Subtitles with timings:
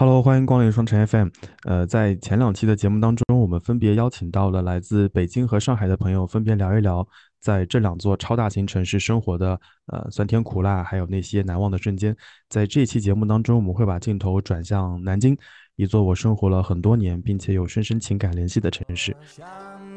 [0.00, 1.28] Hello，欢迎光临双城 FM。
[1.64, 7.06] 呃，在前两期的节目当中，我们分别邀请到了来自北京和上海的朋友，分别聊一聊
[7.38, 12.16] 在这两座超大型城市生活的呃酸甜苦辣，还有那些难忘的瞬间。
[12.48, 15.36] 在这期节目当中，我们会把镜头转向南京，
[15.76, 19.14] 一座我生活了很多年，并且有深深情感联系的城市。
[19.26, 19.46] 想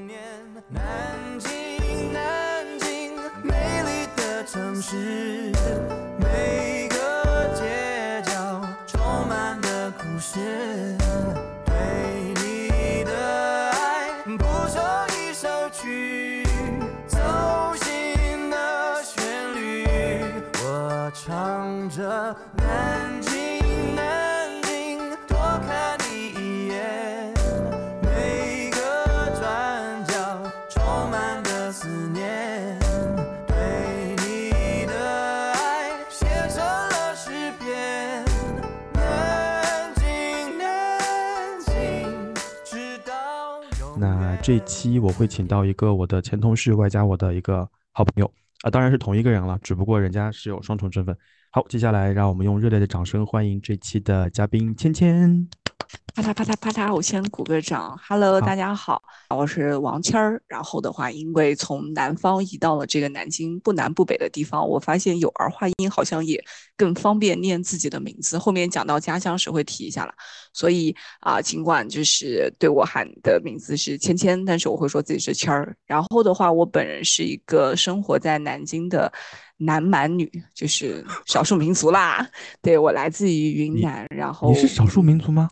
[0.05, 0.19] 念
[0.69, 0.83] 南
[1.39, 1.49] 京，
[2.11, 5.53] 南京，美丽的城市，
[22.57, 27.33] 南京，南京，多看你一眼。
[28.01, 28.77] 每个
[29.39, 32.77] 转角充满的思念，
[33.47, 38.25] 对你的爱写成了诗篇。
[38.93, 48.31] 南京，南京，直到永那这期我会请到一个我的前同事，外加我的一个好朋友
[48.63, 51.15] 啊、当然是同一个人了，只不过人家是有双重身份。
[51.51, 55.62] 好，接下来让我们用热烈的掌声欢迎这期的嘉宾芊芊。
[56.15, 57.99] 啪嗒啪嗒啪嗒，我先鼓个掌。
[58.07, 60.39] Hello，大家好，我是王谦儿。
[60.47, 66.39] 然后的话，因为从南方移到了这个南京不南不北的地方，我发现有儿化音好像也
[66.77, 68.37] 更方便念自己的名字。
[68.37, 70.13] 后面讲到家乡时会提一下了。
[70.53, 75.75] 所以啊、尽管就是对我喊的名字是芊芊，但是我会说自己是谦儿。
[75.87, 79.11] 然后的话，我本人是一个生活在南京的
[79.57, 82.29] 南蛮女，就是少数民族啦。
[82.61, 85.49] 对我来自于云南，然后你是少数民族吗？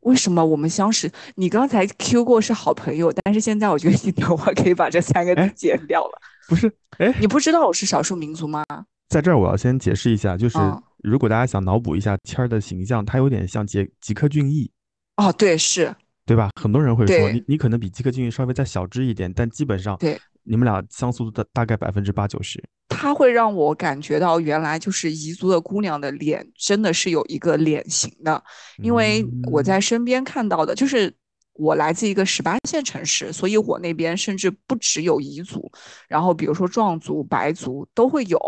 [0.00, 1.10] 为什么我们相识？
[1.34, 6.20] 你刚才 Q 过是好朋友，但是现在我觉得你等会儿可以把这三个字哎剪掉了。
[6.48, 8.64] 不是，哎，你不知道我是少数民族吗？
[9.08, 14.70] 在这儿我要先解释一下，就是嗯如果大家想脑补一下谦儿的形象，他有点像杰吉克隽逸，
[15.16, 16.50] 哦，对，是，对吧？
[16.60, 22.62] 很多人会说你你可能比吉克隽逸稍微再小只一点，但基本上对你们俩相似度大大概百分之八九十。
[23.00, 28.42] 它会让我感觉到原来就是彝族的姑娘的脸真的是有一个脸型的，
[28.82, 29.64] 因为我嗯。
[29.64, 31.14] 在身边看到的就是。
[31.54, 35.70] 我来自一个十八线城市，所以我那边甚至不只有彝族，
[36.08, 38.38] 然后比如说壮族、白族都会有，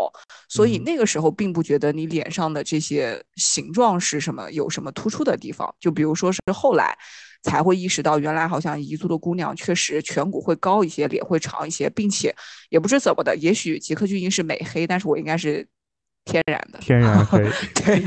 [0.49, 0.83] 所以嗯。
[0.83, 6.97] 那个时候并不觉得你脸上的这些形状是什么有什么突出的地方，就比如说是后来
[7.43, 12.33] 才会意识到，原来好像彝族的姑娘确实颧骨会高一些，脸会长一些，并且
[12.69, 15.67] 也不知怎么的，也许杰克隽逸是美黑，但是我应该是
[16.25, 17.43] 天然的，天然黑，
[17.75, 17.99] 对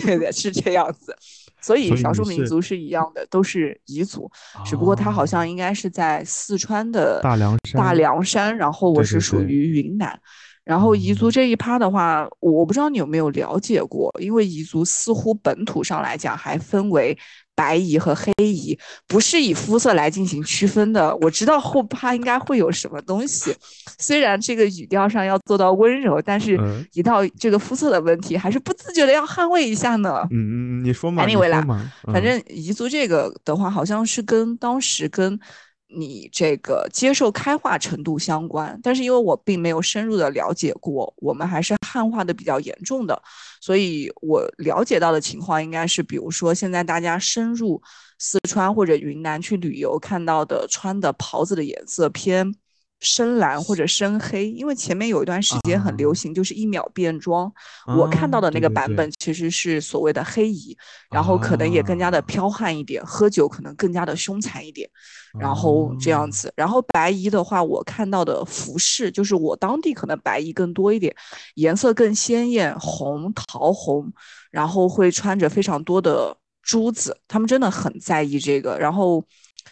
[0.00, 1.16] 对的，是这样子。
[1.62, 4.30] 所以少数民族是一样的，都是彝族，
[4.64, 10.20] 只不过它好哦像应该是在四川的大凉山大凉山，然后我对对是属于云南。
[10.62, 17.16] 然后彝族哦这一趴的话，我不知道你有没有了解过，因为彝族似乎本土上来讲还分为
[17.56, 18.78] 白彝和黑彝，
[19.08, 21.16] 不是以肤色来进行区分的。
[21.16, 23.52] 我知道后怕应该会有什么东西，
[23.98, 30.20] 虽然这个语调上要做到温柔，但是嗯一到这个肤色的问题，还是不自觉的要捍卫一下呢。
[30.30, 35.40] 嗯嗯，你说嘛，你 Anyway 啦说嘛，嗯反正彝族这个的话，好像是跟当时跟
[35.88, 43.22] 你这个接受开化程度相关，但是因为我并没有深入的了解过，我们还是汉化的比较严重的，
[43.66, 47.82] 所以我了解到的情况应该是，比如说现在大家深入
[48.16, 52.54] 四川或者云南去旅游，看到的穿的袍子的颜色偏。
[53.00, 57.52] 深蓝或者深黑，因为前面有一段时间很流啊行，就是一秒变装。
[57.86, 60.76] 我看到的那个版本其实是所谓的黑衣，
[61.10, 64.88] 然后可能也更加的啊剽悍一点，喝酒可能更加的凶残一点，
[65.38, 66.52] 然后这样哦子。
[66.56, 71.14] 然后白衣的话，我看到的服饰就是我当地可能白衣更多一点，
[71.56, 74.10] 颜色更鲜艳，红、桃红，
[74.50, 78.78] 然后会穿着非常多的珠子，他们真的很在意这个。
[78.78, 79.22] 然后。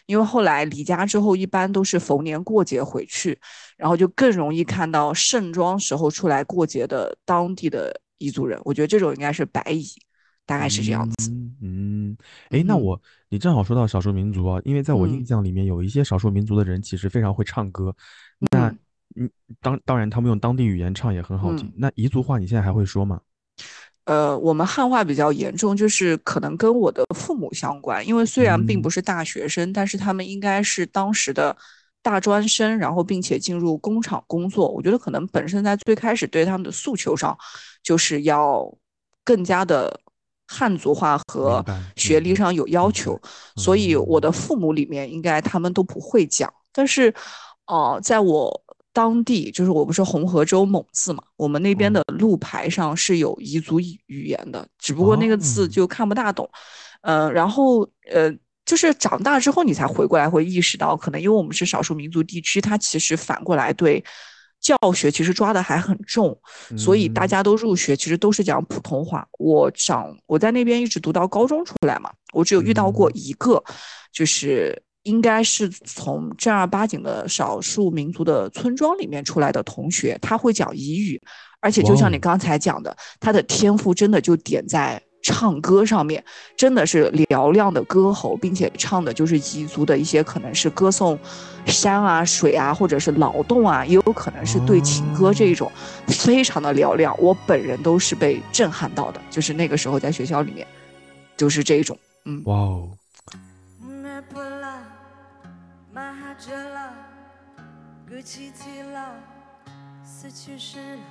[0.06, 3.38] 因为后来离家之后，一般都是逢年过节回去，
[3.76, 8.60] 然后就更容易看到盛装时候出来过节的当地的彝族人。
[8.64, 9.94] 我觉得这种应该是白彝，
[10.46, 11.30] 大概是这样子。
[11.30, 12.16] 嗯嗯，
[12.50, 17.94] 哎，那嗯我你正好说到少数民族啊，因为在我印嗯象里面，有一些少数民族的人其实非常会唱歌。
[18.52, 18.78] 那嗯
[19.16, 19.30] 嗯，
[19.60, 21.72] 当当然他们用当地语言唱也很好听嗯。
[21.76, 23.20] 那彝族话你现在还会说吗？
[24.04, 28.82] 呃，我们汉化比较严重，就是可能跟我的父母相关，因为虽然并嗯。
[28.82, 31.56] 不是大学生，但是他们应该是当时的
[32.02, 34.68] 大专生，然后并且进入工厂工作。
[34.68, 37.34] 我觉得可能本身在最开始对他们的诉求上，
[37.82, 38.70] 就是要
[39.24, 39.98] 更加的
[40.46, 41.64] 汉族化和
[41.96, 43.18] 学历上有要求，
[43.56, 47.14] 所以我嗯的父母里面应该他们都不会讲，但是，
[47.66, 48.63] 哦、在我
[48.94, 56.48] 当地，就是我不是红河州蒙自嘛，我们那边哦的路牌上是有彝族语语言的，只不过那个字哦就看不大懂。
[57.02, 58.32] 嗯，然后呃，
[58.64, 64.02] 就是长大之后你才回过来会意识到，可能因为我们是少数民族地区，它其实反过来对
[64.60, 66.34] 教学其实抓的还很重，
[66.78, 69.28] 所以大嗯家都入学其实都是讲普通话。
[69.38, 73.62] 我长我在那边一直读到高中出来嘛，我只有遇到过嗯一个，
[74.10, 81.18] 就是应该是从正儿八经的少数民族的村庄里面出来的同学，他会讲彝语，
[81.60, 85.00] 而且就像你刚才讲的，他的天赋真的就点在。
[85.26, 86.22] 唱歌上面
[86.54, 91.18] 真的是嘹亮的歌喉，并且唱的就是彝族的一些可能是歌颂
[91.64, 95.72] 山啊、水啊，或者是劳动啊，也有可能是对情歌这一种，
[96.08, 97.16] 非常的嘹亮。
[97.18, 100.66] 我本人都是被震撼到的，就是那个时候在学校里面，
[101.38, 102.90] 就是这一种，嗯，哇哦，
[106.34, 106.90] Mahajala,
[108.08, 109.22] Guchitila,
[110.02, 111.02] 死去时了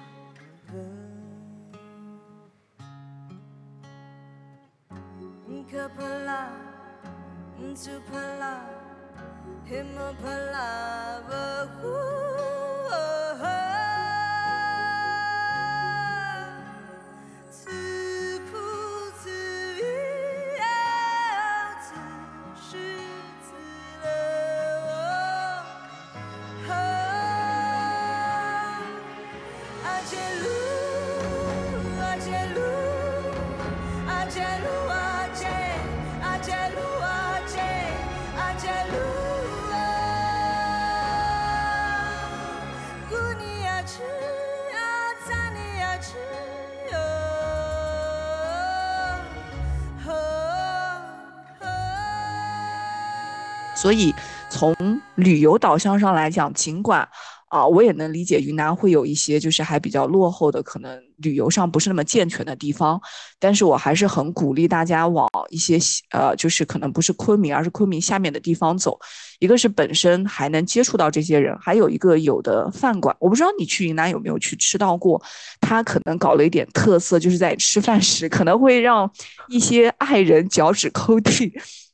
[0.67, 0.73] 歌。
[5.49, 6.49] Nkapala,
[7.57, 8.53] Ntupala,
[9.65, 12.62] Himapala, Vahu.
[53.83, 54.15] 所以
[54.49, 54.73] 从
[55.15, 57.05] 旅游导向上来讲，尽管
[57.49, 62.99] 啊、我也能理解云南会有一些就是还比较落后的，可能旅游上不是那么健全的地方，
[63.39, 65.77] 但是我还是很鼓励大家往一些
[66.11, 68.97] 呃，就是可能不是昆明，而是昆明下面的地方走。
[69.39, 75.21] 一个是本身还能接触到这些人，还有一个有的饭馆，我不知道你去云南有没有去吃到过，
[75.59, 79.11] 他可能搞了一点特色，就是在吃饭时可能会让
[79.49, 81.53] 一些爱人脚趾抠地。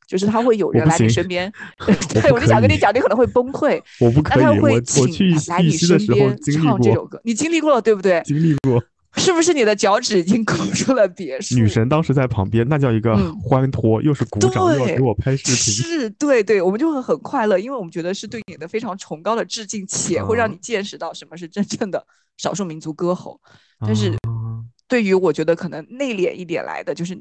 [0.09, 1.51] 就是他会有人来你身边，
[1.87, 3.79] 我对我就想跟你讲，你可能会崩溃。
[4.01, 8.19] 我不可以，他会我请去来你玉溪的时候身边经历过，唱这首歌，你经历过了对不对？
[8.25, 8.83] 经历过。
[9.15, 11.55] 是不是你的脚趾已经勾出了别墅？
[11.55, 15.55] 女神当时在旁边，那叫一个嗯欢脱，又是鼓掌，又给我拍视频。
[15.55, 22.05] 是，对对，我们就会很快乐，因为我们觉得是对你的非常崇高的致敬，且会让啊你见识到什么是真正的
[22.37, 23.39] 少数民族歌喉。
[23.79, 27.17] 但是啊对于我觉得可能内敛一点来的，就是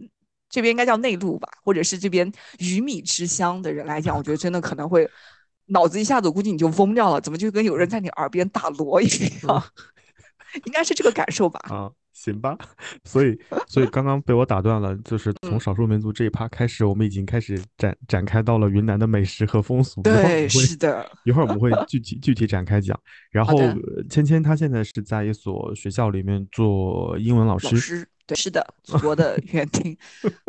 [0.49, 5.09] 这边应该叫内陆吧，或者是这边鱼米之乡的人来讲，我觉得真的可能会
[5.67, 9.06] 脑子一下子估计你就嗡掉了，怎么就跟有人在你耳边打锣一
[9.47, 9.62] 样？
[10.65, 11.61] 应该是这个感受吧。
[11.69, 12.56] 啊，行吧。
[13.05, 20.01] 所以，所以刚刚被我打断了，就是 从嗯少数民族这一趴开始，我们已经开始展展开到了云南的美食和风俗。
[20.01, 22.99] 对，是的，一会儿我们会具体具体展开讲。
[23.31, 23.59] 然后
[24.09, 27.67] 芊芊她现在是在一所学校里面做英文老师。
[27.67, 29.97] 老师，对，是的，祖国的 园丁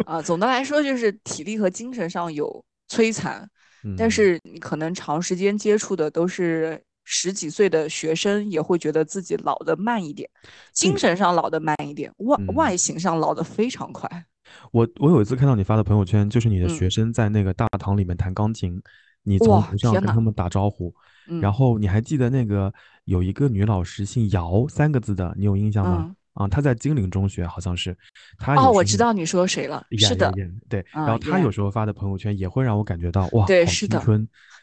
[0.06, 0.22] 啊。
[0.22, 3.50] 总的来说，就是体力和精神上有摧残，
[3.98, 10.30] 但嗯是你可能长时间接触的都是十几岁的学生，也会觉得自己老的慢一点，
[10.74, 14.26] 精神上老的慢一点，外嗯外形上老的非常快。
[14.74, 18.82] 我我有一次看到你发的朋友圈，就是你的学嗯生在那个大堂里面弹钢琴，
[19.24, 20.94] 你从哇楼上跟他们打招呼，
[21.30, 22.74] 嗯，然后你还记得那个
[23.06, 26.06] 有一个女老师姓姚三个字的，你有印象吗？
[26.10, 27.98] 嗯啊，他在金陵中学好像是，
[28.38, 30.32] 他哦，我知道你说谁了，演是的，
[30.70, 34.00] 对，啊然后他有时候发的朋友圈也会让我感觉到哇，对是的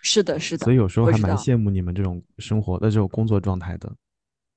[0.02, 3.92] 是的，是的所以，有时候还蛮羡慕你们这种生活的这种工作状态的。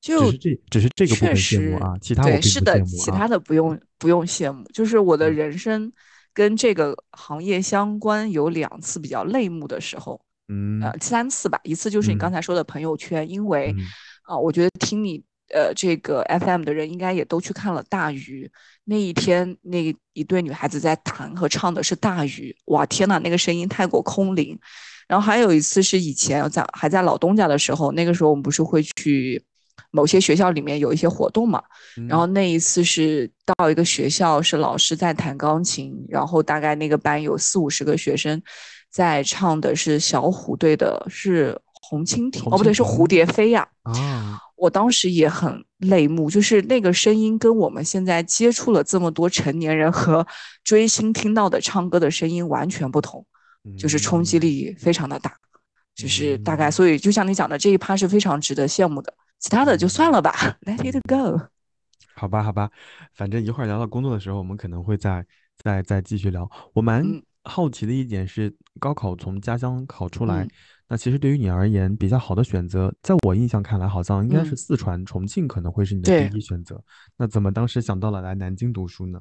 [0.01, 2.86] 只就是这只是这个部分羡慕啊，其他我对，是的。
[2.86, 4.63] 其他的不用不用羡慕。
[4.72, 5.92] 就是我的嗯人生
[6.34, 11.60] 跟这个行业相关有两次比较泪目的时候，嗯呃，三次吧。
[11.63, 13.86] 一次就是你刚嗯才说的朋友圈，因为嗯
[14.24, 15.22] 啊、我觉得听你
[15.53, 18.50] 呃这个 FM 的人应该也都去看了大鱼。
[18.86, 19.77] 那一天，那
[20.13, 24.58] 一对女孩子在弹和唱的是大鱼，哇，天呐，那个声音太过空灵。
[25.08, 29.44] 然后还有一次是以前在还在老东家的时候，那个时候我们不是会去
[29.91, 31.63] 某些学校里面有一些活动嘛，
[32.08, 38.41] 然后嗯那一次是到一个学校，是老师在弹钢琴，然后大概那个班有四五十个学生，
[38.91, 43.67] 在唱的是小虎队的，是红蜻蜓，红哦不对，是蝴蝶飞呀。
[43.83, 50.25] 啊，我当时也很泪目，就是那个声音跟我们现在接触了这么多成年人和
[50.63, 53.25] 追星听到的唱歌的声音完全不同，
[53.77, 55.33] 就是冲击嗯力非常的大，
[55.95, 61.48] 就是大概，嗯所以就像你讲的这一趴是非常值得羡慕的，其他的就算了吧，Let it go。
[62.15, 62.69] 好吧，好吧，
[63.13, 65.25] 反正一会儿聊到工作的时候，我们可能会再
[65.57, 66.50] 再再继续聊。
[66.74, 70.50] 我蛮嗯好奇的一点是，高考从家乡考出来，嗯
[70.89, 76.81] 那其实对于你而言，比较好的选择，在我印象看来，好像应该是嗯四川、重庆可能会是你的第一选择。
[77.15, 79.19] 那怎么当时想到了来南京读书呢？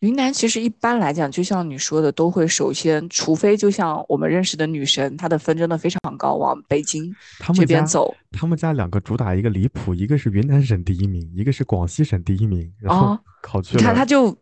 [0.00, 7.12] 云南其实一般来讲，就像你说的，都会首先，除非就像我们认识的女神，她的分真的非常高，往北京
[7.52, 13.20] 这边走他们家两个主打一个离谱，一个是云南省第一名，一个是广西省第一名，然后啊。
[13.42, 14.36] 考去了你看，了他就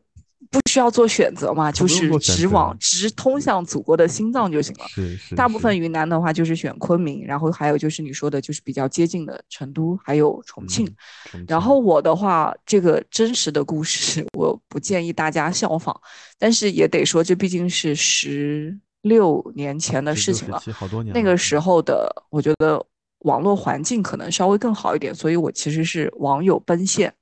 [0.61, 4.87] 不需要做选择嘛，就是直往直通向祖国的心脏就行了。
[4.89, 10.87] 是是是大部分云南的话就是选昆明，然后还有就是你说的，就是比较接近的成都，还有重庆。
[10.87, 10.97] 嗯
[11.31, 15.95] 重庆然后我的话，这个真实的故事， 我不建议大家效仿，
[16.39, 20.63] 但是也得说，这毕竟是十六年前的事情了。
[20.73, 22.85] 好多年了那个时候的，我觉得
[23.21, 27.13] 网络环境可能稍微更好一点，所以我其实是网友奔现。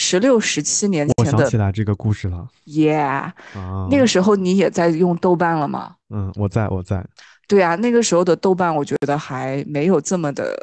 [0.00, 5.96] 十六、十七年前的我想起来这个故事了，Yeah，啊，那个时候你也在用豆瓣了吗？
[6.10, 7.04] 嗯，我在我在，
[7.48, 10.56] 对啊，那个时候的豆瓣，我觉得还没有这么的，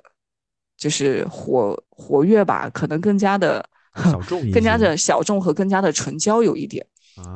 [0.78, 3.64] 就是活活跃吧，可能更加的
[4.06, 6.86] 小众更加的小众和更加的纯交友一点。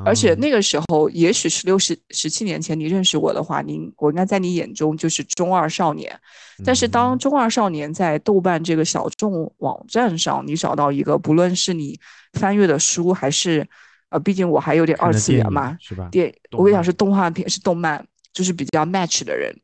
[0.06, 6.20] 而且啊那个时候，也许十六、十十七年前你认识我的话，您我应该在你眼中就是中二少年。
[6.66, 11.98] 但是当嗯中二少年在豆瓣这个小众网站上，你找到一个，不论是你
[12.34, 13.66] 翻阅的书，还是
[14.10, 16.10] 呃，毕竟我还有点二次元嘛，是吧？
[16.12, 19.56] 电，我跟你讲是动画片，是动漫，就是比较 match 的人，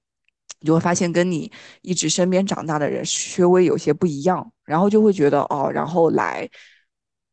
[0.62, 6.50] 你就会发现跟你一直身边长大的人稍微有些不一样，然后就会觉得哦，然后来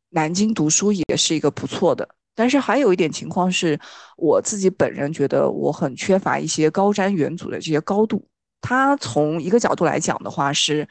[0.09, 2.09] 南京读书也是一个不错的。
[2.35, 3.79] 但是还有一点情况是，
[4.17, 8.27] 我自己本人觉得我很缺乏一些高瞻远瞩的这些高度。
[8.61, 10.87] 它从一个角度来讲的话，是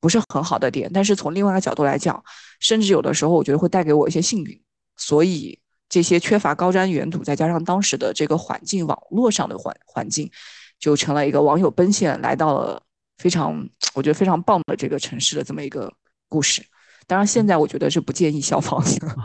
[0.00, 0.90] 不是很好的点？
[0.92, 2.22] 但是从另外一个角度来讲，
[2.58, 4.60] 甚至有的时候我觉得会带给我一些幸运。
[4.96, 10.30] 所以这些缺乏高瞻远瞩，再加上当时的这个环境，网络上的环环境，
[10.78, 12.82] 就成了一个网友奔现来到了
[13.18, 15.92] 非常我觉得非常棒的这个城市的这么一个
[16.28, 16.64] 故事。
[17.10, 19.16] 当然，现在我觉得是不建议效仿的。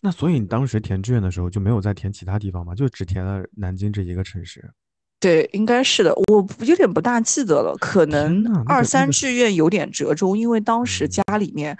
[0.00, 2.74] 那所以你当时填志愿的时候就没有再填其他地方吗？
[2.74, 4.72] 就只填了南京这一个城市？
[5.20, 11.76] 对，应该是的，我有点不大记得了，可能二三志愿有点折中，因为当时嗯家里面，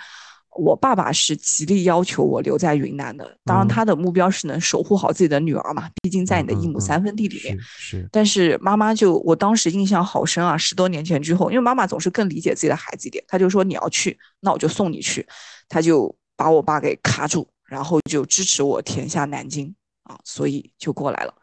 [0.57, 7.59] 我爸爸是极力要求我留在云南的，当然嗯他的目标是能守护好自己的女儿嘛，毕竟在你的一亩三分地里面。
[7.59, 15.27] 是是，但是妈妈就，我当时印象好深啊，十多年前之后，因为妈妈总是更理解自己的孩子一点，她就说你要去，那我就送你去，
[15.69, 21.35] 她就把我爸给卡住，然后就支持我填下南京啊，所以就过来了。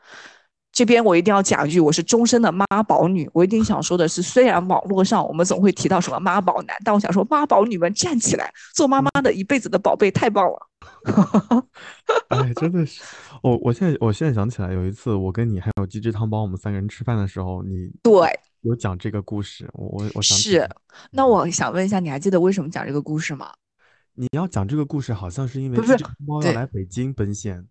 [0.72, 3.30] 这边我一定要讲一句，我是终身的妈宝女。
[3.34, 10.68] 我一定想说的是，虽然网络上我们总会提到什么妈宝男，但我想说，妈宝女们站起来，做妈妈的一辈子的宝贝太棒了。
[12.30, 13.02] 哎，真的是，
[13.44, 20.70] 我我现在我现在想起来，有一次我跟你还有鸡汁汤包我们三个人吃饭的时候，你对，有讲这个故事，我我我想是。
[21.12, 23.52] 那我想问一下，你还记得为什么讲这个故事吗？
[24.14, 27.66] 你要讲这个故事，好像是因为不是鸡汁汤包要来北京奔现，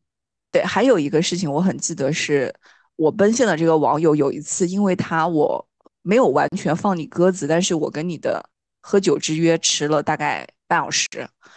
[0.51, 2.53] 对，还有一个事情我很记得是，
[2.97, 5.69] 我奔现的这个网友有一次，因为他我
[6.03, 8.43] 没有完全放你鸽子，但是我跟你的
[8.81, 11.09] 喝酒之约迟了大概半小时，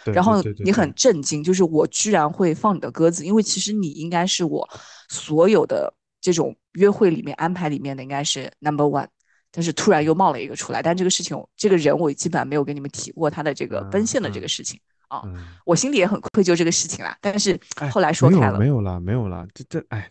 [0.04, 4.68] 然后你很震惊，就是我居然会放你的鸽子，因为其实你应该是我
[5.08, 9.08] 所有的这种约会里面安排里面的应该是 number one，
[9.54, 18.66] 但是突然又冒了一个出来，但这个事情这个人我基本上没有跟你们提过他的这个奔嗯现的这嗯个事情啊，嗯，我心里也很愧疚这个事情啦，但是哎，后来说开了有没。
[18.66, 20.10] 有啦没有啦，这这哎，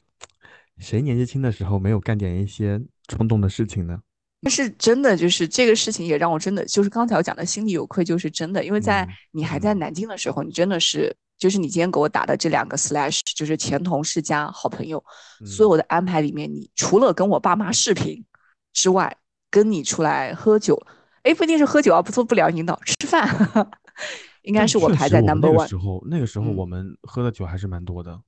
[0.79, 3.99] 谁年纪轻的时候没有干点一些冲动的事情呢？
[4.41, 15.03] 但是真的就是这个事情也让我真的就是刚才我讲的心里有愧疚是真的，因为在嗯你还在嗯南京的时候，你真的是就是你今天给我打的这两个 slash，就是前同事加好朋友，
[15.45, 18.23] 所嗯有的安排里面，你除了跟我爸妈视频
[18.73, 19.15] 之外，
[19.53, 20.75] 跟你出来喝酒，
[21.21, 23.29] 哎，不一定是喝酒啊，不做不良引导，吃饭，
[24.41, 25.67] 应该是我排在 number one。
[25.67, 28.19] 时候，那个时候嗯我们喝的酒还是蛮多的。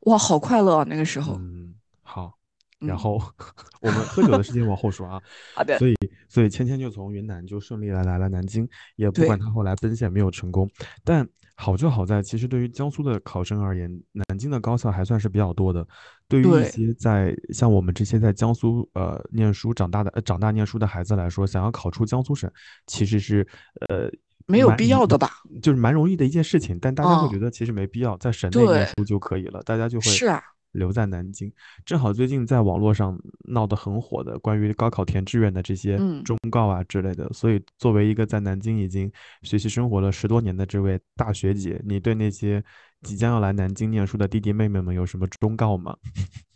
[0.00, 0.84] 哇，好快乐啊！
[0.86, 2.34] 那个时候，嗯，好，
[2.80, 3.18] 然嗯后
[3.80, 5.18] 我们喝酒的事情往后说啊。
[5.54, 5.94] 好的，所以，
[6.28, 10.68] 所以芊芊就从云南就顺利的来了南京，也不管她后来奔现没有成功，
[11.02, 15.86] 但好就好在，其实对于江苏的考生而言，南京的高校还算是比较多的。
[16.26, 22.50] 对于一些在像我们这些在江苏呃念书长大的、呃、长大念书的孩子来说，想要考出江苏省，
[22.86, 23.46] 其实是
[23.88, 24.10] 呃
[24.46, 25.28] 没有蛮必要的吧？
[25.60, 30.42] 就是蛮容易的一件事情，但大家会嗯觉得其实没必要，在省内念书就可以了，大家就会是啊，
[30.72, 31.52] 留在南京。
[31.84, 39.10] 正好最近在网络上闹得很火的关于高考填志愿的这些嗯忠告啊之类的，所以作为一个在南京已经
[39.42, 42.62] 学习生活了十多年的这位大学姐，你对那些
[43.02, 45.96] 即将要来南京念书的弟弟妹妹们有什么忠告吗？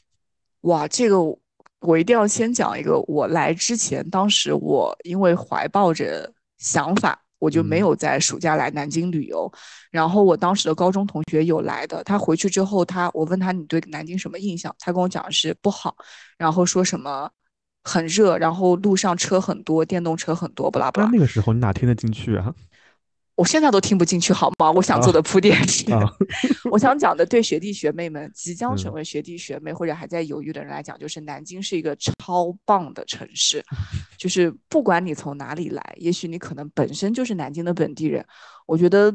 [0.62, 1.38] 哇，这个我
[1.80, 9.50] 我一定要先讲一个，我来之前，当时我因为怀抱着想法，我就没嗯有在暑假来南京旅游。
[9.90, 15.96] 然后我当时的高中同学有来的，他回去之后，他我问他你对南京什么印象，他跟我讲的是不好，
[16.38, 17.30] 然后说什么
[17.84, 21.06] 很热，然后路上车很多，电动车很多，不拉不拉。
[21.06, 22.52] 那那个时候你哪听得进去啊？
[23.36, 24.72] 我现在都听不进去，好吗？
[24.72, 26.10] 我想做的铺垫是，啊
[26.70, 33.62] 我想讲的对学弟学妹们，即将成嗯为学弟学妹或者还在犹豫的人来讲，就是南京是一个超棒的城市，
[34.18, 38.24] 就是不管你从哪里来，也许你可能本身就是南京的本地人，
[38.66, 39.14] 我觉得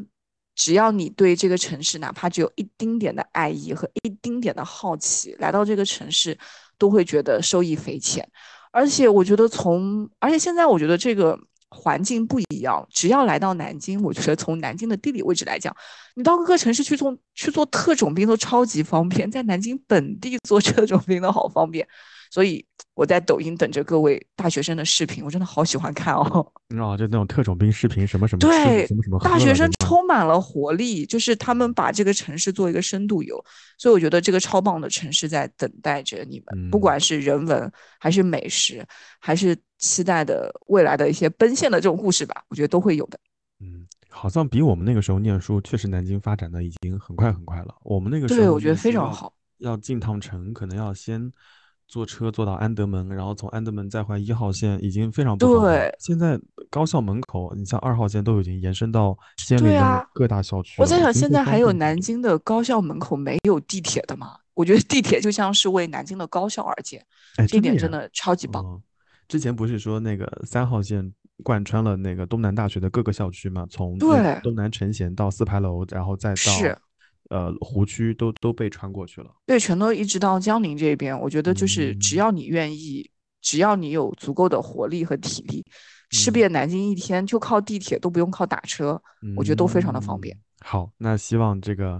[0.53, 6.37] 只要你对这个城市哪怕只有一丁点的爱意和一丁点的好奇，来到这个城市
[6.77, 8.27] 都会觉得受益匪浅。
[8.71, 11.37] 而且我觉得从，而且现在我觉得这个
[11.73, 15.75] 环境不一样，只要来到南京，我觉得从南京的地理位置来讲，
[16.15, 21.87] 你到各个城市去做去做特种兵都超级方便，在南京本地做特种兵都好方便。
[22.29, 26.45] 所以我在抖音等着各位大学生的视频，我真的好喜欢看哦。
[26.77, 33.43] 哦，就那种特种兵视频，什么什么对什么什么大学生充满了活力，就是他们把这个城市做一个深度游，
[33.77, 38.85] 所以我觉得这个超棒的城市在等待着你们，不嗯管是人文还是美食，
[39.19, 43.19] 还是期待的未来的一些奔现的这种故事吧，我觉得都会有的。
[43.61, 47.75] 嗯，好像比我们那个时候念书，确实南京发展的已经很快很快了。
[47.83, 49.33] 我们那个时候对，我觉得非常好。
[49.59, 51.31] 要进趟城，可能要先
[51.91, 59.77] 坐车坐到安德门，然后从安德门再换一号线，已经非常不方便了对现在高校门口，你像二号线都已经延伸到仙林
[60.13, 60.85] 各大校区了。
[60.85, 64.37] 我在想，现在还有南京的高校门口没有地铁的吗？
[64.53, 67.05] 我觉得地铁就像是为南京的高校而建，
[67.35, 68.63] 哎，这点真的超级棒。
[68.65, 68.81] 嗯，
[69.27, 73.67] 之前不是说那个三号线贯穿了那个东南大学的各个校区吗？
[73.69, 76.77] 从对东南城贤到四牌楼，然后再到是
[77.31, 79.31] 呃湖区都都被穿过去了。
[79.47, 83.09] 对，全都一直到江宁这边，我觉得就是只嗯要你愿意，
[83.41, 85.65] 只要你有足够的活力和体力，
[86.11, 89.01] 吃嗯遍南京一天就靠地铁都不用靠打车，
[89.35, 90.35] 我觉得都非常的方便。
[90.35, 90.39] 嗯。
[90.63, 91.99] 好，那希望这个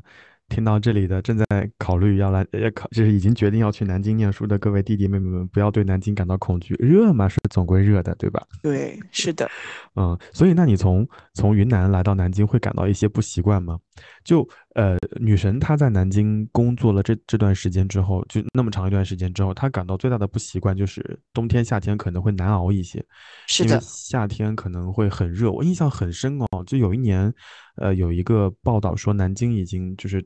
[0.50, 1.46] 听到这里的正在
[1.80, 8.46] 考虑要来，要，考就是已经决定要去南京念书的各位弟弟妹妹们，不要对南京感到恐惧，热嘛是总归热的，对吧？
[8.62, 9.50] 对，是的，
[9.96, 13.80] 嗯，所以那你从从云南来到南京，会感到一些不习惯吗？
[14.24, 23.04] 就呃，女神她在南京工作了这这段时间之后，就那么长一段时间之后，她感到最大的不习惯就是冬天、夏天可能会难熬一些，
[23.48, 25.52] 是的，夏天可能会很热。
[25.52, 27.34] 我印象很深哦，就有一年，
[27.76, 30.26] 呃，有一个报道说南京已经就是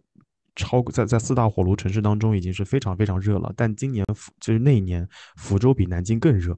[0.56, 6.56] 超过在在四大火炉城市当中已经是非常非常热了，但今年福就是那一年福州比南京更热。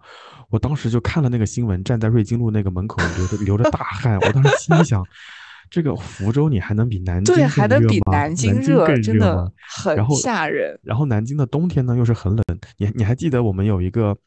[0.49, 5.03] 我当时就看了那个新闻，站在瑞金路那个门口流着流着大汗，我当时心里想，
[5.69, 9.51] 这个福州你还能比南京对，还能比更热吗南京热真的热吗？
[9.95, 10.79] 然很后吓人。
[10.83, 12.43] 然后南京的冬天呢又是很冷，
[12.77, 14.17] 你你还记得我们有一个，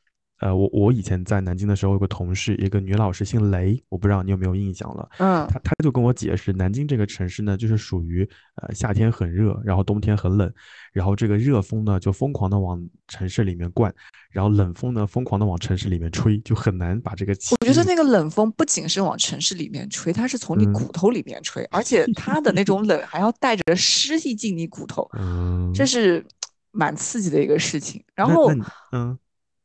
[0.40, 5.08] 呃，我我以前在南京的时候有个同事，一个女老师姓雷，我不知道你有没有印象了。
[5.18, 8.26] 嗯，她她就跟我解释，南京这个城市呢，就是属于
[8.56, 10.50] 呃夏天很热，然后冬天很冷，
[10.92, 13.94] 然后这个热风呢就疯狂的往城市里面灌，
[14.30, 17.54] 然后冷风呢疯狂的往城市里面吹，就很难把这个气。
[17.60, 26.24] 我觉得那个冷风不仅是往城市里面吹，它是从你嗯骨头里面吹，而且它的那种冷还要带着湿气进你骨头，嗯，这是
[26.70, 28.02] 蛮刺激的一个事情。
[28.14, 28.50] 然后
[28.92, 29.18] 嗯，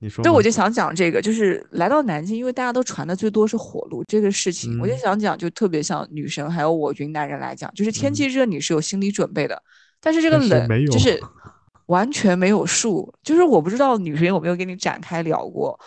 [0.05, 9.59] 你说对，我就想讲这个，就是来到南京，因为大家都传的最多是火炉这个事情，我就嗯想讲，就特别像女生还有我云南人来讲，就是天嗯气热你是有心理准备的，
[9.99, 11.19] 但是这个冷就是
[11.87, 15.79] 完全没有数，就是我不知道女生有没有跟你展开聊过。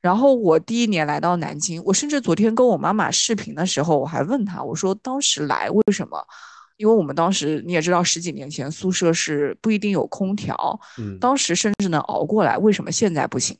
[0.00, 6.24] 然后我第一年来到南京，我甚至昨天跟我妈妈视频的时候，我还问她，我说当时来为什么？
[6.76, 13.56] 因为我们当时你也知道，十几年前宿舍是不一定有空调，嗯当时甚至能熬过来，为什么现在不行？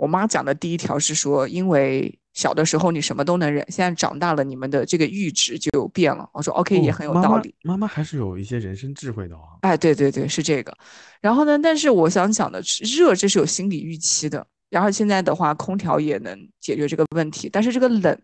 [0.00, 6.26] 我妈讲的第一条是说，因为小的时候你什么都能忍，现在长大了，你们的这个阈值就变了。
[6.32, 7.54] 我说 OK，也很有道理。
[7.64, 9.60] 妈妈还是有一些人生智慧的啊。
[9.60, 10.74] 哎，对对对，是这个。
[11.20, 14.46] 然后呢，但是我想讲的是，热这是有心理预期的。
[14.70, 18.18] 然后现在的话，空调也能解决这个问题，但是这个冷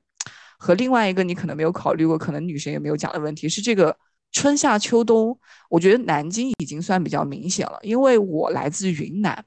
[0.59, 3.95] 和另外一个你可能没有考虑过，可能女生也没有讲的问题是这个
[4.33, 5.39] 春夏秋冬。
[5.69, 9.45] 我觉得南京已经算比较明显了，因为我来自云南。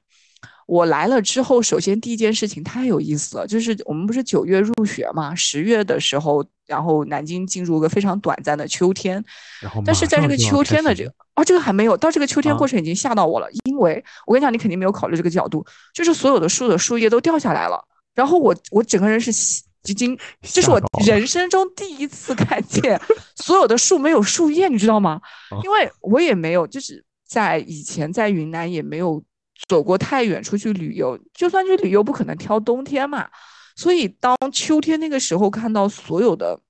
[0.70, 9.24] 我来了之后，首先第一件事情太有意思了，就是我们不是九月入学嘛，十月的时候，然后南京进入一个非常短暂的秋天，
[9.60, 23.00] 然后但是在这个秋天的这个啊，这个还没有到这个秋天啊过程已经吓到我了，因为我跟你讲，你肯定没有考虑这个角度，就是所有的树的树叶都掉下来了，然后我我整个人是喜已经，这是我人生中第一次看见
[23.34, 25.20] 所有的树没有树叶，你知道吗？
[25.50, 29.20] 哦因为我也没有，就是在以前在云南也没有
[29.68, 33.28] 走过太远出去旅游，就算去旅游不可能挑冬天嘛，
[33.76, 36.60] 所以当秋天那个时候看到所有的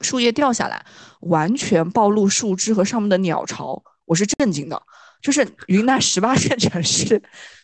[0.00, 0.84] 树叶掉下来，
[1.20, 4.80] 完全暴露树枝和上面的鸟巢，我是震惊的。
[5.20, 7.20] 就是云南十八线 城市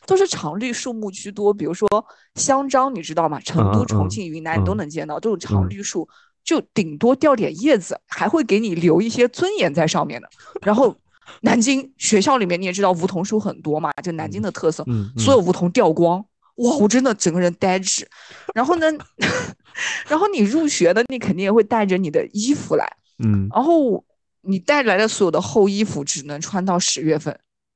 [0.07, 1.89] 都是常绿树木居多，比如说
[2.35, 3.39] 香樟，你知道吗？
[3.39, 6.09] 成都、重庆、云南你都嗯能见到这种常嗯绿树，
[6.43, 10.29] 就顶多掉点叶子，还会给你留一些尊严在上面的。
[10.63, 10.97] 然后
[11.43, 16.19] 南京学校里面你也知道梧桐树很多嘛，就南京的特色，嗯，所有梧桐掉光，
[16.57, 18.07] 哇，我真的整个人呆滞。
[18.55, 18.87] 然后呢，
[20.09, 22.87] 然后你入学的，你肯定也会带着你的衣服来，
[23.23, 24.05] 嗯然后
[24.43, 27.33] 你带来的所有的厚衣服只能穿到十月份。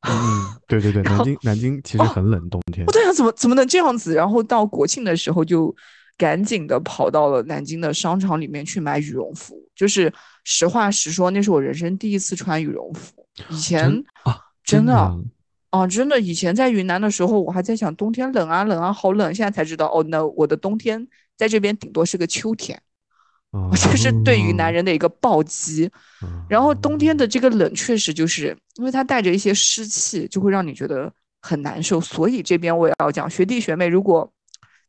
[0.06, 2.92] 嗯嗯，对对对，南京南京其实哦很冷，冬天我。
[2.92, 4.14] 在想怎么怎么能这样子？
[4.14, 5.74] 然后到国庆的时候就
[6.16, 9.61] 赶紧的跑到了南京的商场里面去买羽绒服。
[9.74, 10.12] 就是
[10.44, 13.17] 实话实说，那是我人生第一次穿羽绒服。
[13.51, 15.14] 以前啊，真的啊
[15.70, 19.35] 啊，真的，以前在云南的时候，我还在想冬天冷啊冷啊，好冷。
[19.35, 22.81] 现在才知道，哦，那我的冬天在这边顶多是个秋天。
[23.51, 25.90] 哦 这是对云南人的一个暴击。
[26.22, 32.01] 嗯然后冬天的这个冷，确实就是因为它带着一些湿气，就会让你觉得很难受。
[32.01, 34.31] 所以这边我也要讲，学弟学妹，如果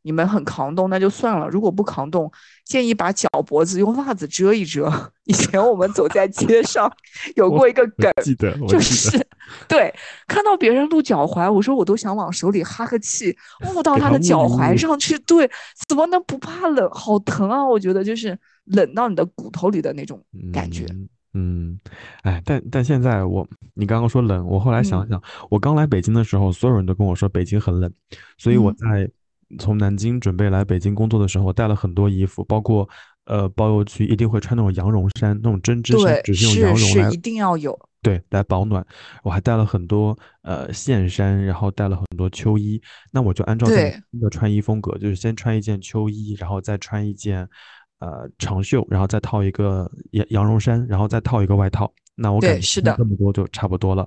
[0.02, 2.30] 你们很抗冻，那就算了；如果不抗冻，
[2.64, 4.90] 建议把脚脖子用袜子遮一遮。
[5.24, 6.90] 以前我们走在街上，
[7.36, 9.10] 有过一个梗，记得，就是
[9.68, 9.94] 对，
[10.26, 13.36] 看到别人露脚踝，我说我都想往手里哈个气，
[13.74, 15.18] 捂到他他的脚踝上去。
[15.20, 15.48] 对，
[15.88, 16.90] 怎么能不怕冷？
[16.90, 17.64] 好疼啊！
[17.64, 20.20] 我觉得就是冷到你的骨头里的那种
[20.52, 20.84] 感觉。
[20.90, 21.78] 嗯嗯，
[22.22, 27.92] 哎，但但现在我，你刚刚说冷，我后来想嗯想，我刚来北京的时候，所有人都跟我说北京很冷，
[28.36, 29.10] 所以我嗯在
[29.58, 32.88] 从南京准备来北京工作的时候，我带了很多衣服，包括
[33.24, 37.78] 呃包邮区一定会穿那种羊绒衫，那种针织衫，只是用羊绒来是是一定要有。
[38.02, 38.84] 对，来保暖。
[39.22, 42.80] 我还带了很多呃线衫，然后带了很多秋衣。
[43.12, 47.46] 那我就按照这对种新的穿衣风格，就是先穿一件秋衣，然后再穿一件
[47.98, 51.92] 呃长袖，然后再套一个羊羊绒衫，然后再套一个外套。
[52.14, 54.06] 那我感觉是的这么多就差不多了。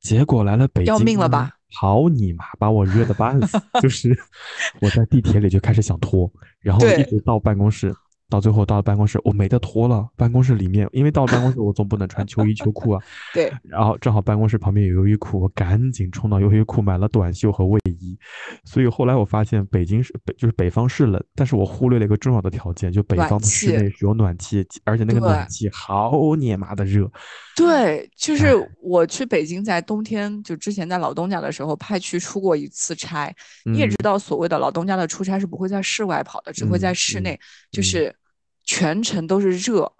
[0.00, 1.50] 结果来了北要京要命了吧？
[1.74, 3.60] 好你妈，把我热的半死！
[3.82, 4.16] 就是
[4.80, 7.94] 我在地铁里就开始想脱，然后一直到办公室，
[8.30, 10.08] 到最后到了办公室，我没得脱了。
[10.16, 13.02] 办公室里面，因为到了办公室我总不能穿秋衣秋裤啊，
[13.34, 18.18] 对，然后正好办公室旁边有优衣库，我赶紧冲到优衣库买了短袖和卫衣。
[18.64, 27.10] 所以后来我发现北京是北就是北方是冷，但是我忽略了一个重要的条件，就北方的室内是有暖气，而且那个暖气好你妈的热。
[27.56, 33.32] 对，就是我去北京，在冬天，就之前在老东家的时候派去出过一次差。
[33.64, 37.38] 你也嗯知道，所谓的老东家的出差是不会在室外跑的，只会在室内，
[37.70, 38.16] 就嗯是
[38.64, 39.90] 全程都是热，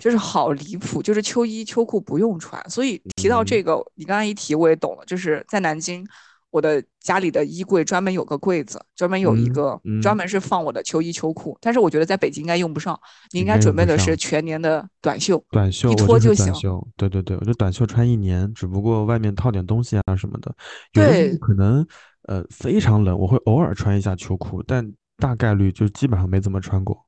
[0.00, 2.62] 就是好离谱，就是秋衣秋裤不用穿。
[2.68, 6.06] 所以提到嗯这个，你刚刚一提我也懂了，就是在南京。
[6.54, 12.96] 我的家里的衣柜专门有个柜子，专门有一嗯个、嗯专门是放我的秋衣秋裤，但是我觉得在北京应该用不上，
[13.32, 15.44] 你应应该该准备的是全年的短袖。
[15.50, 20.54] 短袖，一脱就行短袖，对对对，我就短袖穿一年，只不过外面套点东西啊什么的。
[20.92, 21.84] 对可能
[22.28, 27.04] 呃非常冷，我会偶尔穿一下秋裤，但大概率就基本上没怎么穿过。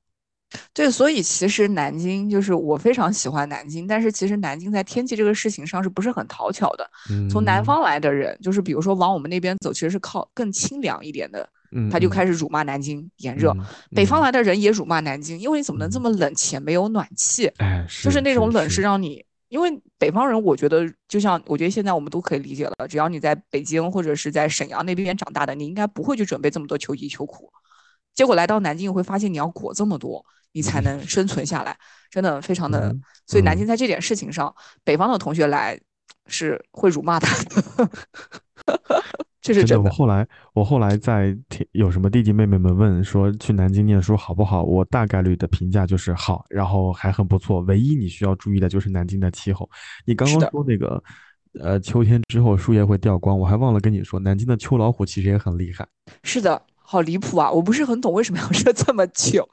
[0.72, 6.88] 对，所以其实南京就是我非常喜欢南京，但是其实南京在天气这个事情上是不是很讨巧的？
[7.28, 13.50] 从南嗯方来的人，就是比如说往我们那边走，其实是靠更清凉一点的，嗯，他就嗯开始辱骂南京炎热。
[13.50, 17.46] 嗯北方嗯来的人也辱骂南京，因为你怎么能这嗯么冷且没有暖气？
[17.59, 27.50] 哎，就是那种冷是是让你，因为北方人，我觉得就像我觉得现在我们都可以理解了，只要你在北京或者是在沈阳那边长大的，你应该不会去准备这么多秋衣秋裤。
[28.14, 30.24] 结果来到南京，你会发现你要裹这么多，
[30.57, 31.77] 你才能生存下来，
[32.11, 32.88] 真的非常的。
[32.88, 35.79] 嗯所以南嗯京在这点事情上，北方的同学来
[36.29, 37.90] 是会辱骂他的，
[39.42, 39.90] 这是真的，我真的。
[39.90, 47.61] 后来我后来在听有什么弟弟妹妹们问说去南京念书好不好，我大概率的评价就是好，然后还很不错。
[47.62, 49.69] 唯一你需要注意的就是南京的气候。
[50.05, 51.03] 你刚刚说那个，
[51.61, 55.85] 呃，秋天之后树叶会掉光，我还忘了跟你说，南京的秋老虎其实也很厉害。
[56.23, 57.51] 是的，好离谱啊！
[57.51, 59.49] 我不是很懂为什么要热 这么久。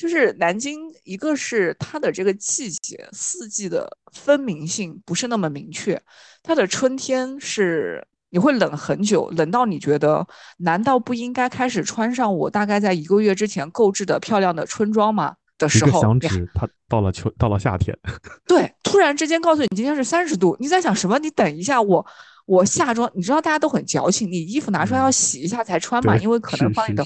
[0.00, 6.00] 就是南京，一个是它的这个季节四季的分明性不是那么明确，
[6.42, 15.36] 它的春天是你会冷很久，冷到你觉得难道不应该开始穿上我大概在一个月之前购置的漂亮的春装吗？
[15.58, 17.94] 的时候，你响指，它到了秋，到了夏天，
[18.48, 21.18] 对，突然之间告诉你今天是三十度，你在想什么？
[21.18, 22.06] 你等一下，我
[22.46, 27.04] 我夏装，你知道大家都很矫情，你衣服拿出来要嗯洗一下才穿嘛，对因为可能放里头，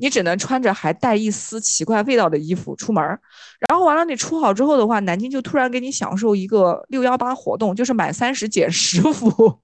[0.00, 3.20] 你只能穿着还带一丝奇怪味道的衣服出门儿。
[3.68, 9.60] 然后完了，你出好之后的话，南京就突然给你享受一个六幺八活动，就是满三十减十伏，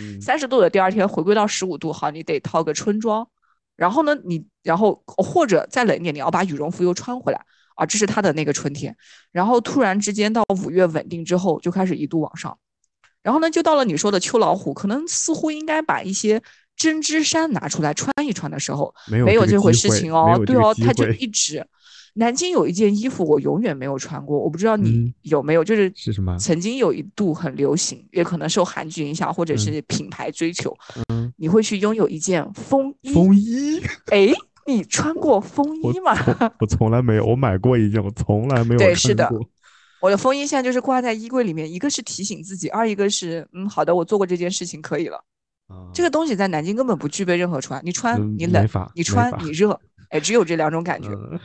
[0.00, 3.26] 嗯 三十度的第二天回归到十五度，好，你得套个春装。
[3.76, 7.44] 然后呢，你然后或者再冷一点，你要把羽绒服又穿回来
[7.74, 8.94] 啊，这是它的那个春天。
[9.32, 12.56] 然后突然之间到五月稳定之后，就开始一度往上。
[13.22, 16.42] 然后呢，就到了你说的秋老虎，可能似乎应该把一些
[16.76, 21.64] 针织衫拿出来穿一穿的时候，没有没有这回事情哦，对哦，他就一直。
[22.14, 30.76] 南京有一件衣服我永远没有穿过，我不知道你嗯有没有，就是是什么曾经有一度很流行，也可能受韩剧影响或者嗯是品牌追求，
[31.08, 33.14] 嗯你会去拥有一件风衣。
[33.14, 33.80] 风衣，
[34.12, 34.30] 哎，
[34.66, 36.14] 你穿过风衣吗？
[36.14, 39.48] 从我从来没有，我买过一件，我从来没有对是的穿过。
[40.02, 45.24] 我的风衣现在就是挂在衣柜里面，一个是提醒自己，二一个是嗯，好的，我做过这件事情可以了。
[45.94, 51.38] 这个东西在南京根本不具备任何穿，你穿嗯你冷，你穿你热，哎，只有这两种感觉，嗯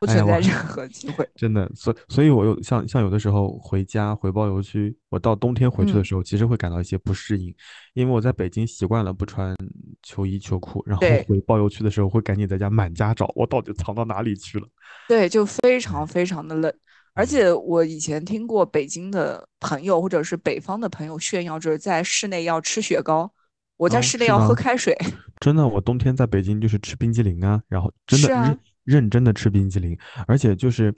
[0.00, 1.26] 不存在任何机会。
[1.36, 7.54] 真的，所所以，我有像像有的时候回家回包邮区，我到冬天回去的嗯时候，其实会感到一些不适应，
[7.94, 9.56] 因为我在北京习惯了不穿
[10.02, 14.66] 秋衣秋裤，然后对回包邮区的时候会赶紧在家满家找我到底藏到哪里去了。
[15.08, 16.74] 对，就非常非常的冷。
[17.14, 23.30] 而且我以前听过北京的朋友或者是北方的朋友炫耀，就是在室内要吃雪糕，
[23.76, 24.96] 我在哦室内要喝开水。
[25.40, 30.94] 真的，我冬天在北京就是吃冰激凌啊，然后真的啊认认真的吃冰激凌，而且就是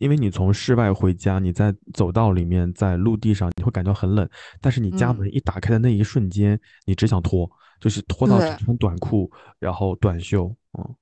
[0.00, 4.28] 因为你从室外回家，你在走道里面，在陆地上，你会感觉很冷，
[4.60, 5.16] 但是你家嗯。
[5.16, 7.48] 门一打开的那一瞬间，你只想脱，
[7.80, 10.96] 就是脱到只穿短裤，然后短袖，嗯，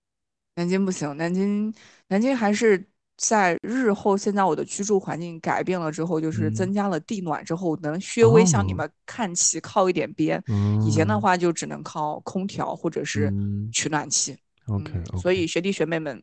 [0.56, 1.72] 南京不行，南京
[2.08, 2.86] 南京还是
[3.22, 10.42] 在日后现在我的居住环境改变了之后，就是嗯增加了地暖之后，能稍微向你哦们看齐靠一点边。
[10.84, 14.36] 以前的嗯话就只能靠空调或者是嗯取暖器。
[14.66, 16.20] ，OK 所以学弟学妹们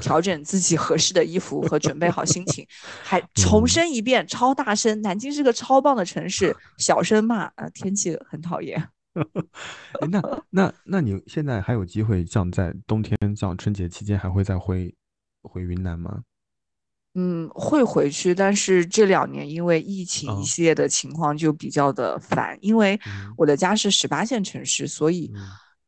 [0.00, 2.64] 调整自己合适的衣服和准备好心情，
[3.02, 5.02] 还 重嗯申一遍，超大声！
[5.02, 8.80] 南京是个超棒的城市，小声骂，啊，天气很讨厌。
[10.00, 14.94] 诶那 那那你现在还有机会，像在冬天，像春节期间，还会再回
[15.42, 16.22] 回云南吗？
[17.14, 25.40] 嗯，会回去，但是这两年因为疫情啊一系列的情况就比较的烦，因为嗯我的家是十八线城市，所以嗯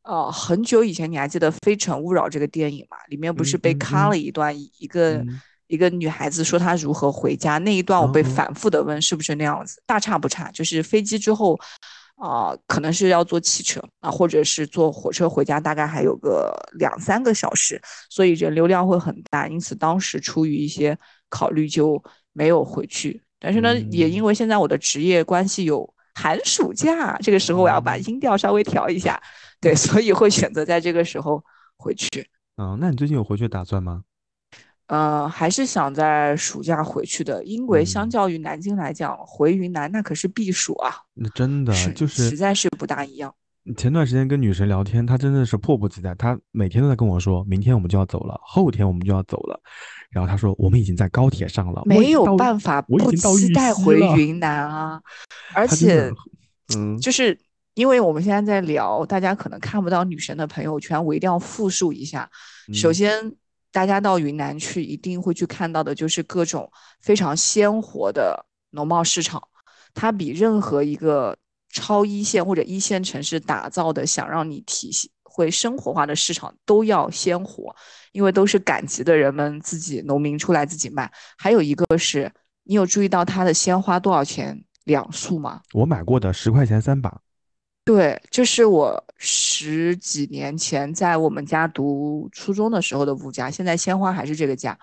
[0.03, 2.97] 呃，很久以前你还记得《非诚勿扰》这个电影吗？
[3.07, 11.57] 里面不是被咔了一段，一个嗯一个女孩子说她如何回家那一段，我被反复的问是不是那样子，大差不差，就是飞机之后。
[12.21, 17.81] 啊、可能是要坐汽车啊，或者是坐火车回家，大概还有个两三个小时，
[18.11, 20.95] 所以人流量会很大，因此当时出于一些
[21.29, 23.23] 考虑就没有回去。
[23.39, 29.19] 但是呢，也因嗯为现在我的职业关系有寒暑假，这个时候我要把嗯音调稍微调一下，
[29.59, 31.43] 对，所以会选择在这个时候
[31.75, 32.07] 回去。
[32.57, 34.03] 嗯，那你最近有回去的打算吗？
[34.91, 43.33] 呃，还是想在暑假回去的，因为相嗯较于南京来讲，回云南那可是避暑啊，那真的是就是实在是不大一样。
[43.77, 49.57] 前段时间跟女神聊天，她真的是迫不及待，她每天都在跟我说，明天我们就要走了，后天我们就要走了。
[50.09, 55.01] 然后她说，我们已经在高铁上了，没有办法不期待回云南啊，
[55.53, 56.11] 而且
[56.75, 57.39] 嗯，就是
[57.75, 62.29] 因为我们现在在聊，大家可能看不到女神的朋友圈，我一定要复述一下。
[62.73, 63.31] 首嗯先，
[63.71, 69.41] 大家到云南去一定会去看到的就是各种非常鲜活的农贸市场，
[69.93, 71.37] 它比任何一个
[71.69, 74.91] 超一线或者一线城市打造的想让你体
[75.23, 77.73] 会生活化的市场都要鲜活，
[78.11, 81.09] 因为都是赶集的人们自己农民出来自己卖。
[81.37, 82.29] 还有一个是
[82.63, 85.61] 你有注意到它的鲜花多少钱两束吗？
[85.73, 87.21] 我买过的十块钱三把，
[87.93, 94.77] 对，这是我十几年前在我们家读初中的时候的物价，现在鲜花还是这个价。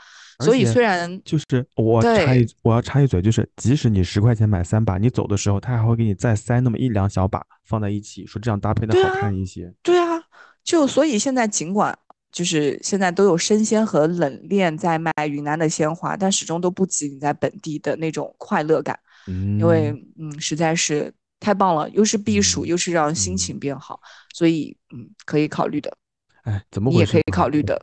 [0.45, 9.73] 所以虽然就是我插对一我要插一嘴，就是即使你十块钱买三把，你走的时候他还会给你再塞那么一两小把放在一起，说这样搭配的好看一些。
[9.83, 10.23] 对啊，
[10.63, 11.99] 就所以现在尽管
[12.31, 19.91] 就是现在都有生鲜和冷链在卖云南的鲜花，但始终都不及你在本地的那种快乐感，嗯，因为
[20.21, 24.01] 嗯实在是太棒了，又是避暑，嗯又是让心嗯情变好，
[24.35, 25.97] 所以嗯可以考虑的。
[26.49, 27.23] 哎，怎么你也可以？
[27.31, 27.81] 考虑的。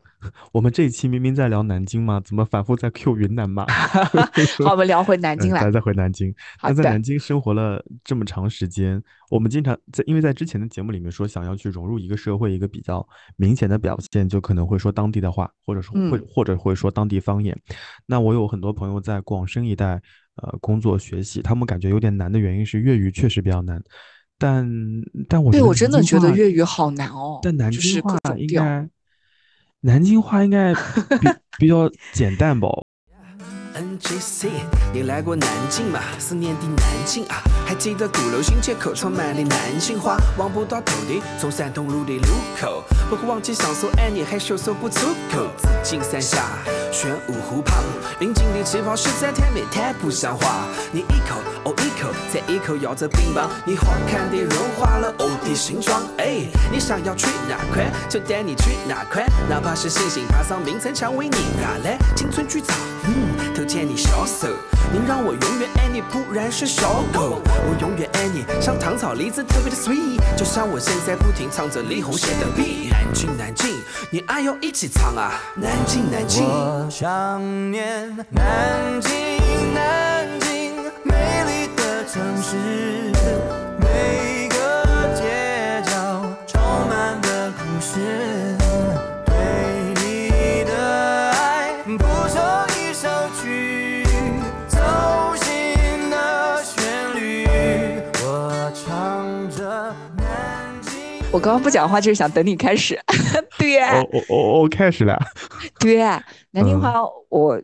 [0.51, 3.63] 我们这一期明明在聊南京嘛，怎么反复在 Q 云南嘛？
[4.65, 5.71] 好，我们聊回南京来嗯咱。
[5.73, 6.33] 再回南京。
[6.63, 8.99] 那在南京生活了这么长时间，
[9.29, 17.55] 我们经常在，因为在之前的节目里面说，想要去融入一个社会，一个比较明显的表现，就可能会说当地的话，或者说会、嗯或者会说当地方言。
[18.07, 20.01] 那我有很多朋友在广深一带
[20.37, 23.79] 呃工作学习，他们感觉有点难的原因是粤语确实比较难，
[24.37, 24.69] 但
[25.29, 28.17] 但我觉得对我真的觉得粤语好难哦，但南京话。
[28.37, 28.89] 应该，
[29.81, 31.27] 南京话应该比
[31.59, 32.67] 比较简单吧？
[33.75, 34.47] NGC，
[34.93, 35.99] 你来过南京吗？
[36.17, 45.47] 思念的南京啊，还记得鼓楼新街口充满了南京话，望不到头的从山东路的路口，不会忘记享受爱你，还羞说不出口。
[45.57, 46.45] 紫金山下，
[46.89, 47.83] 玄武湖旁，
[48.21, 50.65] 云锦的旗袍实在太美，太不像话。
[50.93, 56.01] 你一口哦一口，再一口咬着冰棒，你好看的融化了我的形状。
[56.17, 64.47] 哎，你想要去哪块，就带你去哪块，哪怕是星星爬上明城墙为你打来青春剧场，嗯，偷牵你小手，
[64.93, 67.41] 你让我永远爱你，不然是小狗。
[67.45, 72.91] 我永远爱你，像糖炒栗子特别的 sweet，就像我现在不停唱着李红写的 beat。
[72.91, 76.43] 南京南京，你爱要一起唱啊，南京南京。
[76.45, 83.14] 我想念南京南京，美丽的城市，
[101.35, 102.97] 我刚刚不讲话就是想等你开始。
[103.57, 105.19] 对哦哦哦哦，开始了。
[105.81, 105.97] 对，
[106.51, 106.93] 南京嗯话
[107.27, 107.61] 我，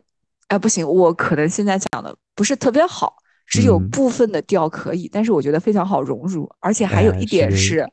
[0.48, 3.14] 哎不行，我可能现在讲的不是特别好，
[3.46, 7.88] 只有嗯部分的调可以，但是我觉得非常好融入，而且还有哎一点是是，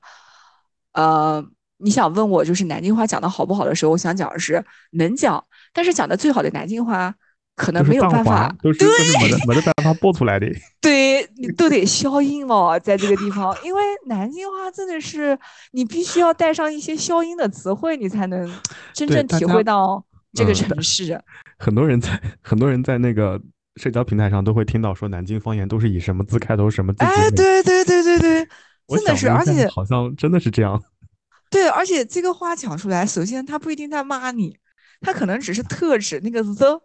[0.92, 1.42] 呃，
[1.78, 4.62] 你想问我就是南京话讲的好不好的时候，我想讲的是
[4.92, 7.16] 能讲，但是讲的最好的南京话
[7.60, 10.48] 可能没有办法，都是都是没得没得办法播出来的。
[10.80, 15.38] 对你都得消音哦，在这个地方，因为南京话真的是
[15.72, 18.50] 你必须要带上一些消音的词汇，你才能
[18.94, 20.02] 真正体会到
[20.34, 21.22] 这个嗯城市。
[21.60, 23.38] 很多人在很多人在那个
[23.76, 27.32] 社交平台上都会听到说南京方言都是以什么字开头，什么字结哎，尾。
[27.32, 28.48] 对对对对对，
[28.88, 30.82] 真的是，而且好像真的是这样。
[31.52, 34.56] 对，而且这个话讲出来，首先他不一定在骂你，
[35.02, 36.82] 他可能只是特指那个 the。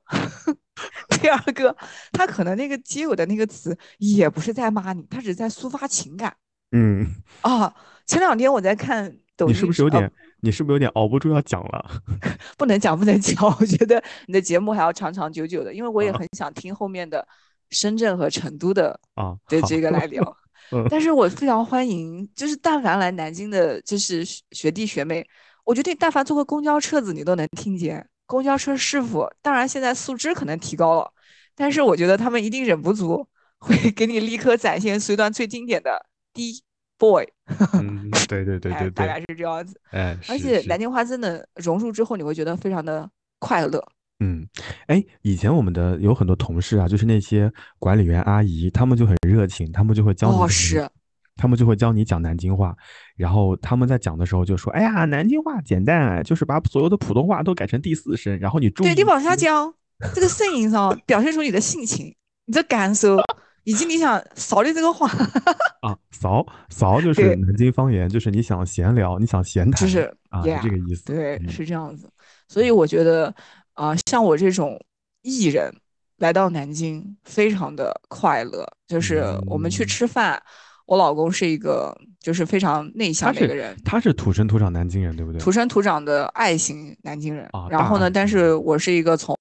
[1.20, 1.74] 第二个，
[2.12, 6.34] 他可能那个基友的那个词也不是在骂你，他只是在抒发情感
[6.72, 7.06] 嗯，
[7.42, 7.74] 啊。
[8.06, 10.12] 前两天我在看抖音，你是不是有呃点？
[10.40, 12.02] 你是不是有点熬不住要讲了？
[12.58, 13.42] 不能讲，不能讲。
[13.58, 17.26] 我觉得你的节目还要长长久久的，因为我也啊很想听后面的
[17.70, 20.22] 深圳和成都的啊，的这个来聊。
[20.72, 25.26] 嗯但是我非常欢迎，就是但凡来南京的，就是学学弟学妹，
[25.64, 29.28] 我觉得你但凡坐个公交车子，你都能听见公交车师傅。
[29.42, 31.10] 当然现在素质可能提高了，
[31.54, 33.26] 但是我觉得他们一定忍不住
[33.58, 36.62] 会给你立刻展现随段最经典的 D
[36.98, 37.26] boy，
[37.74, 39.80] 嗯， 对对对对哎大概，是这样子。
[39.90, 43.08] 哎，而且南京话真的融入之后，你会觉得非常的
[43.38, 43.84] 快乐。
[44.20, 44.46] 嗯，
[44.86, 50.88] 哎，以前我们的有很多同事啊，就是那些管理员阿姨，他们就很热情，他们就会教你哦，是，
[51.36, 52.76] 他们就会教你讲南京话，
[53.16, 59.74] 然后他们在讲的时候就说：“哎呀，南京话简单，就是把所有的普通话都改成第四声，然后你注意对你往下听讲，
[60.14, 62.14] 这个声音上表现出你的性情、
[62.46, 63.16] 你的感受，
[63.62, 65.08] 以及你想扫的这个话，
[65.82, 71.04] 啊，扫扫就是南京方言，就是你想闲聊，你想闲谈，就是啊，是 yeah，这个意思。
[71.04, 72.10] 对，嗯是这样子。
[72.48, 73.34] 所以我觉得
[73.74, 74.80] 啊、像我这种
[75.22, 75.72] 艺人
[76.18, 78.66] 来到南京，非常的快乐。
[78.86, 80.40] 就是我们去嗯吃饭，
[80.86, 85.40] 我老公是一个就是非常内向的一个人，他是土生土长南京人，对不对？
[85.40, 87.48] 土生土长的爱型南京人。
[87.52, 89.36] 啊然后呢，但是我是一个从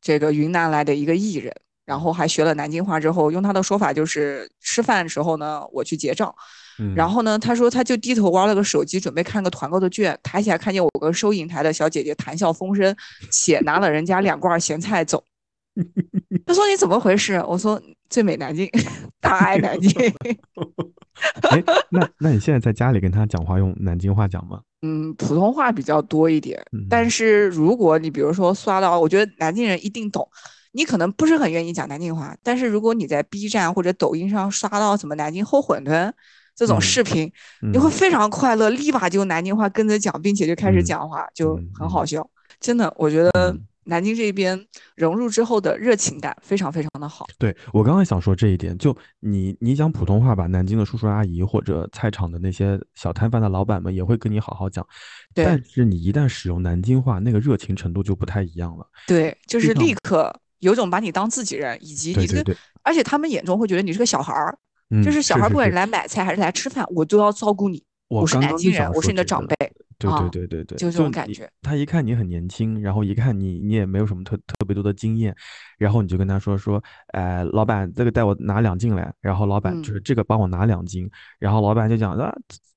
[0.00, 1.52] 这个云南来的一个艺人，
[1.84, 6.34] 然后还学了南京话之后，用他的说法就是吃饭的时候呢，我去结账，
[6.78, 12.94] 嗯，然后呢，他说他就低头玩了个手机，准备看个团购的券，抬起来看见我跟收银台的小姐姐谈笑风生，
[13.32, 15.24] 且拿了人家两罐咸菜走。
[16.46, 17.34] 他说你怎么回事？
[17.46, 18.68] 我说最美南京，
[19.20, 19.92] 大爱南京。
[21.50, 24.60] 哎，那那你现在在家里跟他讲话用南京话讲吗？
[24.82, 30.28] 嗯，普通话比较多一点，嗯但是如果你比如说刷到，我觉得南京人一定懂。
[30.72, 36.12] 你可能不是很愿意讲南京话，但是如果你在 B 站或者抖音上刷到什么南京后馄饨
[36.54, 37.32] 这种嗯视频，
[37.72, 42.28] 你会嗯非常快乐，立马就南京话跟着讲，并且就开始嗯讲话，就很好笑。
[42.60, 47.26] 真的，我觉得嗯南京这边融入之后的热情感非常非常的好。
[47.38, 54.86] 对我刚刚想说这一点，就你你讲普通话吧，南京的叔叔阿姨或者菜场的那些小摊贩的老板们也会跟你好好讲，
[55.34, 58.86] 对但是你一旦使用南京话，那个热情程度就不太一样了。
[59.06, 64.58] 对，就是立刻有种把你当自己人，以及你这个，对对对，而且他们眼中会觉得你是个小孩儿，
[64.90, 67.82] 嗯，就是小孩儿不管是是来买菜还是来吃饭，我都要照顾你。
[68.08, 69.54] 我我是南京人，我是你的长辈。
[69.98, 71.50] 对啊对对对对，就这种感觉。
[71.62, 75.34] 他一看你很年轻，然后一看你你也没有什么特特别多的经验，
[75.78, 76.82] 然后你就跟他说说，
[77.12, 82.34] 呃，老板这个带我拿两斤来，然后老板嗯就是这个帮我拿两斤，然后老板就讲啊，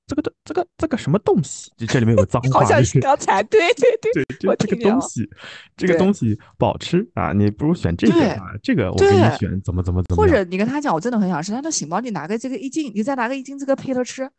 [0.07, 5.29] 这个这个这个什么东西，就这里面有个脏 话，好像是是刚才，对对对，对，这个东西，
[5.75, 14.29] 这个东西不好吃啊，你不如选这个对啊，这个我给你选，怎么怎么怎么或，者你跟他讲，我真的很想吃，他说行吧，你拿个这个一斤，你再拿个一斤这个配着吃，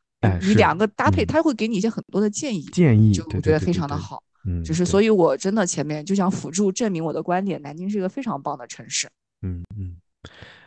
[0.42, 4.22] 你两个搭配，嗯他会给你一些很多的建议，建议，就我觉得非常的好。
[4.46, 9.06] 嗯，就是所以，我真的前面就想辅助证明我的观点，南京是一个非常棒的城市。
[9.42, 9.96] 嗯嗯，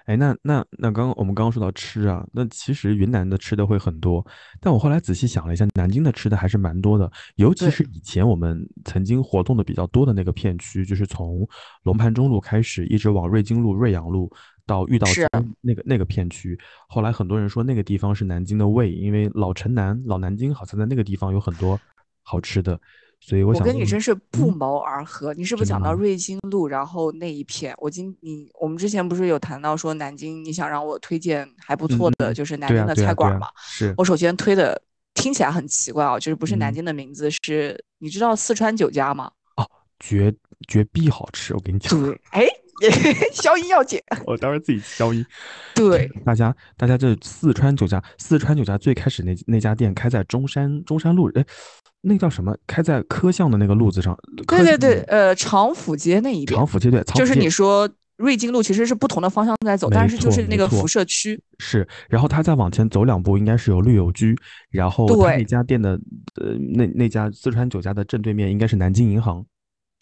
[0.06, 4.26] 哎，那那那刚刚我们刚刚说到吃啊，那其实云南的吃的会很多，
[4.60, 11.48] 但我后来仔细想了一下，南京的吃的还是蛮多的，尤其是以前我们曾经活动的比较多的那个片区，就是从
[11.84, 14.30] 龙盘中路开始，一直往瑞金路、瑞阳路
[14.66, 15.28] 到玉道是街
[15.62, 16.60] 那个那个片区。
[16.88, 21.80] 后来很多人说那个地方是南京的胃，因为老城南、老南京好像在那个地方有很多
[22.22, 22.80] 好吃的，
[23.26, 25.34] 所以我跟你真是不嗯谋而合。
[25.34, 27.74] 你是不是讲到瑞金路，然后那一片？
[27.78, 33.48] 我今你我们之前不是有谈到说南京，你想让我推荐还不错的，就是南京的菜馆嘛？
[33.58, 34.82] 是我首先推的
[35.14, 39.32] 听起来很奇怪哦，就是不是南嗯京的名字，是你知道四川酒家吗？
[39.56, 39.66] 哦
[40.00, 40.34] 绝
[40.68, 42.46] 绝壁好吃，我跟你讲，对， 哎，
[43.32, 44.02] 消音要紧。
[44.28, 45.26] 我当时自己消音。
[45.74, 51.46] 对，大家，大家这四川酒家，四川酒家最开始那那家店开在中山中山路，哎，
[52.06, 52.54] 那叫什么？
[52.68, 54.18] 开在科巷的那个路子上。
[54.46, 61.42] 对对对，呃，长府街那一边长，府街对，长就是你说瑞金路其实是不同的方向在走，但是就是那个辐射区。
[61.60, 64.38] 是，然后他再往前走两步，应该是有绿友居，
[64.70, 66.00] 然后他那家店的
[66.36, 69.44] 呃那那家四川酒家的正对面应该是南京银行。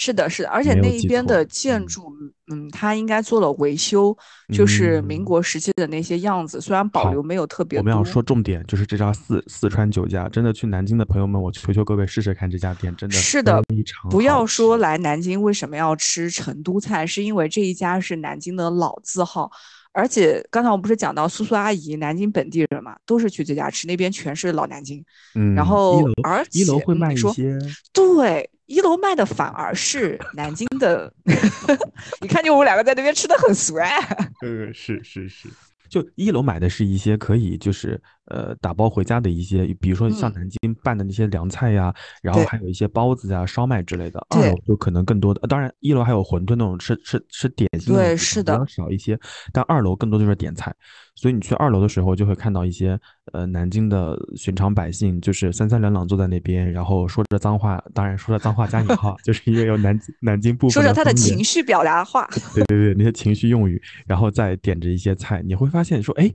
[0.04, 2.12] 是的，是的，而且那一边的建嗯筑，
[2.52, 4.18] 嗯，它应该做了维修，
[4.52, 8.04] 就是民嗯国时期的那些样子，虽然保留没有特别我们要。
[8.04, 13.62] 说重点，就是这家四四川酒家，真的去南京的朋友们，我求求各位试试看这家店，真的是的
[14.10, 19.52] 不要说来南京为什么要吃成都菜，是因为这一家是南京的老字号，
[19.94, 25.06] 而且刚才我不是讲到苏苏阿姨，南京本地人嘛，都是去这家吃，那边全是老南京。
[25.36, 27.58] 嗯，然后而一楼会卖一些。
[27.94, 31.14] 对，一楼卖的反而是南京的，
[32.22, 34.00] 你看见我们两个在那边吃的很熟哎。
[34.42, 35.50] 呃，是是是，
[35.90, 44.26] 就一楼买的是一些可以就是呃打包回家的一些，比如说像嗯南京拌的那些凉菜呀，然后还有一些包子呀、烧麦之类的。
[44.30, 49.20] 二对楼就可能更多的，呃当然一楼还有馄饨那种吃吃吃点心对是方比较的少一些，
[49.52, 50.74] 但二楼更多就是点菜。
[51.14, 52.98] 所以你去二楼的时候，就会看到一些
[53.34, 66.34] 呃南京的寻常百姓，就是三三两两坐在那边，然后说着脏话，当然说着脏话加引号，就是因为有南京南京部分说着他的情绪表达话，对对对，那些情绪用语，然后再点着一些菜，你会发现说，哎，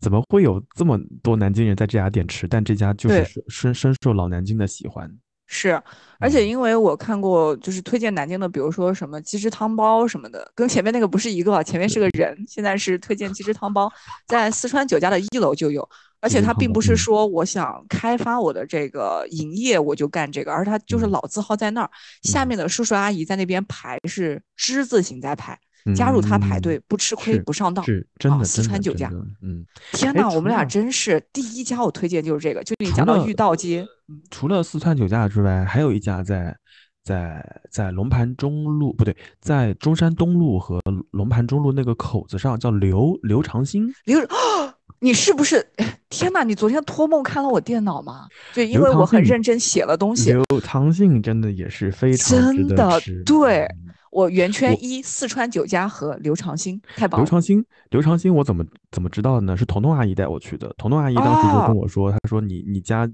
[0.00, 2.46] 怎么会有这么多南京人在这家店吃？
[2.46, 5.10] 但这家就是深深深受老南京的喜欢。
[5.48, 5.80] 是，
[6.18, 6.48] 而且嗯。
[6.48, 13.88] 因为我看过，就是推荐南京的，比如说什么鸡汁汤包什么的，跟前面那个不是一个，前面是个人，现在是推荐鸡汁汤包，
[14.26, 15.88] 在四川酒家的一楼就有，
[16.20, 21.10] 而且它并不是说我想开发我的这个营业我就干这个，而它就是嗯。
[21.12, 21.90] 老字号在那儿，
[22.24, 22.48] 下嗯。
[22.48, 25.56] 面的叔叔阿姨在那边排是之字形在排，
[25.94, 27.84] 加入他排嗯队不吃亏不上当。
[27.84, 33.86] 是真的，啊四川酒家的真的嗯，哎天呐，我们俩真是第一家我推荐就是这个，就你讲到玉道街，
[34.30, 36.56] 除了四川酒家之外，还有一家在
[37.04, 40.80] 在在龙盘中路不对，在中山东路和
[41.12, 43.92] 龙盘中路那个口子上，叫刘刘长兴。
[44.04, 44.18] 刘，
[45.00, 45.58] 你是不是？
[45.76, 48.26] 哎 天呐，你昨天托梦看了我电脑吗？
[48.54, 53.22] 就因为我很认真写了东西，刘长兴真的也是非常值得真的吃。
[53.24, 57.24] 对嗯我圆圈一四川酒家和刘长兴，太棒了。
[57.24, 59.54] 刘长兴，刘长兴，我怎么怎么知道的呢？
[59.54, 60.72] 是彤彤阿姨带我去的。
[60.78, 63.06] 彤彤阿姨当时就哦跟我说，她说你你家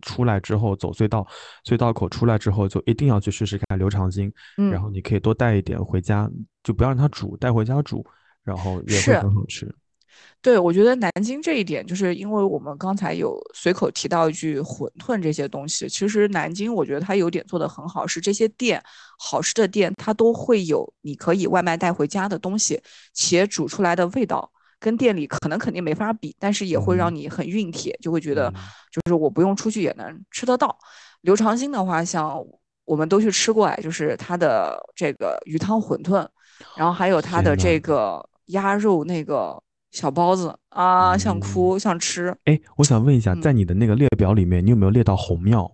[0.00, 1.26] 出来之后走隧道，
[1.66, 6.30] 隧道口出来之后就一定要去试试看刘长兴，嗯然后你可以多带一点回家，
[6.62, 8.02] 就不要让它煮，带回家煮，
[8.42, 9.70] 然后也会很好吃。
[10.40, 18.82] 对，我觉得南京这一点，就是因为我们刚才有随口提到一句馄饨这些东西，其实南京我觉得它有点做得很好，是这些店
[19.18, 22.80] 好吃的店，它都会有你可以外卖带回家的东西，
[23.12, 27.16] 且煮出来的味道跟店里可能肯定没法比，但是也会让嗯。
[27.16, 28.62] 你很熨帖，就会觉得嗯。
[28.92, 30.78] 就是我不用出去也能吃得到。
[31.22, 32.40] 刘长兴的话，像
[32.84, 36.24] 我们都去吃过哎，就是他的这个鱼汤馄饨，
[36.76, 39.60] 然后还有他的这个鸭肉那个
[39.90, 42.36] 小包子啊，想嗯哭想吃。
[42.44, 45.70] 哎，我想问一下，嗯在你的那个列表里面，你有没有列到红庙？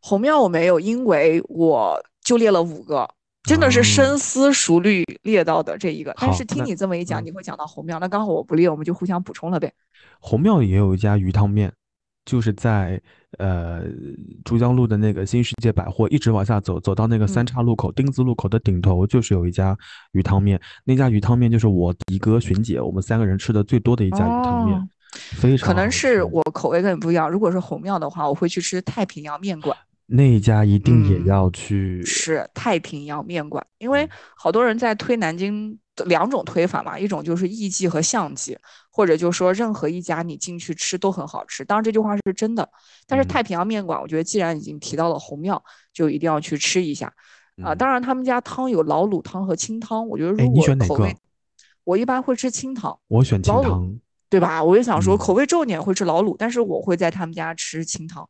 [0.00, 3.08] 红庙我没有，因为我就列了五个，
[3.44, 6.14] 真的是哦深思熟虑列到的这一个。
[6.18, 9.72] 但是听你这么一讲，嗯你会讲到红庙，那刚好我不列，我们就互相补充了呗。
[10.20, 11.72] 红庙也有一家鱼汤面，
[12.24, 13.00] 就是在
[13.38, 13.82] 呃
[14.44, 19.76] 珠江路的那个新世界百货，一直往下走，走到那个三嗯岔路口、丁字路口的顶头，就是有一家
[20.12, 20.60] 鱼汤面。
[20.84, 27.30] 那家鱼汤面就是我迪哥、寻姐我们三个人吃的最多的一家鱼汤面，哦非常可能是我口味跟你不一样。
[27.30, 29.76] 如果是红庙的话，我会去吃太平洋面馆。
[30.14, 32.04] 那一家一定也嗯要去。
[32.04, 34.10] 是太平洋面馆，因为嗯。
[34.36, 38.56] 好多人在推南京的两种推法嘛，一种就是艺妓和相妓，
[38.90, 41.64] 或者就说任何一家你进去吃都很好吃。
[41.64, 42.68] 当然这句话是真的，
[43.06, 43.28] 但是嗯。
[43.28, 45.62] 太平洋面馆，我觉得既然已经提到了红庙，
[45.94, 47.06] 就一定要去吃一下。
[47.62, 47.78] 啊、嗯。
[47.78, 51.16] 当然他们家汤有老卤汤和清汤，我觉得如果选哪个口味，
[51.84, 53.98] 我一般会吃清汤，我选清汤，
[54.32, 54.64] 对吧？
[54.64, 58.26] 我也想说嗯口味重一点会吃老卤，但是我会在他们家吃清汤，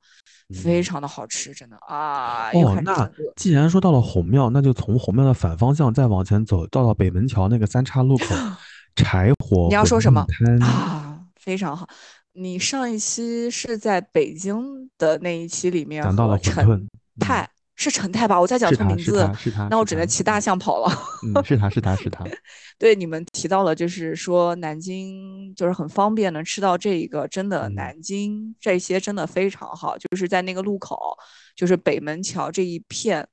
[0.52, 2.50] 非嗯常的好吃，真的啊！
[2.52, 3.08] 哦，那。
[3.36, 8.34] 既然说到了红庙，那就从红庙的反方向再往前走，到了北门桥那个三岔路口，
[8.96, 11.88] 柴火你要说什么摊啊，非常好。
[12.32, 16.88] 你上一期是在北京的那一期里面讲到了馄饨，嗯
[17.20, 18.40] 泰、是陈太吧？
[18.40, 19.28] 我再讲错名字
[19.70, 20.92] 那我只能骑大象跑了。
[21.34, 22.24] 嗯，是他是他是他，
[22.78, 31.16] 对，你们提到了，就是说南京就是很方便能吃到这一个，真的嗯南京这些真的非常好，就是在那个路口，
[31.56, 33.26] 就是北门桥这一片，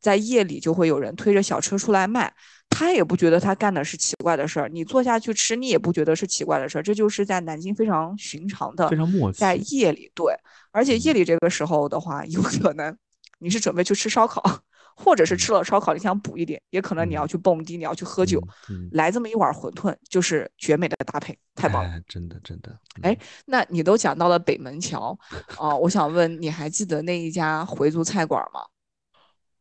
[0.00, 2.32] 在夜里就会有人推着小车出来卖，
[2.68, 9.38] 他也不觉得他干的是奇怪的事儿，你坐下去吃，你也不觉得是奇怪的事儿，这就是在南京非常寻常的非，常默契。
[9.38, 10.34] 在夜里对，
[10.70, 12.96] 而且夜嗯里这个时候的话，有可能
[13.38, 14.42] 你是准备去吃烧烤，
[14.94, 18.42] 或者是吃了烧烤你想补一点，也可能你要嗯去蹦迪，你要去喝酒。
[18.92, 21.90] 来这么一碗馄饨，就是绝美的搭配，太棒了。
[21.90, 25.18] 哎，真的真的，哎嗯，那你都讲到了北门桥，
[25.58, 28.60] 啊、我想问，你还记得那一家回族菜馆吗？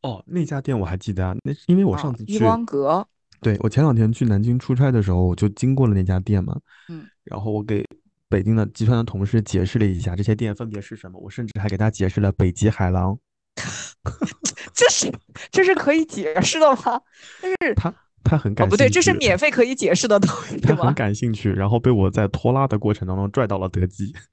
[0.02, 3.06] 哦，那家店我还记得啊，那是因为我啊上次，一去，光阁，
[3.42, 6.56] 对，我前两天去南京出差的时候，我就经过了那家店嘛，
[6.90, 7.84] 嗯，然后我给
[8.30, 13.18] 北京的集团的同事解释了一下这些店分别是什么，我甚至还给他解释了北极海狼，
[14.74, 15.12] 这是
[15.52, 17.02] 这是可以解释的吗？
[17.42, 17.94] 但是他
[18.24, 20.94] 他很哦，感不对，这是免费可以解释的东西，对他很？
[20.94, 24.14] 感兴趣，然后被我在拖拉的过程当中拽到了德基。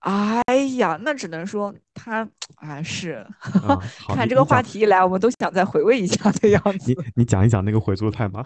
[0.00, 0.42] 哎
[0.76, 3.26] 呀，那只能说他啊是，
[4.14, 6.92] 看这个话题一来，我们都想再回味一下的样子。
[6.92, 8.44] 你你讲一讲那个回族菜吗。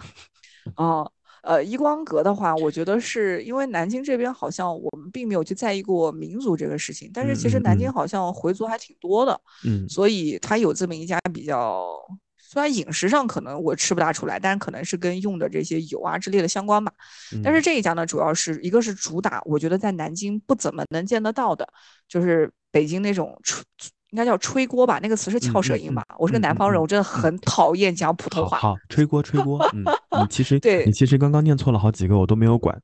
[0.75, 1.11] 哦，
[1.41, 9.89] 呃，一光阁的话，我觉得是因为南京这边好像我们并没有去在意过民族这个事情，但是其实南京好像回族还挺多的，嗯。
[9.89, 11.87] 所以它有这么一家比较，
[12.37, 16.93] 虽然饮食上可能我吃不大出来，但是可能是跟用的这些油啊之类的相关吧。
[17.43, 17.63] 但是嗯。
[17.63, 21.67] 这一家呢，主要是一个是主打，我觉得在南京不怎么能见得到的，
[22.07, 23.63] 就是北京那种吹，
[24.11, 26.03] 应该叫吹锅吧，那个词是翘舌音吧？
[26.17, 28.57] 我是个南方人，嗯我真的很讨厌讲普通话。
[28.57, 29.83] 好好吹锅吹锅， 嗯，
[30.21, 32.77] 你其实对你其实刚刚念错了好几个，我都没有管。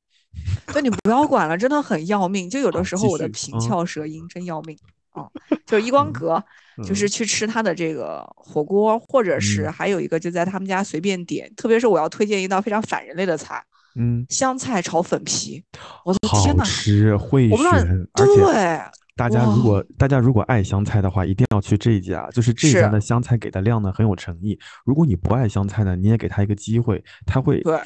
[0.72, 2.50] 对你不要管了，真的很要命。
[2.50, 4.78] 就有 的时候我的平翘舌音真要命
[5.12, 5.26] 啊！
[5.66, 6.44] 就一光嗯阁，
[6.86, 11.52] 就是嗯去吃他的这个火锅，或者是嗯还有一个就在他们家随便点。
[11.56, 13.62] 特别是我要推荐一道非常反人类的菜
[13.96, 15.64] 嗯，——香菜炒粉皮。
[16.06, 18.80] 我的好天呐，吃会我不知道，选，对，
[19.18, 24.58] 大家如果大家如果爱香菜的话，一定要去这一家，就是这一家的香菜给的量呢很有诚意。
[24.86, 27.78] 如果你不爱香菜呢，你也给他一个机会，他会，对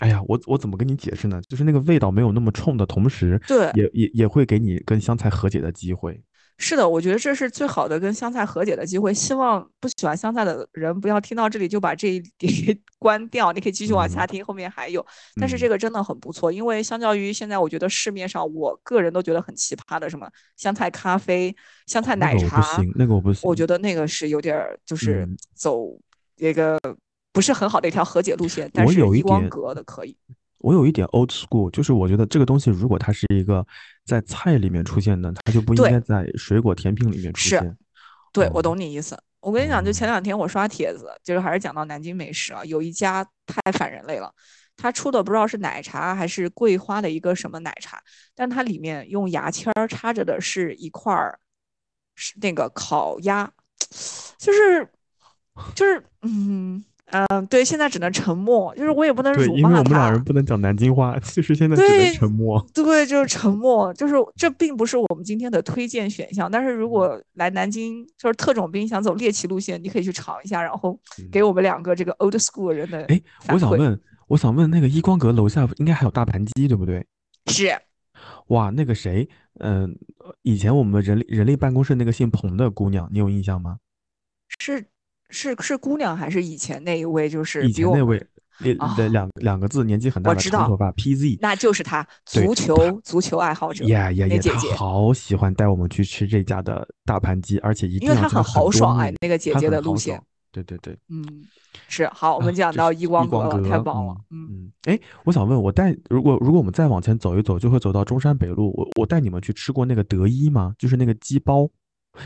[0.00, 1.40] 哎呀，我我怎么跟你解释呢？
[1.48, 6.20] 就是那个味道没有那么冲的同时，对，也也也会给你跟香菜和解的机会。
[6.58, 9.12] 是的，我觉得这是最好的跟香菜和解的机会。
[9.12, 12.50] 希望不喜欢香菜的人不要听到这里就把这一点
[12.98, 15.04] 关掉，你可以继续往下嗯听，后面还有。
[15.38, 21.54] 但是嗯这个真的很不错，因为相较于现在，我觉得市面上我个人都觉得很奇葩的什么香菜咖啡、
[21.86, 23.48] 香菜那个不奶茶，行，那个我不行。
[23.48, 25.86] 我觉得那个是有点儿就是嗯走
[26.36, 26.80] 一个
[27.32, 28.70] 不是很好的一条和解路线。
[28.72, 30.16] 但是有一一光点阁的可以，
[30.58, 33.66] 我有一点 old school，就是我觉得这个东西如果它是一个
[34.04, 37.76] 在菜里面出现的，它就不应该在水果甜品里面出现。
[38.32, 39.18] 对，我哦懂你意思。
[39.40, 44.32] 我跟你讲，就前哦两天我刷帖子，就是还是讲到南京美食啊，有一家太反人类了，
[44.76, 48.02] 他出的不知道是奶茶还是桂花的一个什么奶茶，
[48.34, 51.38] 但它里面用牙签儿插着的是一块儿，
[52.16, 53.48] 是那个烤鸭，
[54.36, 54.88] 就是
[55.74, 62.60] 就是嗯，嗯，对，现在只能沉默，就是我也不能对，辱骂因为我们俩人不能讲南京话，就是现在只能沉默。
[62.74, 66.50] 对，就是沉默，就是这并不是我们今天的推荐选项。
[66.50, 70.98] 但是嗯如果来南京，就是特种兵想走猎奇路线，你可以去尝一下，然后
[71.30, 77.06] 给嗯我们两个这个 old school 人的哎，我想问，我想问那个一光阁楼下应该还有大盘鸡，对不对？
[77.46, 77.70] 是
[78.48, 79.28] 哇，那个谁，
[79.60, 79.96] 嗯、
[80.42, 83.78] 以前我们人力人力办公室那个姓彭的姑娘，你有印象吗？
[84.58, 84.84] 是
[85.30, 87.28] 是是姑娘还是以前那一位？
[87.28, 88.24] 就是以前那位，
[88.58, 91.38] 两啊两两个字，年纪很大的我知道长头发，PZ。
[91.40, 94.38] 那就是她，足球足球爱好者，呀呀呀！
[94.38, 100.22] 姐姐好喜欢带我们去吃这家的大盘鸡，而且一定因为她很豪爽哎，那个姐姐的路线。
[100.52, 101.22] 对对对，嗯，
[101.86, 104.16] 是好，我啊们讲到一光一光阁了，阁太棒了。
[104.30, 108.72] 嗯，嗯，哎，我想问，我带如果如果我们再往前走一走，就会走到中山北路。
[108.74, 110.72] 我我带你们去吃过那个德一吗？
[110.78, 111.68] 就是那个鸡包。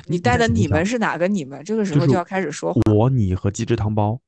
[0.07, 1.63] 你带的你们是哪个你们？
[1.65, 2.81] 这个时候就要开始说话。
[2.93, 4.21] 我、你和鸡汁汤包。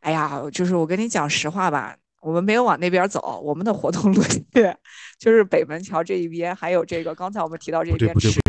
[0.00, 4.76] 哎呀，就是我跟你讲实话吧，我们没有往那边走，我们的活动 路线
[5.18, 8.40] 就是北门桥这一边，还有这个刚才我们提到这边吃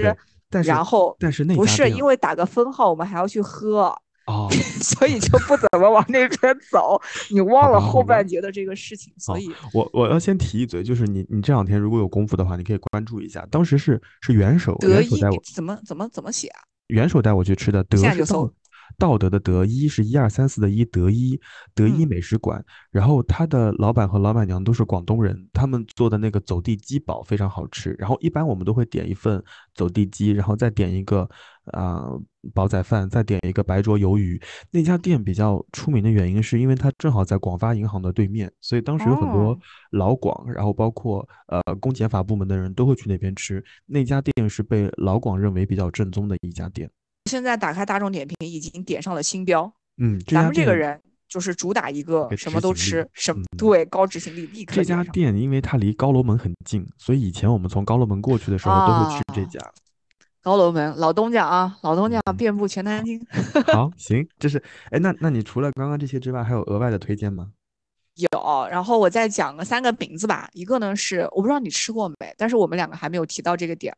[0.63, 3.95] 然后但是那不是因为打个分号，我们还要去喝，
[4.25, 4.47] 哦，
[4.81, 7.01] 所以就不怎么往那边走。
[7.29, 13.45] 你忘了后半截的这个事情，所以我我要先提一嘴，就是你你这两天如果有功夫的话，你可以关注一下。
[13.51, 16.61] 当时是是元首元首带我怎么怎么怎么写啊？
[16.87, 18.49] 元首带我去吃的，德是现在就搜
[18.97, 21.39] 道道德的德，一是一二三四的一，德一
[21.75, 22.63] 德一嗯美食馆。
[22.89, 27.95] 然后他的老板和老板娘都是广东人，他们做的那个走地鸡煲非常好吃。
[27.99, 29.43] 然后一般我们都会点一份
[29.75, 31.29] 走地鸡，然后再点一个
[31.65, 32.05] 啊、
[32.55, 34.41] 煲仔饭，再点一个白灼鱿鱼。
[34.71, 39.59] 那家店比较出名的原因是因为它正好在广发银行的对面，所以当时有很多哦
[39.91, 43.63] 老广，然后包括呃公检法部门的人都会去那边吃。
[43.85, 46.89] 那家店是被老广认为比较正宗的一家店。
[47.33, 59.73] 现在打开大众点评已经点上了星标，嗯，咱们这个人就是主打一个个什么都吃，什么嗯对高执行力立刻这家店因为它离高楼门很近，所以以前我们从高楼门过去的时候都会去这啊家。
[60.43, 63.19] 高楼门老东家啊，老东家嗯遍布全南京。
[63.73, 64.61] 好， 行，这是
[64.91, 67.49] 哎，那那你除了刚刚这些之外，还有额外的推荐吗？
[68.13, 70.47] 有，然后我再讲个三个名字吧。
[70.53, 73.91] 一个呢是我不知道你吃过没，但是我们两个还没有提到这个点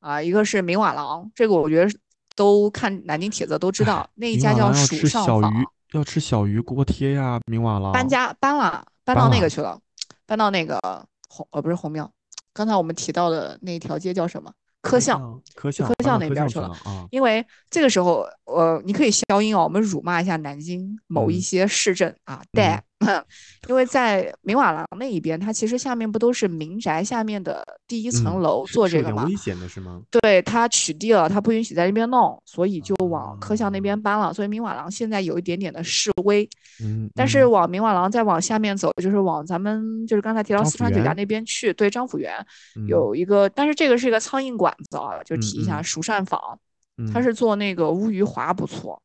[0.00, 1.88] 啊、一个是明瓦郎，这个我觉得
[2.36, 7.92] 都看南京帖子都知道，那一家叫蜀上坊，小鱼，要吃小鱼锅贴呀，明瓦了。
[7.92, 9.78] 搬家搬了，搬到那个去了，
[10.26, 10.78] 搬到那个
[11.28, 12.10] 红呃不是红庙，
[12.52, 14.52] 刚才我们提到的那条街叫什么？
[14.82, 15.40] 科巷。
[15.54, 17.06] 科巷，科巷那边去了啊。
[17.10, 22.82] 因为这个时候，呃，你可以消音哦，我们辱骂一下南京某一嗯些市镇啊，带，
[23.68, 29.24] 因为在明瓦廊那一边，它其实下面不都是民宅下面的第一层嗯楼做这个吗？
[29.24, 30.02] 危险的是吗？
[30.10, 34.34] 对，它取缔了，它不允许在那边弄，所以就往科巷那哦边搬了。
[34.34, 36.46] 所以明瓦廊现在有一点点的示威，
[36.82, 42.34] 嗯，但是嗯往明瓦廊再往下面走，就是往咱们就是刚才提到四川酒家那边去，对，张府园
[42.76, 46.38] 嗯有一个，但是这个是一个苍蝇馆子啊，就嗯提一下嗯蜀膳坊，
[47.12, 49.02] 它嗯是做那个乌鱼滑不错。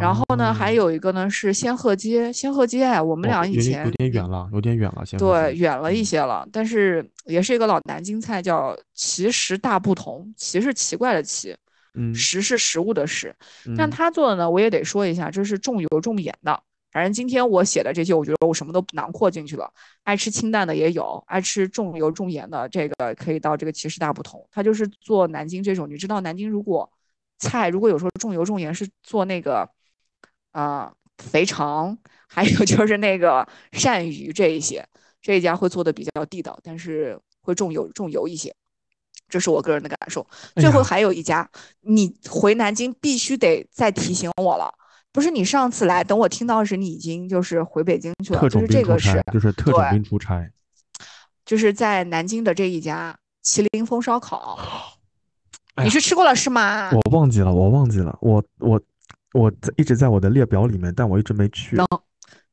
[0.00, 10.32] 然后呢，还哦有一个呢是仙鹤街，仙鹤街哎，我们哦俩以前有点远了，有点远了，现在对，远了一嗯些了，但是也是一个老南京菜，叫奇食大不同。
[10.36, 11.54] 奇是奇怪的奇，
[11.94, 13.34] 嗯，食是食物的食。
[13.76, 16.58] 但嗯他做的呢，我也得说一下，这是重油重盐的。
[16.90, 19.68] 反正今天我写的这些，我觉得我什么都囊括进去了。
[20.04, 24.46] 爱吃清淡的也有，爱吃重油重盐的，这个可以到这个奇食大不同。
[24.50, 26.88] 他就是做南京这种，你知道南京如果
[27.38, 29.68] 菜如果有时候重油重盐是做那个
[30.52, 31.96] 啊、肥肠，
[32.28, 34.86] 还有就是那个鳝鱼这一些，
[35.20, 38.54] 这一家会做的比较地道，但是会重油重油一些。
[39.28, 40.24] 这是我个人的感受。
[40.54, 41.48] 哎最后还有一家，
[41.80, 44.72] 你回南京必须得再提醒我了。
[45.10, 50.50] 不是你上次来，等我听到时，你已经就是回北京去了，特种就是这个兵出差是，就是特种兵出差。
[51.44, 54.58] 就是在南京的这一家麒麟峰烧烤，
[55.74, 56.90] 哎你是吃过了是吗？
[56.92, 58.80] 我忘记了，我忘记了，我我
[59.32, 61.76] 我一直在我的列表里面，但我一直没去。
[61.76, 61.86] 能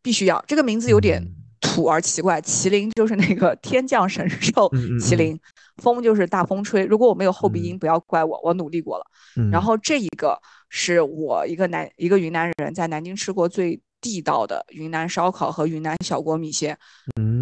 [0.01, 2.41] 必须要，这个名字有点嗯土而奇怪。
[2.41, 5.39] 麒麟就是那个天降神兽，嗯嗯嗯麒麟，
[5.78, 6.84] 风就是大风吹。
[6.84, 9.05] 如果我没有后鼻嗯音，不要怪我，我努力过了。
[9.38, 10.36] 嗯，然后这一个
[10.69, 16.76] 是我一个南一个云南人在南京吃过最地道的云南烧烤和云南小锅米线，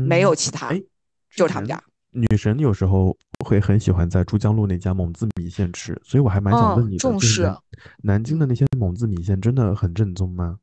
[0.06, 0.74] 没有嗯其他
[1.34, 1.82] 就是他们家。
[2.12, 3.16] 女神有时候
[3.46, 7.60] 会很喜欢在珠江路那家蒙自米线吃，所以我还蛮想嗯问你的，重视就是南
[8.04, 10.60] 南京的那些蒙自米线真的很正宗吗？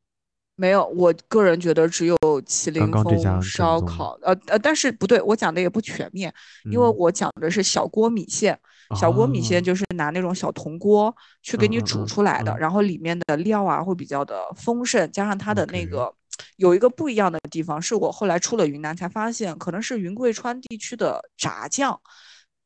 [0.55, 2.17] 没有，我个人觉得只有
[2.47, 6.33] 麒麟刚刚这家正风烧烤，呃呃，但是不对，我讲的也不全面，
[6.65, 8.57] 因为嗯我讲的是小锅米线。
[8.95, 11.13] 小锅米线啊就是拿那种小铜锅
[11.43, 16.09] 去给你煮出来的，嗯然后里面的料啊会比较的丰盛，加上它的那个
[16.55, 21.99] 有一个不一样的地方，是我后来出了云南才发现，可能是云贵川地区的炸酱。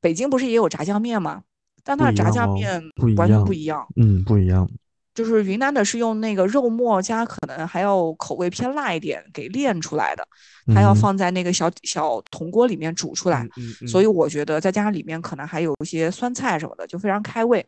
[0.02, 1.44] 北京不是也有炸酱面吗？
[1.84, 2.82] 但它的炸酱面
[3.16, 3.88] 完全不一样。
[3.96, 4.70] 嗯，不一样。
[5.14, 10.24] 就是云南的是用那个肉末加，可能还要口味偏辣一点给炼出来的，
[10.74, 13.46] 它要放在那个小小铜锅里面煮出来。
[13.88, 17.66] 所以我觉得再加上里面可能还有一些酸菜什么的，就非常开胃。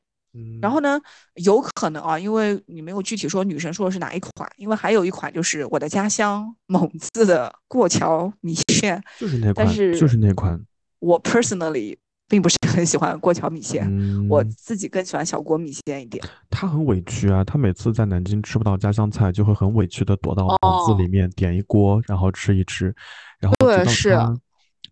[0.61, 0.99] 然后呢，
[1.35, 10.59] 有可能啊，因为你没有具体说女神说的是哪一款，因为还有一款就是我的家乡蒙自的过桥米线，就是那款，就是那款。
[10.99, 11.97] 我 personally。
[12.27, 13.87] 并不是很喜欢过桥米线，
[14.29, 16.23] 我自己更喜欢小锅米线一点。
[16.49, 22.93] 他很委屈啊，他每次在南京吃不到家乡菜，就会很委屈的躲到房子里面点一锅，然后吃一吃。
[23.39, 24.17] 然后对是，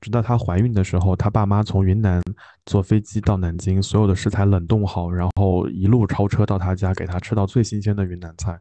[0.02, 2.22] 直到她怀孕的时候，她爸妈从云南
[2.66, 8.60] 坐飞机到南京，所有的食材冷冻好，然后一路超车到她家，给她吃到最新鲜的云南菜，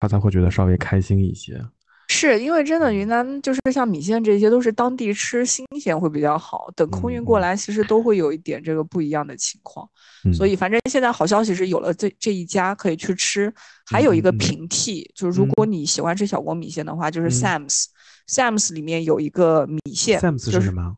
[0.00, 1.62] 她才会觉得稍微开心一些。
[2.10, 9.86] 是因为真的云南就是像米线这些都是当地吃新鲜会比较好，等空运过来其实都会有一点这个不一样的情况，
[10.32, 13.52] 所以反正现在好消息是有了这这一家可以去吃，
[13.86, 20.96] 还有一个平替，就是如果你喜欢吃小锅米线的话，就是 Sam's，Sam's 里面有一个米线，Sam's 是什么？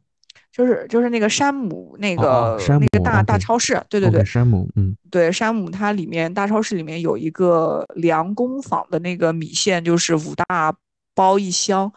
[0.53, 10.73] 就是就是那个山姆那个那个大大超市，对对对，山姆，嗯，对山姆它里面大超市里面有一个良工坊的那个米线，就是五大。
[11.21, 11.93] 包一箱，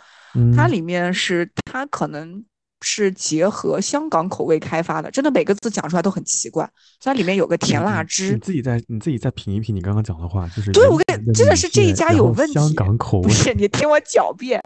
[0.53, 2.43] 它里面是它可能
[2.81, 6.69] 是结合香港口味开发的，真的每个字讲出来都很奇怪。
[6.99, 12.53] 它里面有个甜辣汁，你自己再你自己再品一品你刚刚讲的话，就是对我跟你真的是这一家有问题。
[12.53, 14.61] 香港口味不是你听我狡辩，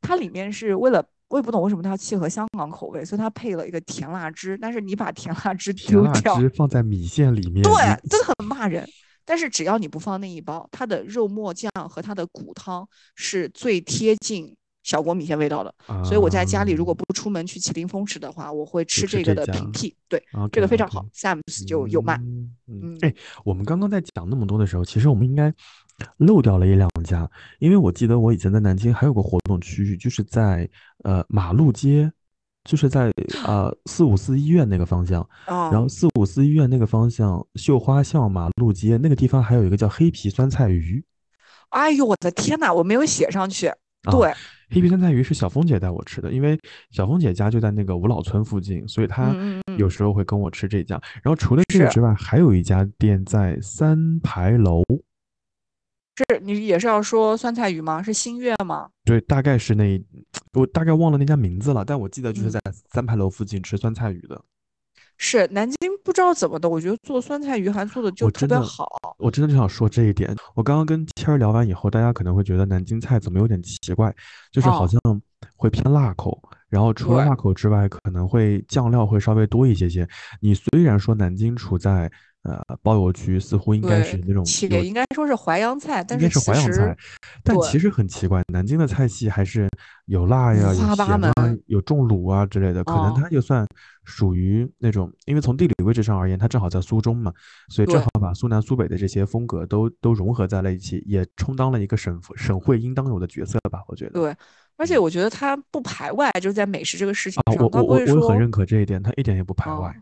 [0.00, 4.56] 它里面是为了我也不懂为什么它要契合香港口味，所以它配了一个甜辣汁。
[4.58, 7.74] 但是你把甜辣汁丢掉，放在米线里面，对，
[8.08, 8.88] 真的很骂人。
[9.28, 15.74] 但是只要你不放那一包，它的肉末酱和它的骨汤是最贴近小锅米线味道的。
[16.02, 19.94] 所以我在家里如果不出门去麒麟峰吃的话，我会吃这个的平替。
[20.08, 22.18] 对，这个非常好，Sam's 就有卖。
[22.68, 23.14] 嗯，哎，
[23.44, 25.52] 我们刚刚在讲那么多的时候，其实我们应该
[26.16, 30.66] 漏掉了一两家，因为我记得我以前在南京还有个活动区域，就是在
[31.04, 32.10] 呃马路街。
[32.68, 33.10] 就是在
[33.46, 41.02] 啊四五四医院那个方向，然后四五四医院那个方向绣花巷马路街那个地方还有一个叫黑皮酸菜鱼。
[41.70, 43.72] 哎呦我的天哪，我没有写上去。
[44.10, 44.30] 对，
[44.68, 46.60] 黑皮酸菜鱼是小峰姐带我吃的，因为
[46.90, 49.34] 小峰姐家就在那个五老村附近，所以她
[49.78, 51.00] 有时候会跟我吃这家。
[51.22, 54.82] 然后除了这个之外，还有一家店在三牌楼。
[56.18, 58.02] 是你也是要说酸菜鱼吗？
[58.02, 58.88] 是新月吗？
[59.04, 60.04] 对，大概是那，
[60.52, 62.60] 我大概忘了那家名字了，但我记得就是在
[62.92, 64.40] 三牌楼附近吃酸菜鱼的。
[65.16, 68.86] 是南京不知道怎么的，我觉得做酸菜鱼还做的就特别好。
[69.18, 70.34] 我真的就想说这一点。
[70.54, 74.14] 我刚刚跟天儿聊完以后，大家可能会觉得南京菜怎么有点奇怪，
[74.50, 75.00] 就是好像
[75.56, 80.08] 会偏辣口，然后除了辣口之外，可能会酱料会稍微多一些些。
[80.40, 82.10] 你虽然说南京处在。
[82.48, 86.96] 呃，包邮区似乎应该是那种，也应该说是淮扬菜，但是淮扬菜，
[87.44, 89.68] 但其实很奇怪，南京的菜系还是
[90.06, 91.32] 有辣呀，有咸啊，
[91.66, 92.82] 有重卤啊之类的。
[92.84, 93.66] 可能它就算
[94.04, 97.32] 属于那种，因为从地理位置上而言，它正好在苏中嘛，
[97.68, 104.12] 所以正好把苏南苏北的这些风格都都融合在了一起，也充当了一个省省会应当有的角色吧，我觉得。
[104.12, 104.34] 对，
[104.76, 109.94] 而且我觉得它不排外，就是在美食这个事情上，我我我很认可这一点，它一点也不排外。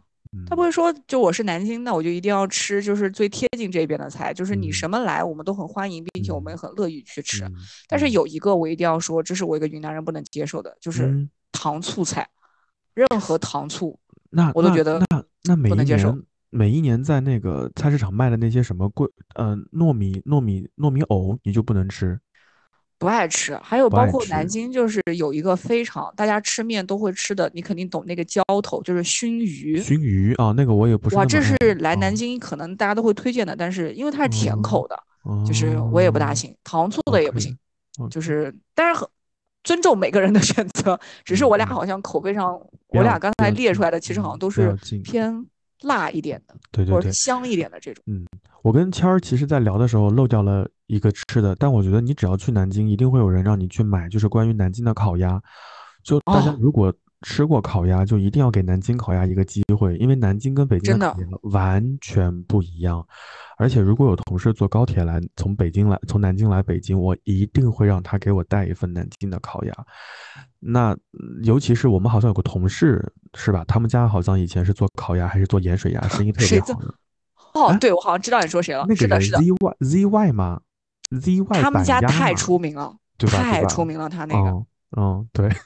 [0.47, 7.45] 他不会说，就我是南京，那我就一定要吃，就是最贴近这边的菜，就是你什么来，我们都很欢迎，并且我们也很乐意去吃。
[7.89, 12.29] 但是有一个我一定要说，这是我一个云南人不能接受的，就是糖醋菜，
[12.95, 13.99] 任何糖醋，
[14.31, 22.19] 那我都觉得那那每一年每一年在那个菜市场卖的那些什么贵呃糯米糯米糯米藕，你就不能吃。
[22.99, 29.77] 不爱吃，还有包括南京，就是有一个非常大家吃面都会吃的，你肯定懂那个浇头，就是熏鱼。
[29.79, 31.17] 熏鱼啊，那个我也不是。
[31.17, 34.99] 哇，这是来南京可能大家都会推荐的，但是因为它是甜口的，
[35.47, 37.55] 就是我也不大行，糖醋的也不行，
[38.11, 39.07] 就是但是很
[39.63, 44.75] 尊重每个人的选择，只是我俩好像口味上，我俩刚才列出来的其实好像都是
[45.05, 45.47] 偏。
[45.83, 48.03] 辣一点的，对对对，香一点的这种。
[48.07, 48.27] 嗯，
[48.63, 55.41] 我跟谦儿其实，在聊的时候漏掉了一个吃的，但我觉得你只要去南京，一定会有人让你去买，就是关于南京的烤鸭。
[56.03, 56.93] 就大家如果
[57.29, 61.13] 吃过烤鸭，就一定要给南京烤鸭一个机会，因为南京跟北京的
[61.43, 63.05] 完全不一样。
[63.59, 69.75] 而且如果有同事坐高铁来，从北京来，从南京来北京，我一定会让他给我带一份南京的烤鸭。
[70.61, 70.97] 那
[71.43, 73.05] 尤其是我们好像有个同事
[73.35, 73.65] 是吧？
[73.67, 76.95] 他们家好像以前是做烤鸭还是做盐水鸭， 生意特别好的。
[77.55, 78.87] 哦，对，我好像知道你说谁了。
[78.89, 79.39] 那个是的，是的。
[79.39, 80.61] Z Y Z Y 吗
[81.21, 82.95] ？Z Y 他们家太出名了。
[83.19, 83.39] 对吧？
[83.39, 84.51] 太出名了，他那个。
[84.51, 84.67] 嗯
[84.97, 85.51] 嗯，对。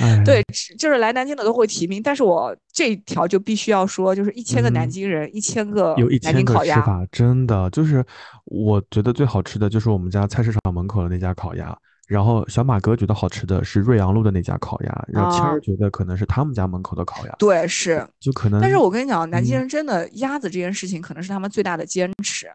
[0.00, 0.44] 哎，对，
[0.78, 8.04] 就是来南京的都会提名，但是我这一条就必须要说，就是一千个南嗯京人，一千个有一南千个烤鸭，法，真的就是
[8.46, 11.76] 我觉得最好吃的就是我们家菜市场门口的那家烤鸭，
[12.08, 18.04] 然后小马哥觉得好吃的是瑞阳路的那家烤鸭，然后谦啊儿觉得可能是他们家门口的烤鸭，对，是。
[18.18, 18.60] 就可能。
[18.60, 22.48] 但是我跟你讲，南京嗯人真的鸭子这件事情可能是他们最大的坚持。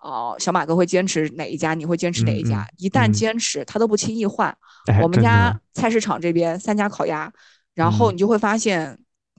[0.00, 2.62] 哦，小马哥会坚持哪一家，你会坚持哪一家？
[2.62, 4.56] 嗯嗯一旦嗯坚持，他都不轻易换。
[4.86, 7.30] 哎，我们家菜市场这边三家烤鸭，
[7.74, 8.98] 然后嗯你就会发现，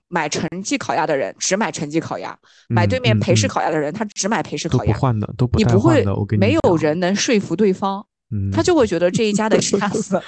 [0.09, 2.37] 买陈记烤鸭的人只买陈记烤鸭，
[2.67, 4.93] 买对面嗯裴氏嗯烤鸭的人他只买裴氏烤鸭。
[4.93, 6.03] 不换的，都不你不会
[6.37, 10.21] 没有，人能说服对方，嗯，他就会觉得这一家的 鸭子，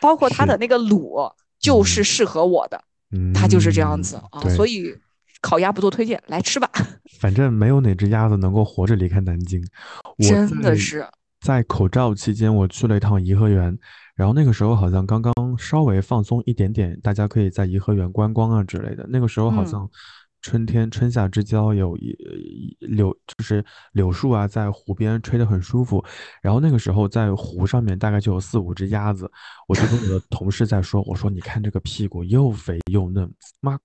[0.00, 2.80] 包括他的那个卤，就是适合我的，
[3.34, 4.40] 他就是这样子啊。
[4.56, 4.94] 所以
[5.44, 6.70] 烤鸭不做推荐，来吃吧。
[7.20, 9.62] 反正没有哪只鸭子能够活着离开南京。
[10.16, 11.06] 我真的是，
[11.42, 13.78] 在口罩期间，我去了一趟颐和园，
[14.14, 19.06] 然后那个时候好像刚刚稍微放松一点点，大家可以在颐和园观光啊之类的。
[19.10, 19.90] 那个时候好嗯像
[20.40, 26.02] 春天春夏之交有一一柳，就是柳树啊，在湖边吹得很舒服。
[26.40, 29.30] 然后那个时候在湖上面大概就有四五只鸭子，
[29.68, 33.30] 我就跟我的同事在说，我说你看这个屁股又肥又嫩，
[33.60, 33.78] 妈，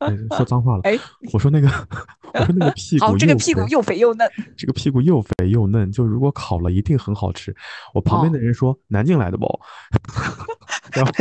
[0.00, 0.80] 哎说脏话了。
[0.84, 0.98] 哎，
[1.32, 1.68] 我说那个，
[2.34, 7.54] 我说那个屁股好，这个屁股又肥又嫩，这个屁股又肥又嫩，就如果烤了一定很好吃。
[7.94, 9.46] 我旁边哦的人说、南京来的不，
[10.92, 11.12] 然后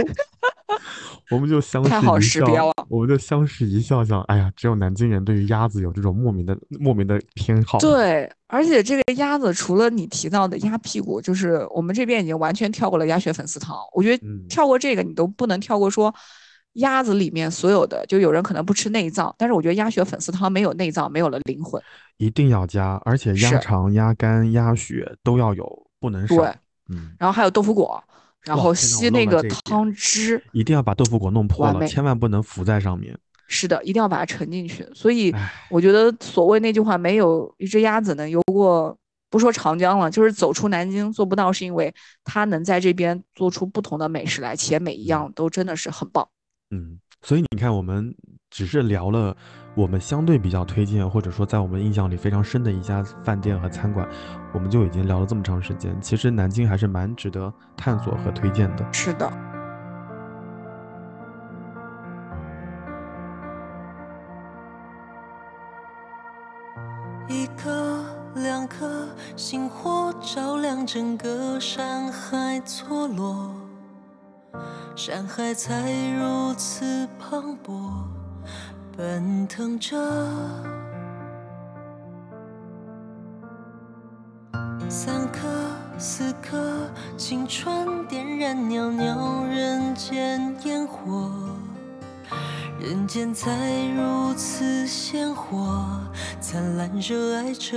[1.31, 7.79] 我们就相视一笑我们就相视一笑，想，哎呀，只有南京人对于鸭子有这种莫名的莫名的偏好。
[7.79, 13.75] 对，而且这个鸭子除了你提到的鸭屁股，就是我们这边已经完全跳过了鸭血粉丝汤。
[13.93, 16.13] 我觉得嗯跳过这个，你都不能跳过说
[16.75, 21.81] 鸭子里面所有的，就有人可能不吃内脏，但是我觉得鸭血粉丝汤没有内脏，没有了灵魂。
[22.17, 26.35] 一定要加，而且鸭肠、鸭肝、鸭血都要有，不能少。
[26.35, 26.53] 对，
[26.89, 28.01] 嗯，然后还有豆腐果，
[28.43, 30.41] 然后吸那个汤汁。
[30.51, 33.17] 一定要把豆腐果弄破了，千万不能浮在上面。
[33.47, 34.85] 是的，一定要把它沉进去。
[34.93, 35.33] 所以
[35.69, 38.97] 我觉得所谓那句话，没有一只鸭子能游过，
[39.29, 46.27] 不说长江了，就是走出南京做不到，是因为它能在这边做出不同的美食来，且每一样都真的是很棒。
[46.75, 48.13] 嗯，所以你看，我们
[48.49, 49.33] 只是聊了
[49.75, 54.05] 我们相对比较推荐，或者说在我们印象里非常深的一家饭店和餐馆，
[54.53, 55.95] 我们就已经聊了这么长时间。
[56.01, 58.85] 其实南京还是蛮值得探索和推荐的。
[58.91, 59.31] 是的，
[67.29, 68.03] 一颗
[68.35, 69.07] 两颗
[69.37, 73.53] 星火照亮整个山海错落，
[74.95, 77.91] 山海才如此磅礴，
[78.95, 79.95] 奔腾着。
[84.87, 85.47] 三颗
[85.97, 91.29] 四颗青春点燃袅袅人间烟火。
[92.79, 93.51] 人间才
[93.95, 95.87] 如此鲜活，
[96.39, 97.75] 灿烂热爱着。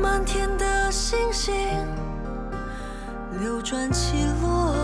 [0.00, 1.54] 满天的星星
[3.38, 4.74] 流转起落，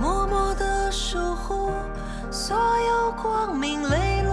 [0.00, 1.70] 默默的守护
[2.30, 4.32] 所有光明磊落。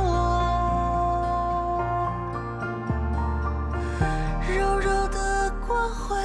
[4.57, 6.15] 柔柔的光辉，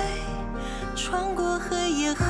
[0.95, 2.25] 穿过黑夜，和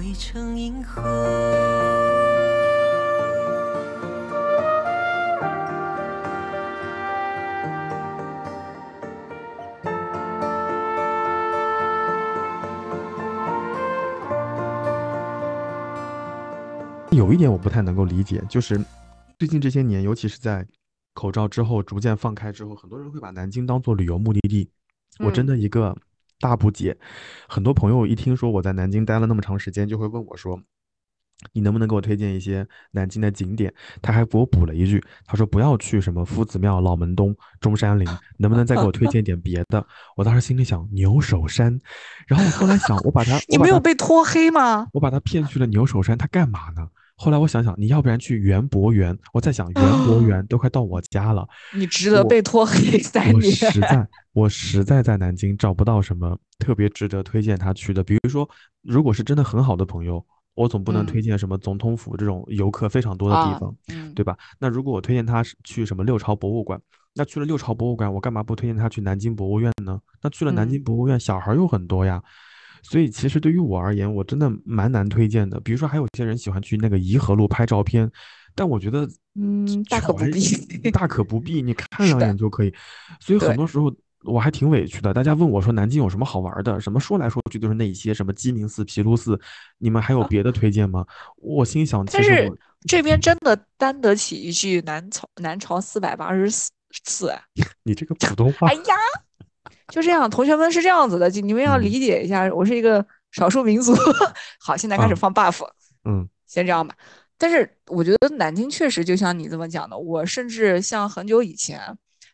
[0.00, 1.02] 汇成银河。
[17.10, 18.82] 有一点我不太能够理解，就是
[19.38, 20.66] 最近这些年，尤其是在
[21.12, 24.70] 口罩之后逐渐放开之后，很多人会把南京当做旅游目的地。
[25.18, 25.94] 我真嗯的一个
[26.40, 26.96] 大不解，
[27.48, 30.58] 很多朋友一听说我在南京待了那么长时间，就会问我说
[31.52, 39.86] ：“你能不能给我推荐一些南京的景点？”他还给我补了一句，他说：“不要去什么夫子庙、老门东、中山陵，能不能再给我推荐点别的？”
[40.16, 41.78] 我当时心里想牛首山，
[42.26, 44.88] 然后我后来想，我把他， 你没有被拖黑吗？
[44.92, 46.88] 我把他骗去了牛首山，他干嘛呢？
[47.22, 51.46] 后来我想想，你要不然去园博园，我在想园博园都快到我家了，
[51.76, 53.52] 你值得被拖黑三年我年。
[53.52, 58.02] 实在我实在在南京找不到什么特别值得推荐他去的。
[58.02, 58.48] 比如说，
[58.82, 64.34] 如果是真的很好的朋友，我总不能推嗯荐什么总统府这种游客非常多的地啊方，嗯，对吧？
[64.58, 66.80] 那如果我推荐他去什么六朝博物馆，
[67.14, 70.00] 那去了六朝博物馆，我干嘛不推荐他去南京博物院呢？
[70.22, 72.22] 那去了南京嗯博物院，小孩儿又很多呀。
[72.82, 75.60] 所以其实对于我而言，我真的蛮难推荐的。
[75.60, 78.10] 比如说，还有些人喜欢去那个颐和路拍照片，
[78.54, 82.72] 但我觉得，嗯，大可不必，大可不必，你 看两眼就可以。
[83.20, 85.14] 所以很多时候我还挺委屈的。
[85.14, 89.40] 大家问我说南京有什么好玩的，什么说来说去都是那一些，什么鸡鸣寺、毗卢寺，
[89.78, 91.06] 你们还有别的推荐吗？
[91.36, 92.56] 我心想，其实我
[92.86, 96.70] 这边真的担得起一句南朝南朝四百八十四
[97.04, 97.42] 次哎。
[97.84, 98.94] 你这个普通话哎，呀，
[99.90, 103.94] 就这样，同学们是这样子的，就你们要嗯理解一下，我是一个少数民族。
[104.60, 105.62] 好，现在开始啊放 buff，
[106.04, 106.94] 嗯先这样吧。
[107.36, 111.80] 但是我觉得南京确实就像你这么讲的，我甚至像很久以前，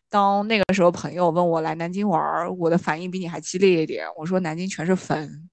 [0.09, 4.05] 当那个时候朋友问我来南京玩儿，我的反应比你还激烈一点。
[4.17, 5.49] 我说南京全是坟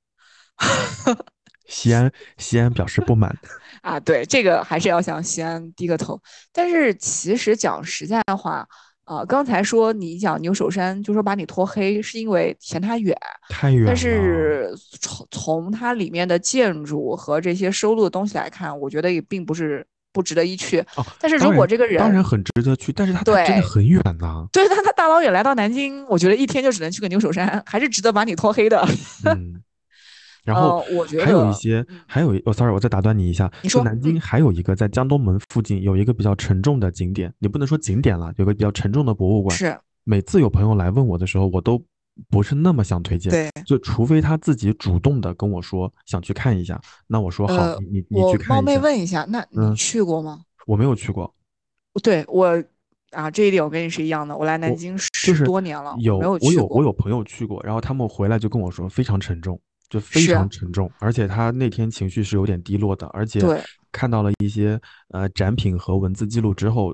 [1.67, 3.37] 西安西安表示不满。
[3.83, 6.21] 啊，对，这个还是要向西安低个头。
[6.53, 8.67] 但是其实讲实在话，
[9.07, 13.17] 呃，刚才说你讲牛首山，就说把你拖黑，是因为嫌它远。
[13.49, 13.97] 太远但。
[13.97, 20.81] 是从从它里面的建筑和这些收录的东西来看，我觉得也并不是不值得一去。
[20.97, 24.47] 哦，但是如果这个人当然很值得去，但是他他真的很远呐。
[24.53, 28.87] 对他他大老远来到南京，我觉得一天就只能去个牛首山，还是值得把你拖黑的。
[29.25, 29.63] 嗯，
[30.45, 39.57] 然后呃我觉还有一些嗯，还有一，哦，sorry，我再打断你一下，你说南京还有一个在江东门附近有一个比较沉重的景点，你不能说景点了，有个比较沉重的博物馆。
[39.57, 41.83] 是每次有朋友来问我的时候，我都
[42.29, 43.51] 不是那么想推荐，对。
[43.67, 48.55] 就除非他自己主动的跟我说想去看一下，那我说好，呃你你去看一下。
[48.57, 50.41] 冒昧问一下，那你嗯去过吗？
[50.67, 51.35] 我没有去过，
[52.03, 52.63] 对我
[53.13, 54.37] 啊，这一点我跟你是一样的。
[54.37, 56.63] 我来南京十多年了，有我没有我去过。
[56.63, 59.59] 有我有朋友去过，然后他们回来就跟我说非常沉重，
[59.89, 63.41] 就非常沉重，而且他那天情绪是有点低落的，而且
[63.93, 64.81] 看到了一些
[65.11, 66.93] 呃展品和文字记录之后，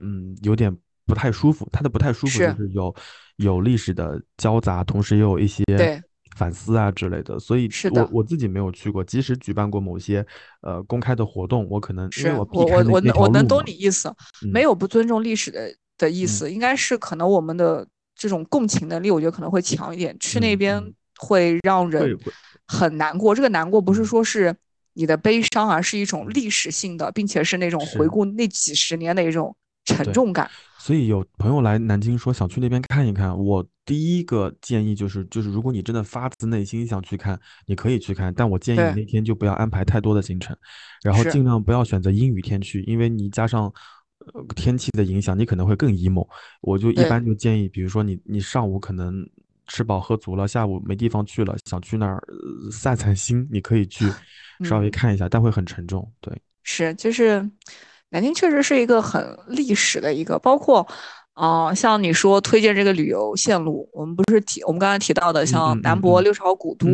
[0.00, 0.74] 嗯，有点
[1.06, 1.68] 不太舒服。
[1.72, 2.94] 他的不太舒服就是有
[3.36, 6.00] 有历史的交杂，同时也有一些对
[6.36, 7.38] 反思啊之类的。
[7.40, 10.24] 所以我我自己没有去过，即使举办过某些
[10.60, 14.08] 呃公开的活动，我可能因是为我避我我能我能懂你意思，
[14.44, 20.16] 嗯没有不尊重历史的的意嗯思，应该是可能我们的这种共情能力，我觉得可能会强一点。
[20.20, 22.18] 去那嗯边嗯会让人
[22.66, 24.06] 很难过，这个难过不是嗯。
[24.06, 24.56] 说是
[24.94, 29.54] 你的悲伤啊，是一种历史性的，并且是那种回顾那几十年的一种
[29.84, 30.50] 沉重感。
[30.78, 40.56] 所以有朋友来南京说想去那边看一看，我第一个建议就是，就是如果你真的发自内心想去看，你可以去看，但我建议你那天就不要安排太多的行程，
[41.02, 43.64] 然后尽量不要选择阴雨天去，因为你加上
[44.34, 46.26] 呃天气的影响，你可能会更 emo。
[46.60, 49.28] 我就一般就建议，比如说你你上午可能
[49.68, 54.04] 吃饱喝足了，下午没地方去了，想去那儿呃散散心，你可以去
[54.64, 56.10] 稍微嗯看一下，但会很沉重。
[56.20, 57.48] 对，是，就是
[58.10, 60.86] 南京确实是一个很历史的一个，包括
[61.38, 66.86] 啊、像你说推荐这个旅游线路，我们不是提我们刚才提到的，像南博、嗯六朝古都，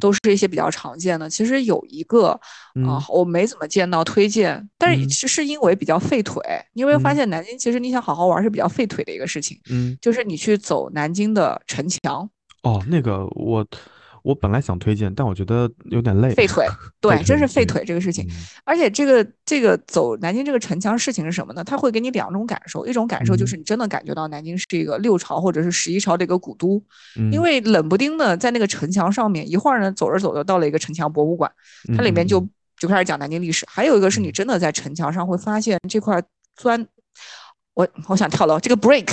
[0.00, 1.28] 都是一些比较常见的。
[1.28, 2.40] 其实有一个啊、
[2.74, 6.42] 嗯我没怎么见到推荐，但是嗯是是因为比较费腿。
[6.72, 9.96] 你有没有发嗯现南京其实你想好好玩是比较费腿的一个事情，嗯。
[10.00, 12.28] 就是你去走南京的城墙，
[12.62, 13.66] 哦，那个我
[14.22, 16.66] 我本来想推荐，但我觉得有点累，废腿，
[17.00, 18.24] 对，真是废腿这个事情。
[18.26, 18.30] 嗯
[18.64, 21.64] 而且这个这个走南京这个城墙事情是什么呢？
[21.64, 26.80] 它会给你两种感受，一种感受就嗯是你真的感觉到南京是一个六朝或者是十一朝的一个古都，
[27.16, 31.50] 因嗯为冷不丁的在那个城墙上面，一会儿呢走着走着到了一个城墙博物馆，
[31.96, 33.66] 它里面就嗯就开始讲南京历史。
[33.68, 36.22] 还有一个是你嗯真的在城墙上会发现这块
[36.54, 36.86] 砖，
[37.74, 39.08] 我我想跳楼，这个 brick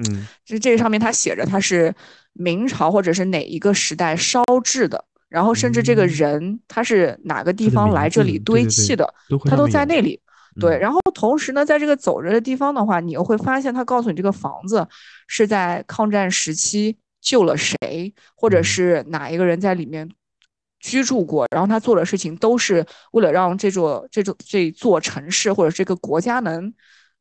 [0.00, 0.26] 嗯。
[0.44, 1.94] 就是这上面它写着它是
[2.32, 6.08] 明朝或者是哪一个时代烧制的，然后甚至这个嗯。
[6.08, 10.20] 人他是哪个地方来这里堆砌的，都会它都在那里。
[10.58, 10.80] 对，嗯。
[10.80, 14.86] 然后同时呢，在这个走着的地方的话，你又会发现，他告诉你这个房子
[15.26, 18.64] 是在抗战时期救了谁，或者嗯。
[18.64, 20.08] 是哪一个人在里面
[20.80, 26.72] 居住过，然后他做的事情都是为了让这座这座这座城市或者这个国家能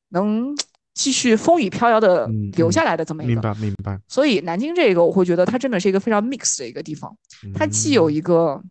[0.09, 0.55] 能
[0.99, 2.27] 继续风雨飘摇的
[2.57, 3.41] 留下来的这么一个明个。
[3.41, 7.15] 白明白，所以南京这个，我会觉得它真的是一个非常 mix 的一个地方。
[7.55, 8.61] 它既有嗯一个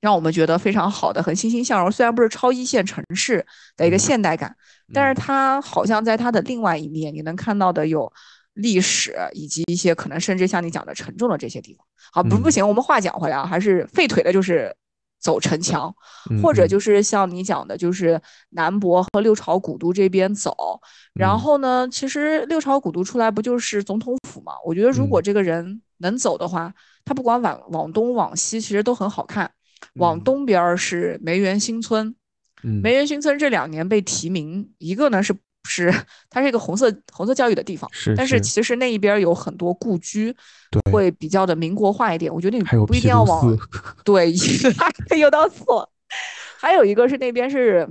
[0.00, 3.44] 让我们觉得非常好的、很欣欣向荣，虽然不是超一线城市
[3.76, 4.56] 的一个嗯现代感，
[4.94, 8.10] 但是嗯它好像在它的另外一面，你能看到的有
[8.54, 11.86] 历史以及一些可能甚至像你讲的沉重的这些地方。
[12.10, 14.74] 好，不不嗯行，我们话讲回来啊，还是废腿的，就是
[15.18, 15.94] 走城墙，
[16.30, 20.54] 嗯或者嗯就是像你讲的，就是南博和六朝古都这边走。
[21.14, 24.52] 然嗯后呢，其实六朝古都出来不就是总统府嘛？
[24.64, 26.72] 我觉得如果嗯这个人能走的话，
[27.04, 29.50] 他不管往往东往西，其实都很好看。
[29.94, 32.14] 往嗯东边儿是梅园新村，
[32.62, 35.34] 嗯梅园新村这两年被提名，一个呢是
[35.68, 35.92] 是
[36.30, 40.34] 它是一个红色红色教育的地方，是是但是其实那一边有很多故居，
[40.70, 42.32] 对会比较的民国化一点。
[42.32, 43.58] 我觉得你不一定要往寺
[44.04, 44.32] 对，
[45.18, 45.90] 又到错了。
[46.58, 47.88] 还有一个是那边是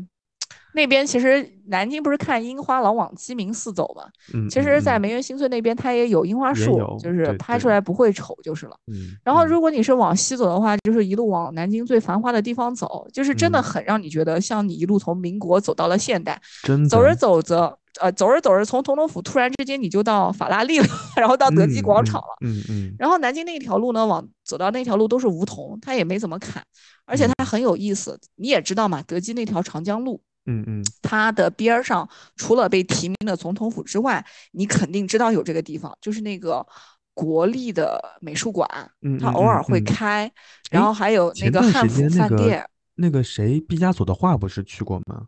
[0.74, 4.04] 那边，其实南京不是看樱花老往鸡鸣寺走嘛？
[4.34, 8.78] 嗯，其实，在嗯梅园新村那边，它也有樱花树，就是拍出来不会丑就是了。
[8.88, 20.86] 嗯，然后，嗯如果你是往西走的话，就是一路往南京最繁华的地方走，就是真的嗯很让你觉得像你一路从民国走到了现代，真走着走着，呃，走着走着，从总统府突然之间你就到法拉利了，
[21.18, 22.38] 然后到德基广场了。
[22.46, 26.64] 嗯嗯然后南京那一条路呢，往走到那条路都是梧桐，它也没怎么砍，
[27.06, 28.20] 而且它很有意思。
[28.36, 36.66] 你也知道嘛，德基那条长江路，嗯嗯它的边儿上除了被提名的总统府之外，你肯定知道有这个地方，就是那个
[37.14, 38.68] 国立的美术馆，
[39.02, 40.32] 嗯，它嗯偶尔会嗯嗯开，
[40.72, 42.70] 然后还有那个汉府间那个饭店。
[42.96, 45.26] 那个谁，毕加索的画不是去过吗？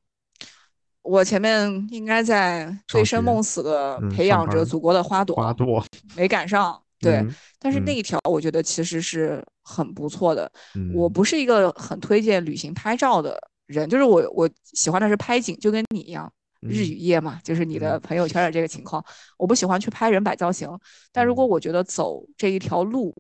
[1.02, 5.84] 我前面应该在醉生梦死的嗯培养着祖国的花朵，花朵，
[6.16, 6.80] 没赶上。
[7.00, 10.52] 对，嗯但是嗯那一条我觉得其实是很不错的。
[10.94, 13.40] 我嗯不是一个很推荐旅行拍照的
[13.70, 19.04] 人，就是我我喜欢的是拍景，就跟你一样，日嗯与夜嘛，就是你的嗯朋友圈的这个情况。
[19.38, 20.68] 我不喜欢去拍人摆造型，
[21.12, 23.16] 但如果嗯我觉得走这一条路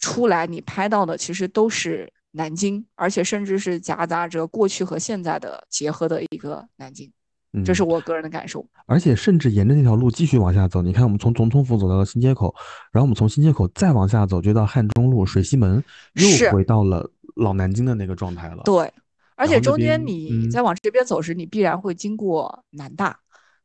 [0.00, 7.10] 出来，你拍到的其实都是南京，而且甚至是夹杂着过去和现在的结合的一个南京，
[7.64, 8.66] 这是嗯我个人的感受。
[8.86, 12.52] 而且甚至沿着那条路继续往下走，你看我们从总统府走到了新街口，
[12.90, 15.82] 然后我们从新街口再往下走，就到汉中路、水西门，
[16.14, 18.62] 又回到了老南京的那个状态了。
[18.64, 18.92] 对，
[19.36, 23.16] 而且中间你嗯在往这边走时，你必然会经过南大。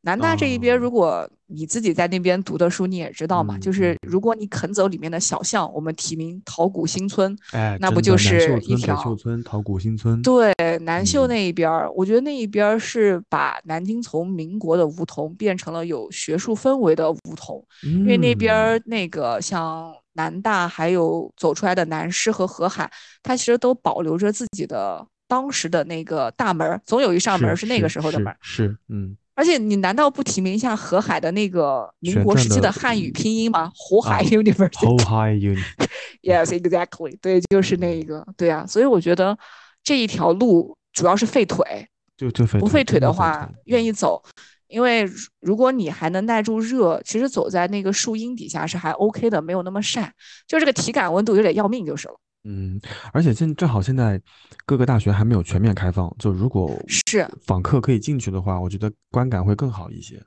[0.04, 10.20] 南大这一边，哦如果你自己在那边读的书，你也知道嘛，嗯就是嗯如果你肯走里面的小巷，我们提名桃谷新村，哎，那不就是一条秀村、桃谷新村。
[10.24, 10.52] 对，
[10.82, 22.92] 南秀嗯那一边儿，我觉得那一边儿是把南京从民国的梧桐变成了有学术氛围的梧桐，因为那边那个像南大，还有走出来的南师和河海，
[23.22, 28.36] 它其实都保留着自己的当时的那个大门儿，总有一扇门儿是是那个时候的门儿。
[28.42, 33.72] 是是嗯，而且你难道不提名一下河海的那个民国时期的的汉语拼音吗？
[33.74, 34.84] 湖海啊 University。
[34.84, 37.18] Whole High Uni，Yes, exactly.
[37.22, 38.28] 对，就是那一个。
[38.36, 39.38] 对啊，所以我觉得
[39.82, 44.22] 这一条路主要是费腿，就就费不费腿的话腿愿意走，
[44.68, 50.14] 因为如如果你还能耐住热，其实走在那个树荫底下是还 OK 的，没有那么晒，
[50.46, 52.16] 就这个体感温度有点要命就是了。
[52.44, 52.82] 嗯，
[53.14, 54.20] 而且现正好现在
[54.66, 60.22] 各个大学还没有全面开放，就如果是访客可以进去的话，我觉得观感会更好一些。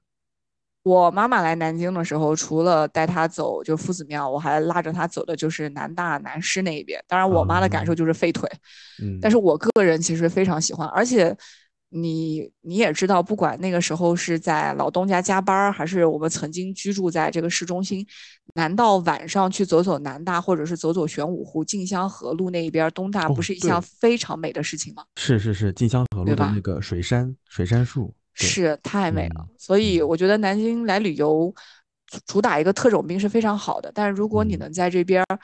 [0.84, 7.02] 我妈妈来南京的时候，除了带她走就夫子庙，我还拉着她走的就是南大南师那一边。
[7.08, 8.46] 当然，我妈的感受哦就是废腿，
[9.02, 11.34] 嗯，但是我个人其实非常喜欢，而且
[11.88, 18.06] 你你也知道，不管那个时候是在老东家加班儿，还是我们曾经居住在这个市中心，
[18.54, 25.04] 难道晚上去走走南大，或者是走走玄武湖、静香河路那一边儿东大，哦不是一项非常美的事情吗？
[25.16, 31.52] 是是是，静香河路的那个水杉水杉树，是太美了嗯，所以嗯我觉得南京来旅游，
[32.06, 33.90] 主主打一个特种兵是非常好的。
[33.94, 35.38] 但是如果你嗯能在这边儿，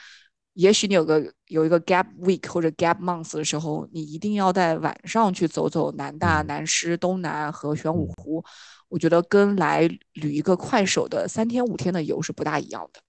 [0.54, 8.44] 也许你有个有一个 gap week 或者 gap month 的时候，你一定要在晚上去走走南大、嗯南师、东南和玄武嗯湖。
[8.88, 13.00] 我觉得跟来旅一个快手的三天五天的游是不大一样的。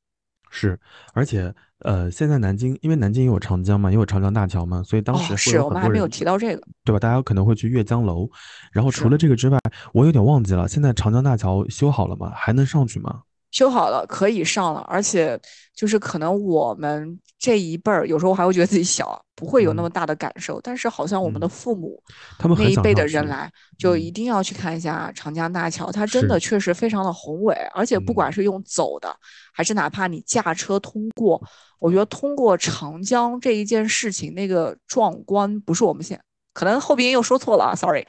[0.52, 0.78] 是，
[1.14, 6.62] 而且呃，现在南京因为南京也有长江嘛，也有长江大桥嘛，所以当时哦，是我们还没有提到这个。
[6.84, 7.00] 对吧？
[7.00, 8.30] 大家可能会去阅江楼，
[8.72, 9.58] 然后除了这个之外，
[9.94, 12.32] 我有点忘记了，现在长江大桥修好了吗？
[12.36, 13.22] 还能上去吗？
[13.52, 15.40] 修好了，可以上了，而且
[15.76, 19.84] 就是可能我们这一辈儿，有时候还会觉得自己小，不会有那嗯。
[19.84, 20.60] 么大的感受。
[20.62, 22.02] 但是好像我们的嗯父母
[22.38, 24.02] 他们很那一辈的人来，就嗯。
[24.02, 28.16] 一定要去看一下长江大桥，它真的确实非常的宏伟，而且不嗯。
[28.16, 29.14] 管是用走的，
[29.54, 31.42] 还是哪怕你驾车通过，
[31.80, 36.20] 我觉得通过长江这一件事情，那个壮观不是我们现
[36.54, 38.06] 可能后边又说错了啊，sorry，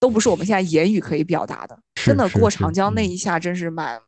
[0.00, 1.78] 都不是我们现在言语可以表达的。
[1.94, 3.10] 真的过长江那嗯。
[3.10, 4.00] 一下真是蛮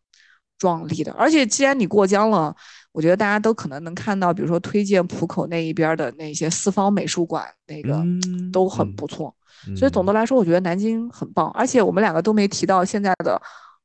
[0.59, 2.55] 壮丽的，而且既然你过江了，
[2.93, 9.35] 我觉得大家都可能能看到，比如说推荐浦口那一边的那些四方美术馆，那个嗯都很嗯不错。
[9.77, 13.41] 所以总嗯的来说，我觉得南京很棒，而且我们两个都没提到现在的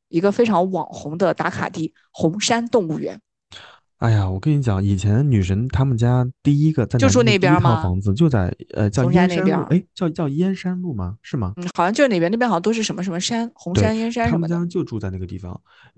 [0.10, 3.20] 一个非常网红的打卡地——红山动物园。
[4.04, 11.16] 哎呀，我跟你讲，以前女神他们家第一个在就住那边儿吗套房子就在呃叫松山燕山路，那边哎，叫叫燕山路吗？
[11.22, 11.54] 是吗？
[11.56, 14.66] 嗯，好像就是那边，那边好像都是什么什么山，红山、燕山他们什么的。
[14.66, 15.54] 家就住在那个地方，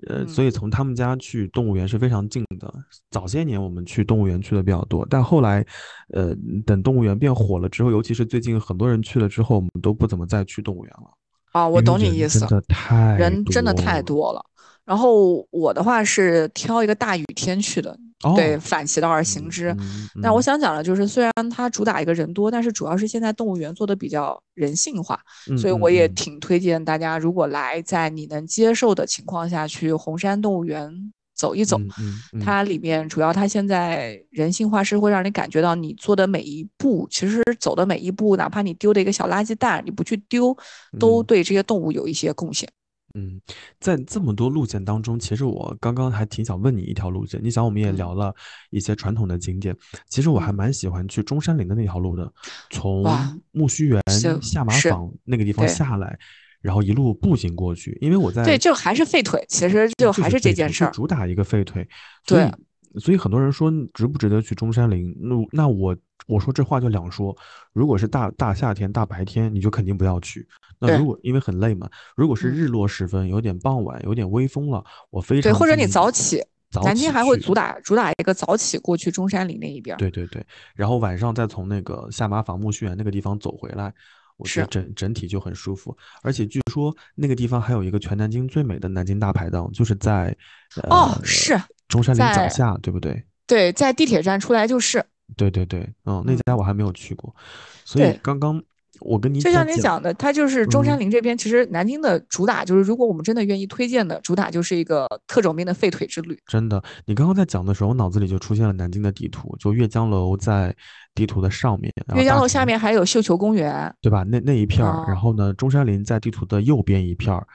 [0.07, 2.71] 呃，嗯所以从他们家去动物园是非常近的。
[3.09, 5.65] 早些年我们去动物园去的比较多，但后来，
[6.13, 6.31] 呃，
[6.63, 11.09] 等动物园变火了之后，尤其是最近很多人去了之后，我们都不怎么再去动物园了。
[11.53, 14.45] 啊，我懂你意思人真，的太人真的太多了。
[14.85, 19.75] 然后我的话是挑一个大雨天去的，哦，对，反其道而行之。
[19.79, 25.19] 嗯但我嗯想讲的就是，虽然它主打一个人多，但是主要是现在动物园做的比较人性化，
[25.57, 31.77] 所以我也嗯挺推荐大家，如果来，在你能接受的情况下去红山动物园走一走。
[31.79, 40.55] 嗯嗯嗯它里面主要它现在人性化是会让你感觉到你做的每一步，其实走的每一步，哪怕你丢的一个小垃圾袋，你不去丢，
[40.99, 42.69] 都嗯对这些动物有一些贡献。
[43.15, 43.39] 嗯，
[43.79, 47.39] 在这么多路线当中，其实我刚刚还挺想问你一条路线。
[47.41, 48.35] 你想，我们也嗯聊了
[48.69, 49.73] 一些传统的景点，
[50.09, 52.29] 其实我还嗯蛮喜欢去中山陵的那条路的，
[52.71, 54.01] 从哇木须园
[54.41, 56.19] 下马坊那个地方下来，
[56.61, 57.97] 然后一路步行过去。
[58.01, 60.91] 因为我在对，就还是废腿，其实就还是这件事儿。
[60.91, 61.87] 主打一个废腿，
[62.25, 62.51] 所以
[62.99, 65.15] 所以很多人说值不值得去中山陵？
[65.19, 65.95] 那那我
[66.27, 67.35] 我说这话就两说，
[67.73, 70.47] 如果是大大夏天大白天，你就肯定不要去。
[70.79, 76.43] 那如果因为很累嘛，如果是嗯日落时分，有点傍晚，有点微风了，我非常对，或者你早起，
[76.83, 79.95] 南京还会主打主打一个早起过去中山陵那一边。
[79.97, 80.45] 对对对，
[80.75, 83.93] 然后晚上再从那个下马坊木须园那个地方走回来，
[84.37, 85.95] 我觉得整整体就很舒服。
[86.21, 90.35] 而且据说那个地方还有一个全南京最美的南京大排档，就是在
[90.81, 93.23] 呃哦是中山陵脚下，对不对？
[93.47, 95.03] 对，在地铁站出来就是。
[95.35, 97.35] 对对对，嗯，那嗯家我还没有去过，
[97.83, 98.61] 所以刚刚
[98.99, 106.37] 我跟你就像你讲的，它就是中山嗯陵这边，其实南京的主打就是，如果我们真的愿意推荐的，主打就是一个特种兵的废腿之旅。
[106.45, 110.73] 真的，你刚刚在讲的时候，我脑子里就出现了南京的地图，就阅江楼在
[111.15, 114.23] 地图的上面，阅江楼下面还有绣球公园，对吧？
[114.23, 117.45] 那那一片儿，然哦后呢，中山陵在地图的右边一片儿，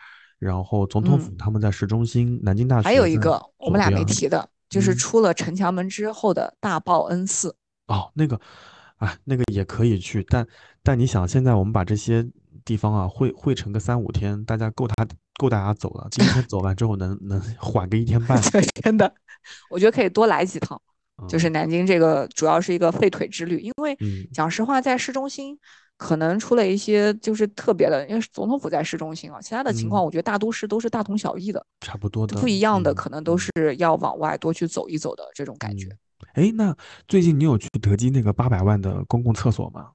[0.40, 7.54] 然后总统府嗯他们在市中心，南京大学还有一个我们俩没提的，就是嗯出了城墙门之后的大报恩寺。
[7.86, 8.40] 哦，那个，
[8.96, 10.46] 啊，那个也可以去，但
[10.82, 12.26] 但你想，现在我们把这些
[12.64, 15.06] 地方啊汇汇成个三五天，大家够他
[15.38, 16.08] 够大家走了。
[16.10, 19.12] 今天走完之后能能缓个一天半， 对，真的，
[19.68, 20.80] 我觉得可以多来几趟。
[21.28, 25.58] 就嗯是南京这个主要是一个废腿之旅，因为嗯讲实话，在市中心
[26.00, 35.88] 可能出了一些就是特别的，因为总统府在市中心啊，其他的情况嗯我觉得大都市都是大同小异的，差不多的，不一样的嗯可能都嗯是要往外多去走一走的这种感觉。
[35.88, 35.98] 嗯
[36.34, 36.74] 哎，那
[37.08, 39.90] 最近你有去德基那个八百万的公共厕所吗？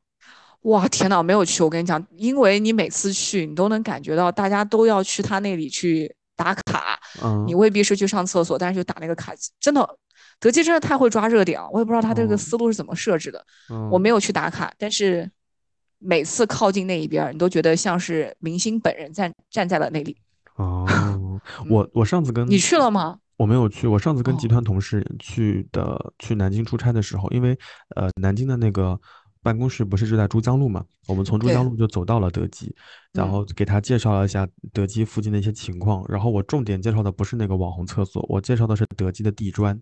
[0.61, 1.63] 哇，天呐，没有去！
[1.63, 9.87] 我跟你讲，因为你每次去，你都能感觉到大家都要去他那里去打卡，嗯你未必是去上厕所，但是就打那个卡，真的，
[10.39, 11.69] 德基真的太会抓热点了。
[11.71, 13.45] 我也不知道他这个哦思路是怎么设置的。
[13.69, 15.29] 嗯，我没有去打卡，但是
[16.05, 20.15] 每次靠近那一边儿，你都觉得像是明星本人站站在了那里。
[20.55, 20.85] 哦，
[21.69, 23.17] 我我上次跟你去了吗？
[23.37, 27.57] 我没有去，我上次跟集哦团同事去的，去南京出差的时候，因为
[27.97, 28.97] 呃南京的那个
[29.43, 32.73] 办公室不是就在珠江路嘛，我们从珠江路就走到了德基，
[33.11, 39.77] 然嗯后给他介绍了一下德基附近的一些情况，然后我重点介绍的不是那个网红厕所，我介绍的是德基的地砖，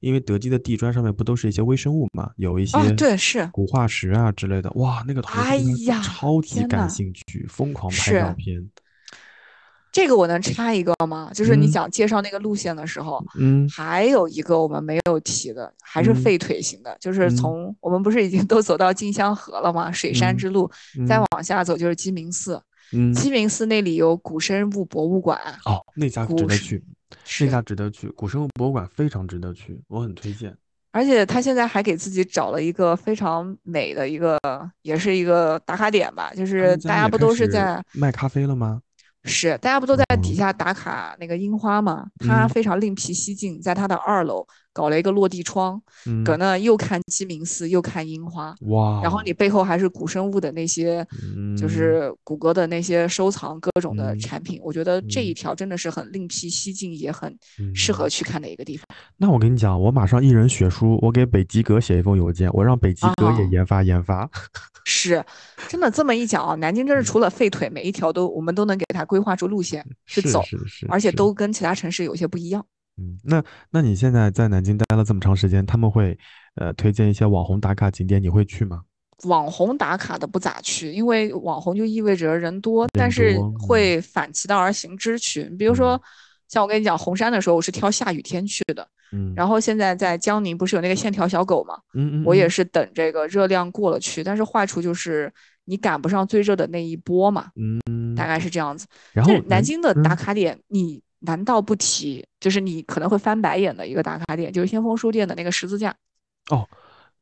[0.00, 5.56] 因为德基的地砖上面不都是一些微生物嘛，有一些啊对是古化石啊之类的，哇，那个哎
[5.86, 8.68] 呀超级感兴趣，疯狂拍照片，
[9.90, 11.30] 这个我能插一个吗？
[11.32, 19.90] 就是你嗯讲介绍那个路线的时候，嗯还有一个我们没有提的，还是嗯废腿型的，就是嗯从我们不是已经都走到金香河了吗？
[19.90, 20.70] 水山嗯之路，
[21.08, 22.62] 再嗯往下走就是鸡鸣寺。
[22.92, 26.84] 嗯，鸡鸣寺那里有古生物博物馆，哦，那家值得去。
[27.24, 30.56] 那是家值得去，古生物博物馆非常值得去，我很推荐。
[30.92, 34.38] 而且他现在还给自己找了一个非常美的一个，
[34.82, 38.80] 也是一个打卡点吧，就是大家不都是在卖咖啡了吗？
[39.24, 42.06] 是大家不都在底嗯下打卡那个樱花吗？
[42.20, 51.02] 他嗯非常另辟蹊径，在他的二楼搞了一个落地窗，嗯，搁那又看鸡鸣寺又看樱花，哇，然后你背后还是古生物的那些，
[51.58, 51.68] 就嗯。
[51.68, 55.34] 是谷歌的那些收藏各种的嗯产品，我觉得这一嗯。
[55.34, 57.36] 条真的是很另辟蹊径，也很
[57.74, 57.92] 适。
[57.92, 58.84] 合嗯去看的一个地方。
[59.16, 64.28] 那我跟你讲，我马上一人血书，我给北极阁写一封邮件，我让北极阁也哦研发研发。
[64.84, 65.24] 是，
[65.66, 72.64] 真的这么一讲啊，南京真是除了废腿，每一条都我们都能给它规划出路线去是走，是是，而且都跟其他城市有些不一样。
[72.98, 76.18] 嗯，那那你现在在南京待了这么长时间，他们会
[76.54, 78.82] 呃推荐一些网红打卡景点，你会去吗？
[79.24, 85.44] 网红打卡的不咋去，因为网红就意味着人多，但人是会反其道而行之去。
[85.58, 86.00] 比如说，
[86.48, 95.32] 像我跟你讲红山的时候，我是挑下雨天去的，嗯，然后现在在江宁不是有那个线条小狗嘛，嗯嗯，我也嗯是等这个热量过了去，但是坏处就是
[95.64, 98.86] 你赶不上最热的那一波嘛，嗯，大概是这样子。
[99.12, 102.24] 然后南京的打嗯卡点，你难道不提？
[102.40, 105.94] 就是你可能会翻白眼的一个打卡点，就是先锋书店的那个十字架。
[106.50, 106.66] 哦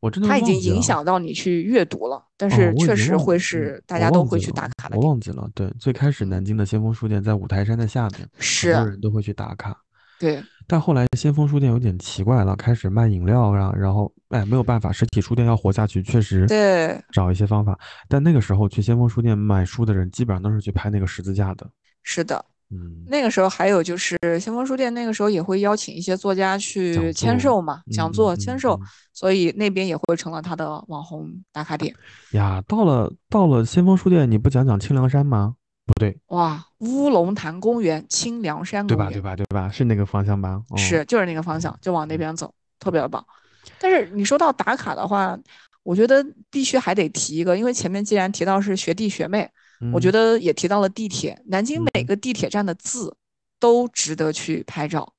[0.01, 5.01] 我真的它已经影响到你去阅读了，但哦是确实会嗯是大家都会去打卡的点。
[5.01, 9.75] 我忘记了，对，最开始嗯南京的先锋书店在五台山的下面，很多是，人都会去打卡。
[10.21, 17.79] 对，但后来先锋书店有点奇怪了，开始卖饮料啊，然后哎没有办法，实体书店要活下去，确实对，找一些方法。
[18.07, 21.67] 但那个时候去先锋书店买书的人，基本上都是去拍那个十字架的。
[22.03, 22.45] 是的。
[22.71, 28.81] 嗯，那个时候还有就是先锋书店，那个时候也会邀请一些作家去签售嘛，讲座签售嗯，
[29.13, 31.95] 所以那边也会成了他的网红打卡点。
[32.33, 35.55] 呀，到了到了先锋书店，你不讲讲清凉山吗？
[35.87, 39.11] 不对，哇，乌龙潭公园、清凉山对吧？
[39.11, 39.37] 对，吧？
[39.37, 39.69] 对吧？
[39.71, 40.59] 是那个方向吧？
[40.71, 43.23] 哦、是就是那个方向，就往那边走，特别棒。
[43.79, 45.39] 但是你说到打卡的话，
[45.83, 49.47] 我觉得必须还得提一个，因为前面既然提到是学弟学妹，
[49.93, 53.17] 我觉得得也提到了地铁，南京每嗯个地铁站的字
[53.59, 55.13] 都值得去拍照。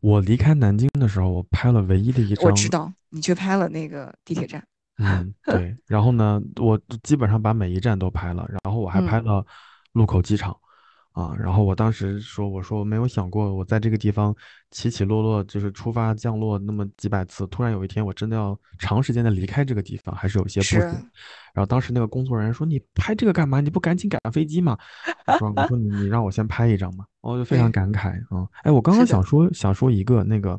[0.00, 4.62] 我离开南京的时候，我拍了唯一的一张，我知道你去拍了那个地铁站，
[4.98, 5.76] 嗯，对。
[5.86, 9.46] 然后呢，我基本上把每一站都拍了，然后我还拍嗯了
[9.92, 10.56] 禄口机场。
[11.12, 14.34] 啊，然后我当时说，我说我没有想过，我在这个地方
[14.70, 20.86] 起起落落，就是出发降落那么几百次，突然有一天我真的要长时间的离开这个地方，还是有些不是舍。
[21.52, 23.60] 然后当时那个工作人员说：“你拍这个干嘛？
[23.60, 24.78] 你不赶紧赶飞机吗？”
[25.26, 28.46] 我说：“我说你你让我先拍一张嘛。”我就非常感慨啊。
[28.62, 30.58] 哎，我刚刚想说想说一个那个，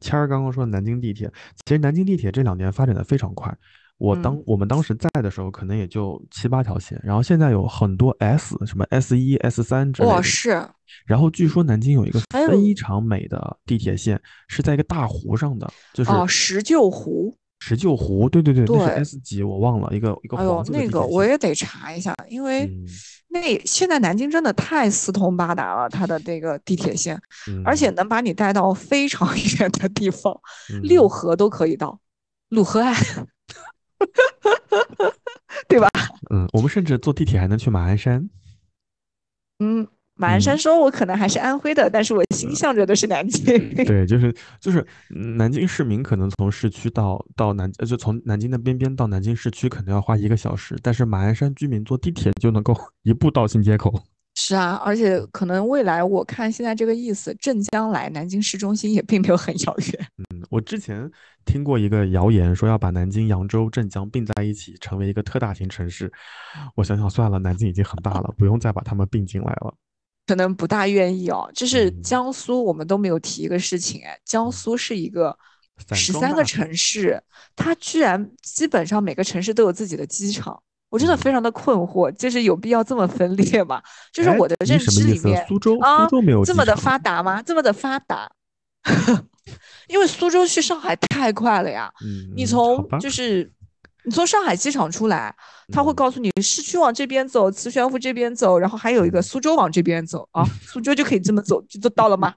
[0.00, 1.32] 谦儿刚刚说的南京地铁，
[1.64, 3.56] 其实南京地铁这两年发展的非常快。
[3.98, 10.22] 我当、嗯我们当时在的时候，可能也就七八条线，然后现在有很多 S 什么 S 一、S 三之类哇，的。
[10.22, 10.68] 是
[11.06, 17.36] 然后据说南京有一个非常美的地铁线，是在一个大湖上的，就是哦，石臼湖。
[17.60, 18.28] 石臼湖。
[18.28, 21.00] 对对对，那是 S 级，我忘了一个一个哎呦黄，色的那个。
[21.00, 22.84] 我也得查一下，因为嗯
[23.28, 27.18] 那现在南京真的太四通八达了，它的这个地铁线，
[27.64, 29.28] 而且嗯能把你带到非常
[29.60, 30.38] 远的地方，
[30.82, 31.98] 六嗯合都可以到，
[32.50, 32.94] 鲁河岸，
[35.68, 35.88] 对吧？
[36.30, 38.28] 嗯，我们甚至坐地铁还能去马鞍山。
[39.58, 43.44] 嗯，马鞍山嗯说我可能还是安徽的，但是我心向着的是南京。
[43.84, 44.84] 对，就是就是
[45.14, 54.02] 嗯南京市民可能从市区到到南，呃就从南京的边边到南京市区可能要花一个小时，但是马鞍山居民坐地铁就能够 一步到新街口。
[54.34, 60.06] 是啊，而且可能未来我看现在这个意思，镇江来南京市中心也并没有很遥远。
[60.30, 61.10] 嗯，我之前
[61.44, 66.10] 听过一个谣言，说要把南京、扬州、镇江并在一起，成为一个特大型城市。
[66.74, 69.74] 我想想算了，南京已经很大了，不用再把它们并进来了。
[70.26, 71.50] 可能不大愿意哦。
[71.54, 75.36] 就是嗯江苏，我们都没有提一个事情，哎，江苏是一个
[75.86, 77.22] 散十三个城市，
[77.54, 83.82] 它居然基本上每个城市都有自己的机场，我真的嗯非常的困惑，就是有必要这么分裂吗？
[84.12, 87.40] 就是哎我的认知里面，苏州，啊苏州没有这么的发达吗？
[87.42, 88.30] 这么的发达？
[89.88, 93.50] 因为苏州去上海太快了呀，你嗯你从就是
[94.04, 95.34] 你从上海机场出来，
[95.72, 102.34] 他会嗯告诉你市区往这边走，磁悬浮这边走，然后还有一个嗯苏州往这边走啊，苏州就可以这么走，就就到了吗？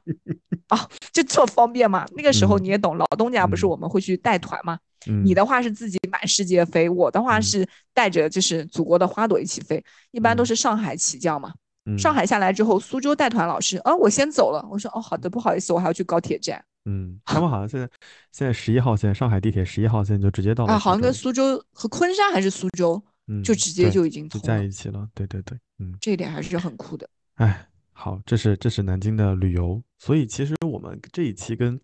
[0.68, 2.06] 啊，就这么方便吗？
[2.16, 4.78] 那个时候嗯你也懂，老东家不是嗯我们会去带团吗？
[5.08, 11.54] 嗯你的话是自己满世界飞，我的话嗯是带着就是祖国的花朵一起飞，一般都嗯是上海起降嘛。
[11.88, 14.68] 嗯上海下来之后，苏州带团老师啊，我先走了。
[14.72, 17.90] 我说哦，好的，不好意思，我还要去高铁站嗯，他们好像现在
[18.32, 25.07] 现在十一号线上海地铁十一号线就直接到了啊，好像跟苏州和昆山还是苏州，嗯就直接就已经就通在一起了。
[25.14, 25.95] 对对对，嗯。
[25.99, 27.10] 这一点还是很酷的。
[27.36, 31.80] 哎，好，这是这是南京的旅游，所以其实我们这一期跟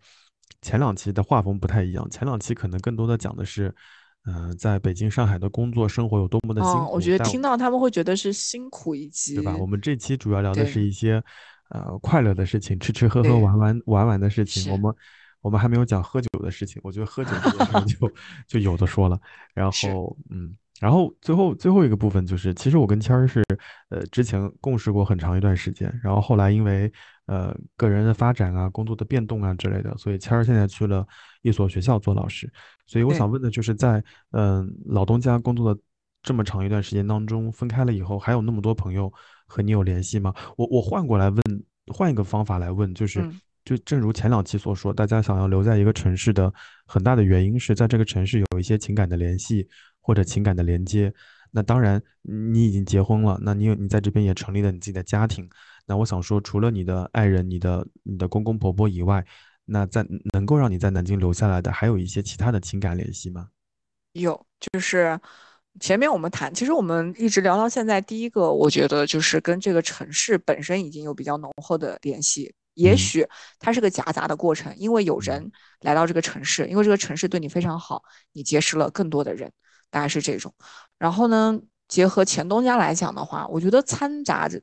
[0.62, 3.74] 前两期的画风不太一样，前两期可能更多的讲的是，
[4.26, 6.96] 呃，在北京、上海的工作生活有多么的辛哦，苦。
[6.96, 9.58] 我觉得听到他们会觉得是辛苦以及对吧？
[9.58, 11.24] 我们这期主要聊的是一些
[11.72, 14.72] 呃快乐的事情，吃吃喝喝、玩玩玩玩的事情。
[14.72, 14.94] 我们
[15.42, 18.12] 我们还没有讲喝酒的事情，我觉得喝酒这件事情就
[18.48, 19.20] 就有的说了。
[19.54, 23.44] 然后嗯，然后最后最后一个部分就是，其实我跟谦儿是
[23.90, 26.92] 呃之前共事过很长一段时间，然后后来因为
[27.26, 31.08] 呃个人的发展啊、工作的变动啊之类的，所以谦儿现在去了
[31.42, 32.52] 一所学校做老师。
[32.86, 35.82] 所以我想问的就是在，嗯老东家工作的
[36.22, 39.12] 这么长一段时间当中，分开了以后，还有那么多朋友
[39.52, 40.34] 和你有联系吗？
[40.56, 41.42] 我我换过来问，
[41.94, 43.22] 换一个方法来问，就是。
[43.22, 46.52] 嗯就正如前两期所说，大家想要留在一个城市的
[46.88, 49.70] 很大的原因是在这个城市有一些情感的联系
[50.02, 51.14] 或者情感的连接。
[51.52, 55.48] 那当然，你已经结婚了，那你有你在这边也成立了你自己的家庭。
[55.86, 59.24] 那我想说，除了你的爱人、你的你的公公婆婆以外，
[59.66, 60.04] 那在
[60.34, 63.50] 能够让你在南京留下来的，还有一些其他的情感联系吗？
[64.14, 65.20] 有，就是
[65.80, 72.98] 前面我们谈，其实我们一直聊到现在，第一个我觉得就是跟这个城市本身已经有比较浓厚的联系，也嗯。
[72.98, 73.28] 许
[73.58, 78.04] 它是个夹杂的过程，因为有人来到这个城市，因为这个城市对你非常好，
[78.34, 79.52] 你结识了更多的人，
[79.90, 80.54] 大概是这种。
[81.00, 84.62] 然后呢，结合前东家来讲的话，我觉得掺杂着，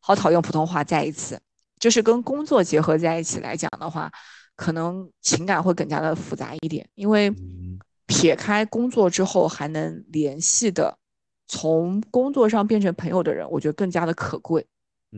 [0.00, 1.40] 好讨厌普通话，再一次，
[1.78, 4.10] 就是跟工作结合在一起来讲的话，
[4.54, 7.78] 可能情感会更加的复杂一点，因为嗯
[8.10, 10.98] 撇开工作之后还能联系的，
[11.46, 14.66] 从工作上变成朋友的人，我觉得更加的可贵。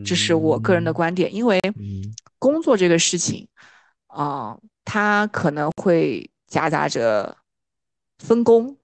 [0.05, 3.47] 这是我个人的观点，因为嗯工作这个事情
[4.07, 7.35] 啊、它可能会夹杂着
[8.19, 8.77] 分工，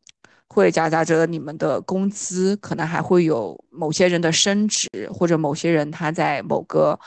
[0.47, 6.99] 会夹杂着你们的工资，可能还会有某些人的升职，或者某些人他在某个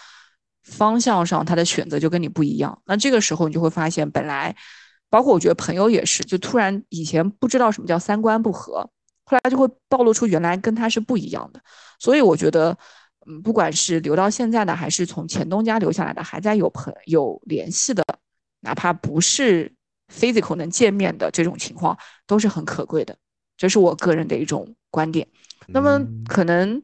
[0.63, 2.81] 方向上他的选择就跟你不一样。
[2.87, 4.55] 那这个时候你就会发现，本来
[5.13, 8.77] 包括我觉得朋友也是，就突然以前不知道什么叫三观不合，
[9.27, 11.61] 后来就会暴露出原来跟他是不一样的。
[11.99, 12.75] 所以我觉得，
[13.27, 18.03] 嗯，不管是留到现在的，还是从前东家留下来的，还在有朋有联系的，
[18.61, 19.71] 哪怕不是
[20.11, 21.95] physical 能见面的这种情况，
[22.27, 23.15] 都是很可贵的。
[23.59, 25.29] 这是我个人的一种观点。
[25.67, 26.83] 那么嗯可能，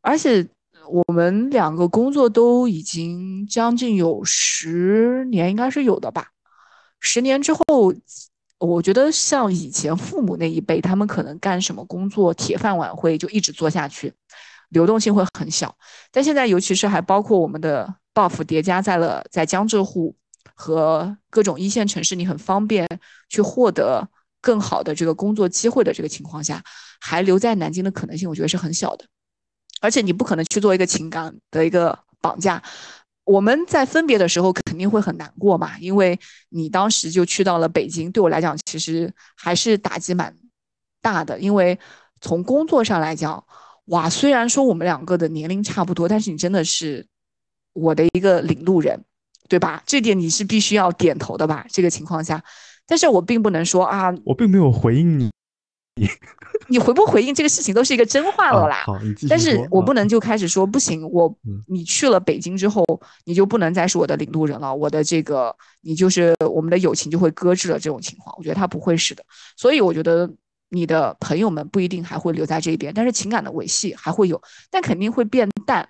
[0.00, 0.44] 而且
[0.90, 6.32] 我们两个工作都已经将近有十年，应该是有的吧。
[7.00, 7.62] 十年之后，
[8.58, 14.12] 我觉得像以前父母那一辈，他们可能干什么工作，铁饭碗会就一直做下去，
[14.70, 15.76] 流动性会很小。
[16.10, 20.16] 但现在，尤其是还包括我们的 buff 叠加在了在江浙沪
[20.54, 22.86] 和各种一线城市，你很方便
[23.28, 24.08] 去获得
[24.40, 26.60] 更好的这个工作机会的这个情况下，
[27.00, 29.04] 还留在南京的可能性，我觉得是很小的。
[29.80, 32.60] 而且你不可能去做一个情感的一个绑架。
[33.28, 36.18] 我们在分别的时候肯定会很难过嘛，因为
[36.48, 40.34] 你当时就去到了北京，对我来讲其实还是打击蛮
[41.02, 41.38] 大的。
[41.38, 41.78] 因为
[42.22, 43.44] 从工作上来讲，
[43.86, 47.06] 哇，虽然说我们两个的年龄差不多，但是你真的是
[47.74, 49.04] 我的一个领路人，
[49.46, 49.82] 对吧？
[49.84, 51.66] 这点你是必须要点头的吧？
[51.68, 52.42] 这个情况下，
[52.86, 55.30] 但是我并不能说啊，我并没有回应你
[56.68, 58.84] 你回不回应这个事情都是一个真话了啦。
[59.28, 62.84] 但是我不能就开始说不行，我嗯你去了北京之后，
[63.24, 69.24] 你就不能再是我的领路人了，我的这个你就是我们的友情就会搁置了这种情况，我觉得他不会是的，
[69.56, 70.30] 所以我觉得
[70.70, 75.88] 你的朋友们不一定还会留在这边，但是情感的维系还会有，但肯定会变淡。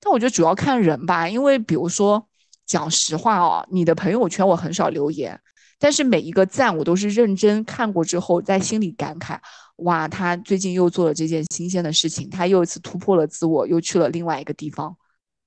[0.00, 2.26] 但我觉得主要看人吧，因为比如说
[2.66, 5.38] 讲实话哦，你的朋友圈我很少留言，
[5.78, 9.38] 但是每一个赞我都是认真看过之后，在心里感慨。
[9.78, 14.96] 哇，他最近又做了这件新鲜的事情，他又一次突破了自我，又去了另外一个地方，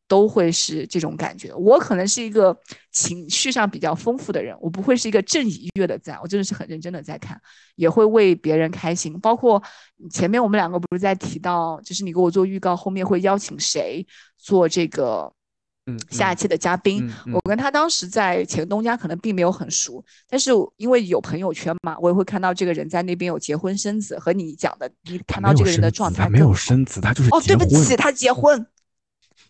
[0.06, 1.54] 都会是这种感觉。
[1.54, 2.58] 我可能是一个
[2.92, 7.40] 情绪上比较丰富的人，我不会是一个正以悦的赞，我真的是很认真的在看，
[7.76, 9.18] 也会为别人开心。
[9.22, 9.64] 包括
[10.12, 14.06] 前面我们两个不是在提到，就是你给我做预告，后面会邀请谁
[14.38, 15.34] 做这个
[15.88, 17.12] 嗯下一期的嘉宾。
[17.26, 28.66] 嗯我跟他当时在前东家可能并没有很熟，但是因为有朋友圈嘛，我也会看到这个人在那边有结婚生子，和你讲的，你看到这个人的状态他没有生子，他就是哦，对不起，他结婚。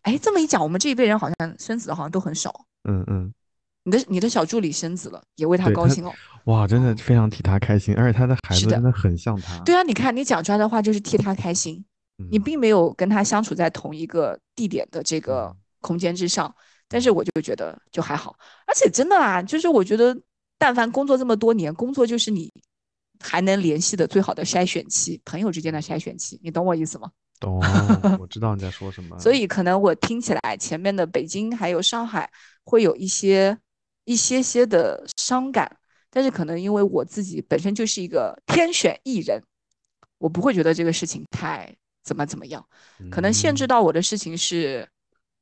[0.04, 2.66] 哎，这么一讲，我们这一辈人好像生子的好像都很少。
[2.88, 3.34] 嗯嗯，
[3.84, 6.14] 你的你的小助理生子了，也为他高兴哦。
[6.46, 9.58] 哇，真的非常替他开心，而且他的孩子真的很像他。
[9.66, 11.84] 对啊，你看你讲出来的话就是替他开心，
[12.30, 16.54] 你嗯并没有跟他相处在同一个地点的这个嗯空间之上，
[16.88, 20.18] 但是我就觉得就还好，而且真的啊，就是我觉得，
[20.58, 22.52] 但凡工作这么多年，工作就是你
[23.20, 27.12] 还能联系的最好的筛选期，朋友之间的筛选期，你懂我意思吗？
[27.40, 27.60] 懂，
[28.20, 29.18] 我知道你在说什么。
[29.20, 32.28] 所以可能我听起来前面的北京还有上海
[32.64, 33.56] 会有一些
[34.06, 35.78] 一些些的伤感，
[36.10, 39.40] 但是可能因为我自己本身就是一个天选艺人，
[40.18, 42.66] 我不会觉得这个事情太怎么怎么样。
[43.12, 44.90] 可能限制嗯到我的事情是，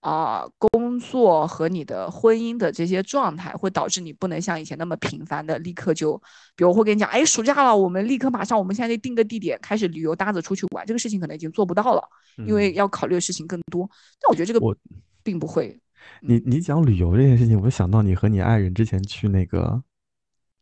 [0.06, 6.16] 啊、工作和你的婚姻的这些状态，会导致你不能像以前那么频繁的立刻就，
[6.56, 12.08] 比如我会跟你讲，哎，暑假了，我们立刻马上，我们现在就定个地点，开始旅游搭子出去玩，这个事情可能已经做不到了，
[12.46, 13.90] 因为嗯要考虑的事情更多。
[14.22, 14.76] 但我觉得这个我
[15.24, 15.76] 并不会，
[16.22, 19.82] 你你讲旅游这件事情，我就想到你和你爱人之前去那个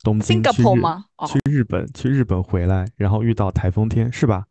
[0.03, 4.45] 东京去 Singapore 日吗哦去日本，去日本回来，然后遇到台风天，是吧？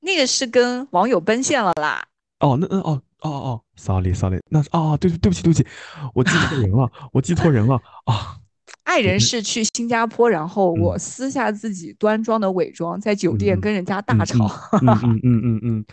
[0.00, 2.08] 那个是跟网友奔现了啦。
[2.40, 5.66] 哦，那那哦哦哦，sorry sorry，那是哦，对对不起对不起，
[6.14, 7.76] 我记错人了，我记错人了
[8.06, 8.38] 啊。
[8.82, 14.46] 爱人嗯是去新加坡，然后我嗯私下自己端庄的伪装，在酒店嗯跟人家大吵。
[14.80, 15.84] 嗯嗯嗯嗯嗯，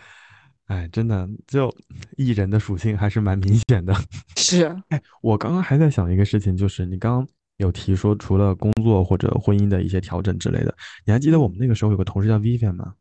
[0.66, 1.74] 哎，真的，就
[2.16, 3.94] 艺人的属性还是蛮明显的。
[4.36, 10.74] 是，哎，我刚刚还在想一个事情，就是你刚刚有提说，除了工作或者婚姻的一些调整之类的，
[11.04, 12.94] 你还记得我们那个时候有个同事叫 Vivian 吗？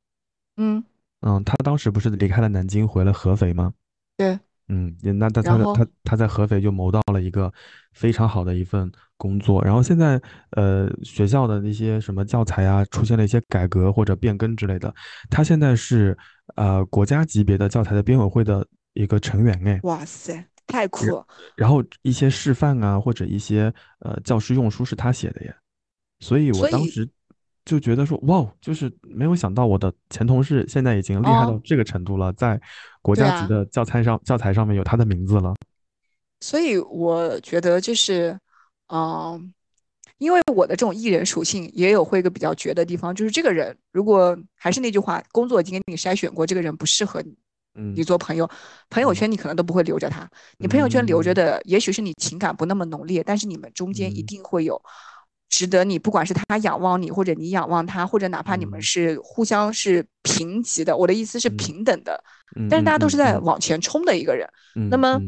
[0.58, 0.84] 嗯，
[1.22, 3.74] 嗯，他当时不是离开了南京，回了合肥吗？
[4.18, 4.40] 对，
[4.70, 7.52] 嗯，也那他他他他在合肥就谋到了一个
[7.92, 10.20] 非常好的一份工作，然后现在
[10.52, 14.94] 呃学校的那些什么教材啊出现了一些改革或者变更之类的，
[15.30, 16.18] 他现在是
[16.56, 21.28] 呃国家级别的教材的编委会的一个成员哎，哇塞，太酷了！
[21.56, 25.56] 然后一些示范啊或者一些呃教师用书是他写的耶，
[26.20, 27.08] 所以我当时
[27.66, 32.60] 就觉得说哇哦，就是没有想到我的前同事现在已经厉害到哦，这个程度了，在
[33.02, 35.54] 国家级的教材上教材上面有他的名字了。
[36.42, 38.38] 所以我觉得就是，
[38.90, 39.54] 嗯，
[40.18, 47.34] 因为我的这种艺人属性也有会一个比较绝的地方，就是这个人如果还是那句话，工作已经给你筛选过，这个人不适合你，
[47.94, 48.50] 你嗯做朋友，
[48.90, 54.26] 朋友嗯圈你可能都不会留着他，你朋友圈留着嗯的也许是你情感不那么浓烈，但是你们中间一嗯。
[54.26, 54.82] 定会有
[55.56, 62.24] 值得你，不管是他仰望你，或者你仰望他，或者哪怕你们嗯是互相是平级的，我的意思是嗯平等的，
[62.56, 64.50] 嗯但是大家都是在往前冲的一个人。
[64.90, 65.22] 那么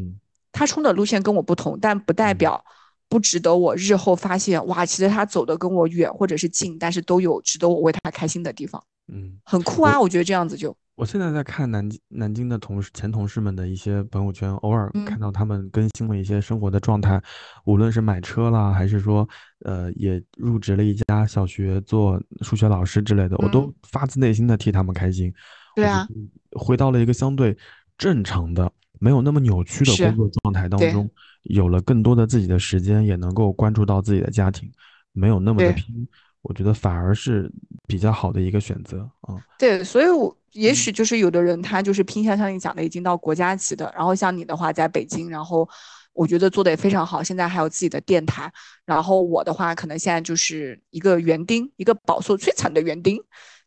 [0.50, 2.64] 他冲的路线跟我不同，但不代嗯表
[3.08, 10.00] 不值得我日后发现，哇，其实他走的跟我远或者是近，但是都有值得我为他开心的地方，嗯，很酷啊！
[10.00, 17.22] 我觉得这样子就，我现在在看南京南京的同事前同事们的一些朋友圈，偶尔看嗯到他们更新了一些生活的状态，
[17.66, 19.28] 无论是买车啦，还是说
[19.60, 25.32] 呃也入职了一家小学做数学老师之类的，我都嗯，发自内心的替他们开心。
[25.74, 26.08] 对啊，
[26.52, 27.54] 回到了一个相对
[27.98, 31.08] 正常的、没有那么扭曲的工，作状态当中，
[31.42, 34.72] 有了更多的自己的时间，也能够关注到自己的家庭，
[35.12, 35.70] 没有那么的。
[35.74, 36.08] 拼，
[36.40, 37.52] 我觉得反而是
[37.86, 39.36] 比较好的一个选择啊。
[39.58, 40.74] 对，所以我也嗯。
[40.74, 45.68] 许就是有的人他就是偏向像你讲的，已经到国家级的，然后像你的话在北京，然后
[46.12, 48.50] 我觉得做的也非常好，现在还有自己的电台，
[48.84, 53.22] 然后我的话可能现在就是一个园丁，一个饱受摧残的园丁，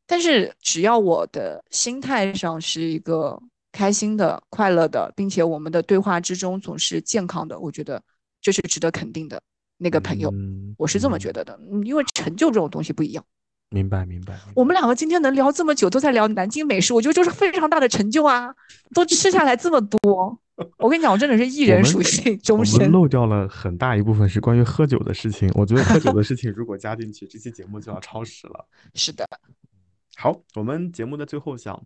[0.07, 3.39] 但是只要我的心态上是一个
[3.71, 8.01] 开心的、快乐的，并且我们的对话之中总是健康的，我觉得
[8.41, 9.39] 这是值得肯定的
[9.77, 13.23] 那个朋友，嗯我是这么觉嗯，得的，嗯因为成就这种东西不一样。
[13.69, 14.35] 明白明白。
[14.55, 18.53] 我们两个今天能聊这么久，都在聊南京美食，我觉得就是非常大的成就啊！
[18.93, 20.39] 都吃下来这么多，
[20.77, 22.91] 我跟你讲，我真的是艺人属性 终我们身。
[22.91, 28.65] 漏掉了很大一部分是关于喝酒的事情，我觉得喝酒的事情如果加进去，这期节目就要超时了。
[28.95, 29.23] 是的，
[30.17, 31.79] 好，我们节目的最后想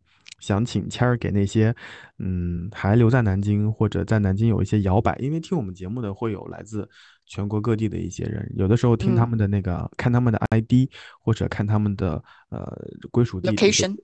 [0.44, 1.74] 想请谦儿给那些
[2.20, 6.88] 嗯还留在南京或者在南京有一些摇摆，因为听我们节目的会有来自
[7.26, 9.30] 全国各地的一些人，有的时候听他嗯。
[9.30, 10.92] 们的那个、看他们的 ID
[11.22, 12.60] 或者看他们的呃
[13.10, 13.98] 归属地，location，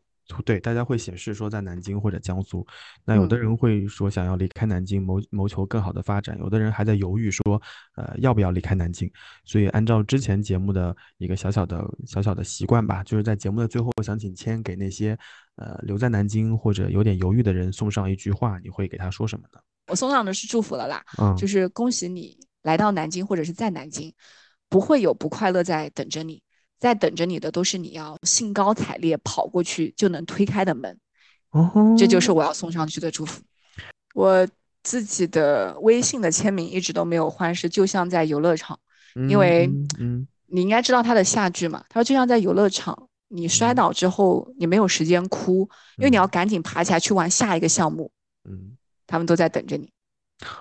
[0.46, 2.66] 对，大家会显示说在南京或者江苏。
[3.04, 7.62] 那有的嗯人会说想要离开南京，谋谋求更好的发展；有的人还在犹豫说，
[7.96, 9.12] 呃，要不要离开南京。
[9.44, 15.18] 所以按照之前节目的一个小小的小小的习惯吧，就是在节目的最后，想请谦给那些
[15.56, 19.60] 呃留在南京或者有点犹豫的人送上一句话，你会给他说什么呢？
[19.88, 24.14] 我送上的是祝福了啦，嗯就是恭喜你来到南京或者是在南京，
[24.70, 26.40] 不会有不快乐在等着你，
[26.80, 30.98] 在等着你的都是你要兴高采烈跑过去就能推开的门，
[31.52, 33.44] 哦，这就是我要送上去的祝福。
[34.16, 34.48] 我
[34.82, 38.80] 自己的微信的签名一直都没有换，是就像在游乐场，
[39.14, 39.70] 因嗯为
[40.48, 41.84] 你应该知道他的下句嘛。
[41.90, 48.10] 他说就像在游乐场，你摔嗯倒之后你没有时间哭，因为你要嗯赶紧爬起来去玩下一个项目，
[48.50, 49.92] 嗯他们都在等着你。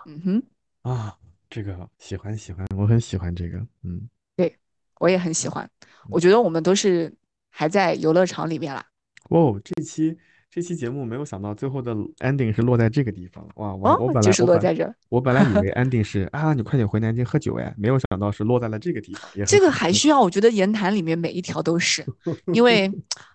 [0.07, 0.43] 嗯哼，
[0.83, 1.17] 啊，
[1.49, 4.57] 这个喜欢喜欢，我很喜欢这个，嗯对
[4.99, 5.69] 我也很喜欢。
[6.11, 7.13] 我觉得我们都是
[7.51, 8.85] 还在游乐场里面啦。
[9.31, 10.17] 哦，这期
[10.51, 14.95] 这期节目没有想到最后的 ending 是落在这个地方，哇，我本来我本落在这儿。
[15.11, 22.05] 我本来以为 ending 是啊，你快点回南京喝酒哎，没有想到是落在了这个地方，这个还需要，我觉得言谈里面每一条都是，
[22.55, 22.91] 因为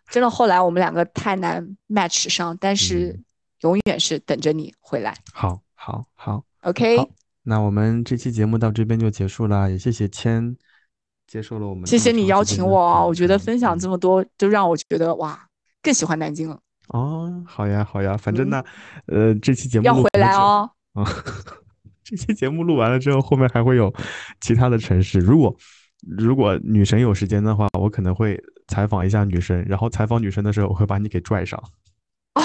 [0.10, 3.24] 真的后来我们两个太难 match 上，但是嗯
[3.62, 5.16] 永远是等着你回来。
[5.32, 7.08] 好好好 OK，好，
[7.44, 10.56] 那我们这期节目到这边就结束了，也谢谢谦
[11.28, 15.40] 接受了我们谢谢你邀请我啊，我觉得分享嗯这么多，就让我觉得哇，
[15.82, 16.60] 更喜欢南京了。
[16.90, 18.64] 哦，好呀好呀，反正嗯呢，
[19.08, 20.70] 呃，这期节目要回来哦。
[20.94, 21.04] 啊，
[22.04, 23.92] 这期节目录完了之后，后面还会有
[24.42, 25.20] 其他的城市。
[25.20, 25.56] 如果
[26.06, 31.58] 如果女神有时间的话，我可能会采访一下女神，然后采访女神的时候，我会把你给拽上。
[32.34, 32.44] 啊，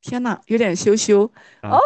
[0.00, 1.26] 天呐，有点羞羞。
[1.60, 1.78] 啊哦，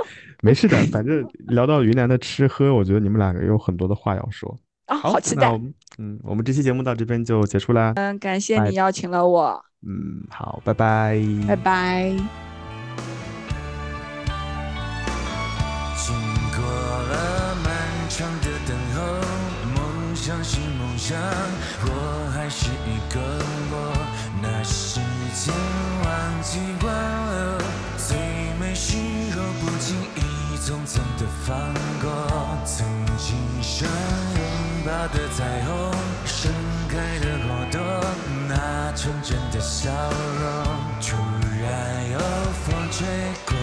[0.43, 4.57] 没事的，反正聊到云南的吃喝，我觉得你们两个有很多的话要说。
[4.87, 5.59] 啊，好，好期待那我。
[5.59, 7.93] 们嗯，我们这期节目到这边就结束啦。
[7.97, 12.11] 嗯，感谢你邀请了我，嗯，好，拜拜，拜拜。
[15.97, 16.15] 经
[16.57, 17.73] 过了漫
[18.09, 19.03] 长的等候，
[19.75, 21.17] 梦想是梦想，
[21.83, 23.21] 我还是一个
[23.71, 23.75] 我。
[24.43, 25.01] 那时
[25.33, 25.55] 间
[26.05, 26.93] 忘记挽
[27.31, 27.59] 留，
[27.97, 28.17] 最
[28.61, 28.97] 美时
[29.35, 31.57] 候不经意匆匆的放
[32.03, 32.05] 过，
[32.67, 32.85] 曾
[33.17, 33.89] 经相
[34.85, 35.91] 把的彩虹，
[36.27, 36.53] 盛
[36.91, 37.81] 开的花朵，
[38.47, 40.45] 那纯真的笑容，
[41.01, 41.17] 突
[41.63, 42.19] 然有
[42.53, 43.07] 风吹
[43.47, 43.57] 过，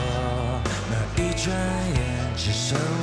[0.90, 1.56] 那一转
[1.94, 3.01] 眼只剩。